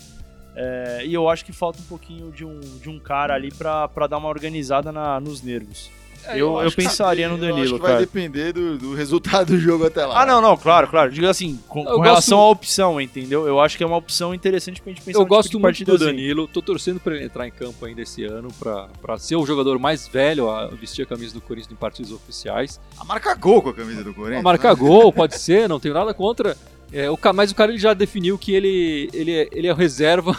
É, 0.55 1.03
e 1.07 1.15
eu 1.15 1.29
acho 1.29 1.45
que 1.45 1.53
falta 1.53 1.79
um 1.81 1.85
pouquinho 1.85 2.33
de 2.33 2.45
um, 2.45 2.59
de 2.59 2.89
um 2.89 2.99
cara 2.99 3.35
ali 3.35 3.53
pra 3.53 3.87
dar 4.09 4.19
uma 4.19 4.29
organizada 4.29 4.91
na- 4.91 5.21
nos 5.21 5.41
nervos. 5.41 5.89
Eu, 6.29 6.37
eu, 6.39 6.59
acho 6.61 6.77
que- 6.77 6.83
pensaria 6.83 7.29
no 7.29 7.37
eu 7.37 7.45
acho 7.45 7.55
Danilo, 7.55 7.75
que 7.77 7.83
vai 7.83 7.91
cara. 7.93 8.01
depender 8.01 8.53
do, 8.53 8.77
do 8.79 8.95
resultado 8.95 9.47
do 9.55 9.59
jogo 9.59 9.87
até 9.87 10.05
lá. 10.07 10.23
Ah, 10.23 10.27
não, 10.27 10.41
não, 10.41 10.57
claro, 10.57 10.89
claro. 10.89 11.11
Digo 11.11 11.27
assim, 11.27 11.59
com, 11.69 11.81
Eu 11.81 11.85
com 11.85 11.91
gosto- 11.93 12.03
relação 12.05 12.39
à 12.41 12.49
opção, 12.51 13.01
entendeu? 13.01 13.47
Eu 13.47 13.61
acho 13.61 13.77
que 13.77 13.85
é 13.85 13.87
uma 13.87 13.97
opção 13.97 14.35
interessante 14.35 14.81
pra 14.83 14.93
gente 14.93 15.03
pensar 15.03 15.19
Eu 15.19 15.23
no 15.23 15.29
gosto 15.29 15.51
tipo 15.51 15.59
de 15.59 15.63
muito 15.63 15.85
do 15.85 15.95
assim. 15.95 16.05
Danilo, 16.07 16.47
tô 16.49 16.61
torcendo 16.63 17.01
para 17.01 17.15
ele 17.17 17.25
entrar 17.25 17.47
em 17.47 17.51
campo 17.51 17.85
ainda 17.85 18.03
esse 18.03 18.25
ano, 18.25 18.49
para 18.59 19.19
ser 19.19 19.37
o 19.37 19.47
jogador 19.47 19.79
mais 19.79 20.07
velho 20.09 20.49
a 20.51 20.67
vestir 20.69 21.03
a 21.03 21.07
camisa 21.07 21.35
do 21.35 21.41
Corinthians 21.41 21.73
em 21.73 21.77
partidos 21.77 22.13
oficiais. 22.13 22.81
A 22.99 23.05
marca 23.05 23.35
gol 23.35 23.63
com 23.63 23.71
a 23.71 23.75
camisa 23.75 24.03
do 24.05 24.13
Corinthians. 24.15 24.41
A 24.41 24.43
marcar 24.43 24.75
né? 24.75 24.81
gol, 24.81 25.13
pode 25.13 25.39
ser, 25.39 25.69
não 25.69 25.81
tenho 25.81 25.95
nada 25.95 26.13
contra. 26.15 26.57
É, 26.93 27.11
o, 27.11 27.17
ca- 27.17 27.33
mas 27.33 27.51
o 27.51 27.55
cara 27.55 27.71
ele 27.71 27.79
já 27.79 27.93
definiu 27.93 28.39
que 28.39 28.55
ele, 28.55 29.11
ele, 29.13 29.33
é, 29.33 29.49
ele 29.53 29.67
é 29.69 29.73
reserva 29.75 30.35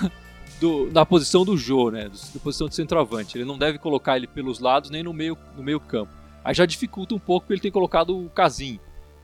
do, 0.60 0.92
na 0.92 1.06
posição 1.06 1.46
do 1.46 1.58
Jô, 1.58 1.90
né? 1.90 2.10
Da 2.10 2.40
posição 2.40 2.68
de 2.68 2.76
centroavante. 2.76 3.38
Ele 3.38 3.46
não 3.46 3.58
deve 3.58 3.78
colocar 3.78 4.18
ele 4.18 4.28
pelos 4.28 4.60
lados 4.60 4.90
nem 4.90 5.04
no 5.04 5.14
meio, 5.14 5.38
no 5.56 5.64
meio 5.64 5.80
campo. 5.80 6.12
Aí 6.44 6.54
já 6.54 6.66
dificulta 6.66 7.16
um 7.16 7.20
pouco 7.20 7.52
ele 7.52 7.62
tem 7.62 7.72
colocado 7.72 8.18
o 8.18 8.30
Casim. 8.30 8.80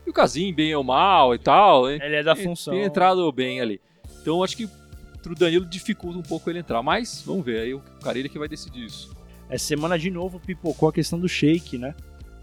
E 0.06 0.10
o 0.10 0.12
Casim, 0.12 0.52
bem 0.52 0.74
ou 0.74 0.84
mal 0.84 1.34
e 1.34 1.38
tal, 1.38 1.90
hein? 1.90 1.98
Ele 2.02 2.16
é 2.16 2.22
da 2.22 2.36
função. 2.36 2.74
Tem 2.74 2.84
entrado 2.84 3.30
bem 3.32 3.60
ali. 3.60 3.80
Então 4.20 4.42
acho 4.42 4.56
que 4.56 4.68
pro 5.22 5.34
Danilo 5.34 5.66
dificulta 5.66 6.18
um 6.18 6.22
pouco 6.22 6.48
ele 6.48 6.60
entrar. 6.60 6.82
Mas 6.82 7.22
vamos 7.24 7.44
ver, 7.44 7.60
aí 7.60 7.74
o 7.74 7.82
ele 8.14 8.28
que 8.28 8.38
vai 8.38 8.48
decidir 8.48 8.84
isso. 8.84 9.14
Essa 9.48 9.66
semana 9.66 9.98
de 9.98 10.10
novo 10.10 10.40
pipocou 10.40 10.88
a 10.88 10.92
questão 10.92 11.18
do 11.18 11.28
Sheik, 11.28 11.78
né? 11.78 11.94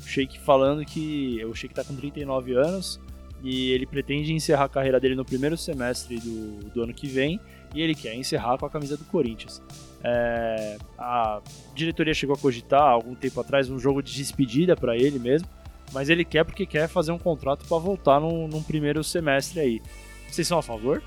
O 0.02 0.08
Sheik 0.08 0.40
falando 0.40 0.86
que 0.86 1.44
o 1.46 1.54
Sheik 1.54 1.74
tá 1.74 1.84
com 1.84 1.96
39 1.96 2.54
anos 2.54 3.00
e 3.44 3.72
ele 3.72 3.86
pretende 3.86 4.34
encerrar 4.34 4.66
a 4.66 4.70
carreira 4.70 5.00
dele 5.00 5.16
no 5.16 5.26
primeiro 5.26 5.58
semestre 5.58 6.18
do, 6.20 6.70
do 6.70 6.82
ano 6.84 6.94
que 6.94 7.08
vem 7.08 7.40
e 7.74 7.82
ele 7.82 7.96
quer 7.96 8.16
encerrar 8.16 8.58
com 8.58 8.66
a 8.66 8.70
camisa 8.70 8.96
do 8.96 9.04
Corinthians. 9.06 9.62
É, 10.04 10.78
a 10.98 11.42
diretoria 11.74 12.14
chegou 12.14 12.36
a 12.36 12.38
cogitar 12.38 12.82
há 12.82 12.90
algum 12.90 13.16
tempo 13.16 13.40
atrás 13.40 13.70
um 13.70 13.80
jogo 13.80 14.04
de 14.04 14.14
despedida 14.14 14.76
para 14.76 14.96
ele 14.98 15.18
mesmo, 15.18 15.48
mas 15.92 16.10
ele 16.10 16.26
quer 16.26 16.44
porque 16.44 16.66
quer 16.66 16.88
fazer 16.88 17.12
um 17.12 17.20
contrato 17.20 17.66
para 17.66 17.78
voltar 17.78 18.20
num, 18.20 18.48
num 18.48 18.62
primeiro 18.62 19.04
semestre 19.04 19.60
aí. 19.60 19.82
Vocês 20.30 20.48
são 20.48 20.58
a 20.58 20.64
favor? 20.64 21.02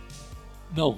Não, 0.74 0.96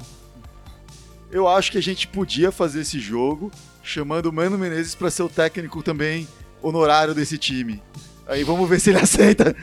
Eu 1.30 1.46
acho 1.46 1.70
que 1.70 1.78
a 1.78 1.82
gente 1.82 2.08
podia 2.08 2.50
fazer 2.50 2.80
esse 2.80 2.98
jogo 2.98 3.50
chamando 3.82 4.26
o 4.26 4.32
Mano 4.32 4.56
Menezes 4.56 4.94
pra 4.94 5.10
ser 5.10 5.22
o 5.22 5.28
técnico 5.28 5.82
também 5.82 6.26
honorário 6.62 7.14
desse 7.14 7.36
time. 7.38 7.82
Aí 8.26 8.44
vamos 8.44 8.68
ver 8.68 8.80
se 8.80 8.90
ele 8.90 8.98
aceita. 9.00 9.54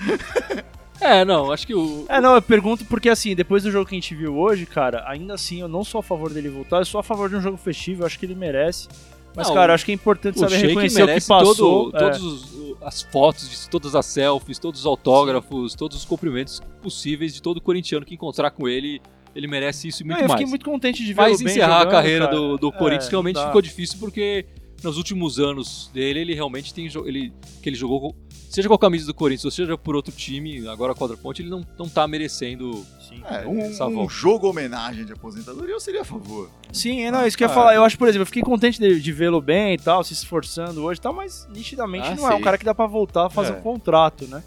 É, 1.01 1.25
não, 1.25 1.51
acho 1.51 1.67
que 1.67 1.73
o. 1.75 2.05
É, 2.07 2.21
não, 2.21 2.35
eu 2.35 2.41
pergunto 2.41 2.85
porque 2.85 3.09
assim, 3.09 3.35
depois 3.35 3.63
do 3.63 3.71
jogo 3.71 3.85
que 3.87 3.95
a 3.95 3.99
gente 3.99 4.15
viu 4.15 4.37
hoje, 4.37 4.65
cara, 4.65 5.03
ainda 5.07 5.33
assim 5.33 5.59
eu 5.61 5.67
não 5.67 5.83
sou 5.83 5.99
a 5.99 6.03
favor 6.03 6.31
dele 6.33 6.49
voltar, 6.49 6.77
eu 6.77 6.85
sou 6.85 6.99
a 6.99 7.03
favor 7.03 7.29
de 7.29 7.35
um 7.35 7.41
jogo 7.41 7.57
festivo, 7.57 8.01
eu 8.03 8.05
acho 8.05 8.17
que 8.17 8.25
ele 8.25 8.35
merece. 8.35 8.87
Mas, 9.35 9.47
Não, 9.49 9.55
cara, 9.55 9.71
eu 9.71 9.75
acho 9.75 9.83
que 9.83 9.91
é 9.91 9.95
importante 9.95 10.39
saber 10.39 10.55
Sheik 10.55 10.67
reconhecer 10.69 11.03
o 11.03 11.07
que 11.07 11.27
passou. 11.27 11.91
todo- 11.91 11.97
é. 11.97 11.99
todas 11.99 12.55
as 12.85 13.01
fotos, 13.01 13.49
de 13.49 13.69
todas 13.69 13.93
as 13.93 14.05
selfies, 14.05 14.57
todos 14.57 14.79
os 14.79 14.85
autógrafos, 14.85 15.75
todos 15.75 15.97
os 15.97 16.05
cumprimentos 16.05 16.61
possíveis 16.81 17.33
de 17.33 17.41
todo 17.41 17.59
corintiano 17.59 18.05
que 18.05 18.13
encontrar 18.15 18.51
com 18.51 18.65
ele. 18.67 19.01
Ele 19.35 19.47
merece 19.47 19.89
isso 19.89 20.01
e 20.01 20.05
muito 20.05 20.19
eu 20.21 20.27
mais. 20.29 20.31
fiquei 20.31 20.45
muito 20.49 20.63
contente 20.63 21.03
de 21.03 21.13
ver 21.13 21.21
Mas 21.23 21.41
encerrar 21.41 21.79
jogando, 21.79 21.87
a 21.89 21.91
carreira 21.91 22.25
cara. 22.27 22.37
do, 22.37 22.57
do 22.57 22.67
É, 22.69 22.71
Corinthians 22.71 23.09
realmente 23.09 23.35
não 23.35 23.41
dá. 23.41 23.47
ficou 23.49 23.61
difícil 23.61 23.97
porque 23.99 24.45
nos 24.83 24.97
últimos 24.97 25.39
anos 25.39 25.89
dele, 25.93 26.19
ele 26.19 26.33
realmente 26.33 26.73
tem 26.73 26.85
ele 27.05 27.33
que 27.61 27.69
ele 27.69 27.75
jogou 27.75 28.15
seja 28.49 28.69
com 28.69 28.73
a 28.73 28.79
camisa 28.79 29.05
do 29.05 29.13
Corinthians 29.13 29.43
ou 29.43 29.51
seja 29.51 29.77
por 29.77 29.97
outro 29.97 30.13
time, 30.13 30.65
agora 30.69 30.93
a 30.93 30.95
Quadra 30.95 31.17
Ponte, 31.17 31.41
ele 31.41 31.49
não, 31.49 31.65
não 31.77 31.89
tá 31.89 32.07
merecendo. 32.07 32.85
Sim. 33.09 33.21
É, 33.29 33.45
um, 33.45 33.59
Essa 33.59 33.85
um 33.85 33.93
volta. 33.95 34.13
jogo 34.13 34.47
homenagem 34.49 35.03
de 35.05 35.11
aposentadoria 35.11 35.73
eu 35.73 35.79
seria 35.79 36.01
a 36.01 36.05
favor. 36.05 36.49
Sim, 36.71 37.01
é, 37.01 37.11
não, 37.11 37.27
isso 37.27 37.37
que 37.37 37.43
eu 37.43 37.47
ia 37.47 37.51
Ah, 37.51 37.55
falar. 37.55 37.75
Eu 37.75 37.83
acho, 37.83 37.97
por 37.97 38.07
exemplo, 38.07 38.21
eu 38.21 38.25
fiquei 38.27 38.41
contente 38.43 38.79
de, 38.79 38.99
de 39.01 39.11
vê-lo 39.11 39.41
bem 39.41 39.73
e 39.73 39.77
tal, 39.77 40.03
se 40.05 40.13
esforçando 40.13 40.83
hoje 40.83 40.99
e 40.99 41.01
tal, 41.01 41.11
mas 41.13 41.45
nitidamente 41.53 42.07
Ah, 42.07 42.15
não 42.15 42.31
é 42.31 42.35
um 42.35 42.41
cara 42.41 42.57
que 42.57 42.63
dá 42.63 42.73
pra 42.73 42.85
voltar 42.87 43.25
a 43.25 43.29
fazer 43.29 43.53
É. 43.53 43.57
um 43.57 43.61
contrato, 43.61 44.25
né? 44.27 44.41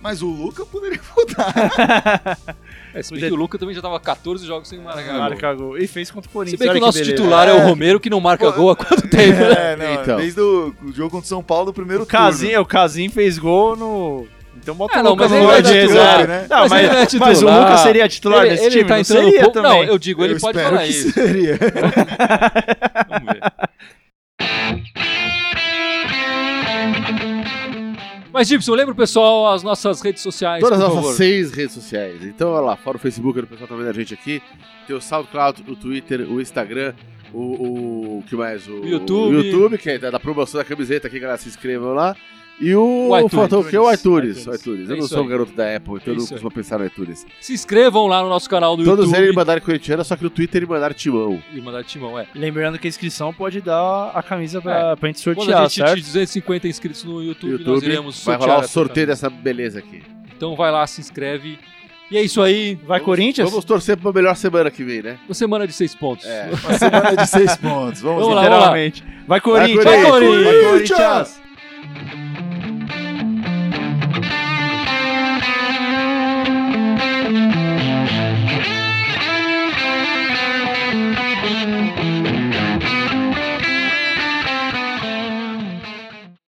Mas 0.00 0.22
o 0.22 0.28
Luca 0.30 0.64
poderia 0.64 1.00
voltar. 1.14 2.38
É, 2.92 3.02
se 3.02 3.10
bem 3.10 3.18
Podia- 3.18 3.28
que 3.28 3.34
o 3.34 3.36
Luca 3.36 3.58
também 3.58 3.74
já 3.74 3.80
tava 3.82 3.98
14 4.00 4.44
jogos 4.46 4.68
sem 4.68 4.78
marcar 4.80 5.02
gol. 5.12 5.18
Marca 5.18 5.54
gol. 5.54 5.78
E 5.78 5.86
fez 5.86 6.10
contra 6.10 6.28
o 6.28 6.30
Se 6.30 6.34
Corinthians. 6.34 6.58
bem 6.60 6.70
que 6.72 6.76
o 6.78 6.80
nosso 6.80 6.98
beleza. 6.98 7.16
titular 7.16 7.48
é. 7.48 7.52
o 7.52 7.58
É. 7.58 7.64
Romero 7.64 8.00
que 8.00 8.10
não 8.10 8.20
marca 8.20 8.46
Pô, 8.50 8.58
gol 8.58 8.70
há 8.70 8.76
quanto 8.76 9.06
tempo, 9.08 9.38
né? 9.38 9.72
É, 9.72 9.76
não, 9.96 10.02
Então. 10.02 10.16
desde 10.16 10.40
o, 10.40 10.74
o 10.84 10.92
jogo 10.92 11.10
contra 11.10 11.24
o 11.24 11.28
São 11.28 11.42
Paulo, 11.42 11.66
do 11.66 11.72
primeiro 11.74 12.02
O 12.02 12.06
Casim, 12.06 12.46
turno. 12.48 12.62
o 12.62 12.66
Casim 12.66 13.08
fez 13.08 13.38
gol 13.38 13.76
no. 13.76 14.26
Então 14.62 14.74
bota 14.74 14.98
Ah, 14.98 15.00
o 15.00 15.04
não, 15.04 15.10
Lucas 15.12 15.30
mas 15.30 15.40
no 15.40 15.46
lugar 15.46 15.62
não 15.62 15.70
de 15.70 15.78
é 15.78 15.82
titular, 15.86 16.18
reserva. 16.18 16.32
né? 16.34 16.46
Não, 16.50 16.58
Mas 16.58 16.70
mas, 16.70 17.14
é 17.14 17.18
mas 17.18 17.42
o. 17.42 17.46
Lucas 17.46 17.80
seria 17.80 18.08
titular 18.08 18.40
Ele, 18.40 18.50
desse 18.50 18.64
ele 18.64 18.70
time? 18.72 18.84
tá 18.84 18.94
não 18.94 19.00
entrando 19.00 19.24
seria 19.24 19.40
pouco. 19.40 19.54
também. 19.54 19.70
Não, 19.70 19.84
eu 19.84 19.98
digo, 19.98 20.22
ele 20.24 20.34
Eu 20.34 20.40
pode 20.40 20.58
espero 20.58 20.74
falar 20.76 20.86
que 20.86 20.90
isso. 20.92 21.12
seria. 21.12 21.58
Vamos 23.08 23.32
ver. 23.32 25.09
Mas, 28.40 28.48
Gibson, 28.48 28.72
lembra 28.72 28.94
o 28.94 28.96
pessoal 28.96 29.52
as 29.52 29.62
nossas 29.62 30.00
redes 30.00 30.22
sociais, 30.22 30.62
Todas 30.62 30.80
as 30.80 30.86
favor. 30.86 31.02
nossas 31.02 31.16
seis 31.18 31.52
redes 31.52 31.74
sociais. 31.74 32.24
Então, 32.24 32.52
olha 32.52 32.68
lá, 32.68 32.74
fora 32.74 32.96
o 32.96 32.98
Facebook, 32.98 33.38
o 33.38 33.46
pessoal 33.46 33.68
tá 33.68 33.76
vendo 33.76 33.90
a 33.90 33.92
gente 33.92 34.14
aqui. 34.14 34.42
Tem 34.86 34.96
o 34.96 35.00
SoundCloud, 35.02 35.62
o 35.68 35.76
Twitter, 35.76 36.22
o 36.22 36.40
Instagram, 36.40 36.94
o. 37.34 37.38
o, 37.38 38.18
o 38.20 38.24
que 38.26 38.34
mais? 38.34 38.66
O, 38.66 38.82
YouTube. 38.82 39.36
O 39.36 39.42
YouTube, 39.42 39.76
que 39.76 39.90
é 39.90 39.98
da 39.98 40.18
promoção 40.18 40.58
da 40.58 40.64
camiseta 40.64 41.06
aqui, 41.06 41.20
galera, 41.20 41.36
se 41.38 41.50
inscrevam 41.50 41.92
lá. 41.92 42.16
E 42.60 42.74
o. 42.74 43.08
O 43.08 43.14
o 43.14 43.64
que? 43.64 43.78
O 43.78 43.90
iTunes. 43.90 44.38
iTunes. 44.42 44.46
O 44.46 44.54
iTunes. 44.54 44.90
É 44.90 44.92
Eu 44.92 44.96
não 44.96 45.04
isso 45.04 45.08
sou 45.14 45.24
um 45.24 45.26
garoto 45.26 45.52
da 45.52 45.76
Apple, 45.76 45.94
então 45.94 46.12
eu 46.12 46.20
não 46.20 46.26
costumo 46.26 46.50
pensar 46.50 46.78
no 46.78 46.84
iTunes. 46.84 47.26
Se 47.40 47.54
inscrevam 47.54 48.06
lá 48.06 48.22
no 48.22 48.28
nosso 48.28 48.50
canal 48.50 48.76
do 48.76 48.84
Todos 48.84 49.06
YouTube. 49.06 49.22
eles 49.24 49.34
mandaram 49.34 49.60
corintiana, 49.62 50.04
só 50.04 50.14
que 50.14 50.22
no 50.22 50.30
Twitter 50.30 50.58
eles 50.58 50.68
mandaram 50.68 50.94
timão. 50.94 51.42
E 51.54 51.60
mandar 51.60 51.82
timão, 51.84 52.18
é. 52.18 52.26
Lembrando 52.34 52.78
que 52.78 52.86
a 52.86 52.90
inscrição 52.90 53.32
pode 53.32 53.62
dar 53.62 54.10
a 54.14 54.22
camisa 54.22 54.60
pra, 54.60 54.94
pra 54.96 55.08
gente 55.08 55.24
Quando 55.24 55.36
sortear, 55.36 55.60
a 55.60 55.62
gente 55.62 55.74
certo? 55.74 55.88
tiver 55.96 56.00
250 56.02 56.68
inscritos 56.68 57.04
no 57.04 57.22
YouTube, 57.22 57.52
nós 57.52 57.60
YouTube 57.60 57.84
iremos 57.86 58.24
vai 58.24 58.34
sortear 58.34 58.40
rolar 58.40 58.60
o 58.60 58.64
essa 58.64 58.72
sorteio 58.72 59.06
dessa 59.06 59.30
beleza 59.30 59.78
aqui. 59.78 60.02
Então 60.36 60.54
vai 60.54 60.70
lá, 60.70 60.86
se 60.86 61.00
inscreve. 61.00 61.58
E 62.10 62.16
é 62.18 62.22
isso 62.22 62.42
aí. 62.42 62.76
Vai 62.84 62.98
Corinthians? 63.00 63.48
Vamos 63.48 63.64
torcer 63.64 63.96
pra 63.96 64.08
uma 64.08 64.12
melhor 64.12 64.34
semana 64.34 64.68
que 64.70 64.82
vem, 64.82 65.00
né? 65.00 65.16
Uma 65.28 65.34
semana 65.34 65.66
de 65.66 65.72
seis 65.72 65.94
pontos. 65.94 66.26
É. 66.26 66.50
Uma 66.64 66.76
semana 66.78 67.16
de 67.16 67.26
seis 67.26 67.56
pontos. 67.56 68.00
Vamos, 68.02 68.22
Vamos 68.22 68.34
lá. 68.34 68.42
lá. 68.42 68.48
Literalmente. 68.48 69.04
Vai 69.28 69.40
Corinthians! 69.40 69.84
Vai, 69.84 70.04
Corinthians! 70.10 70.44
Vai, 70.44 70.70
Corinthians! 70.72 71.39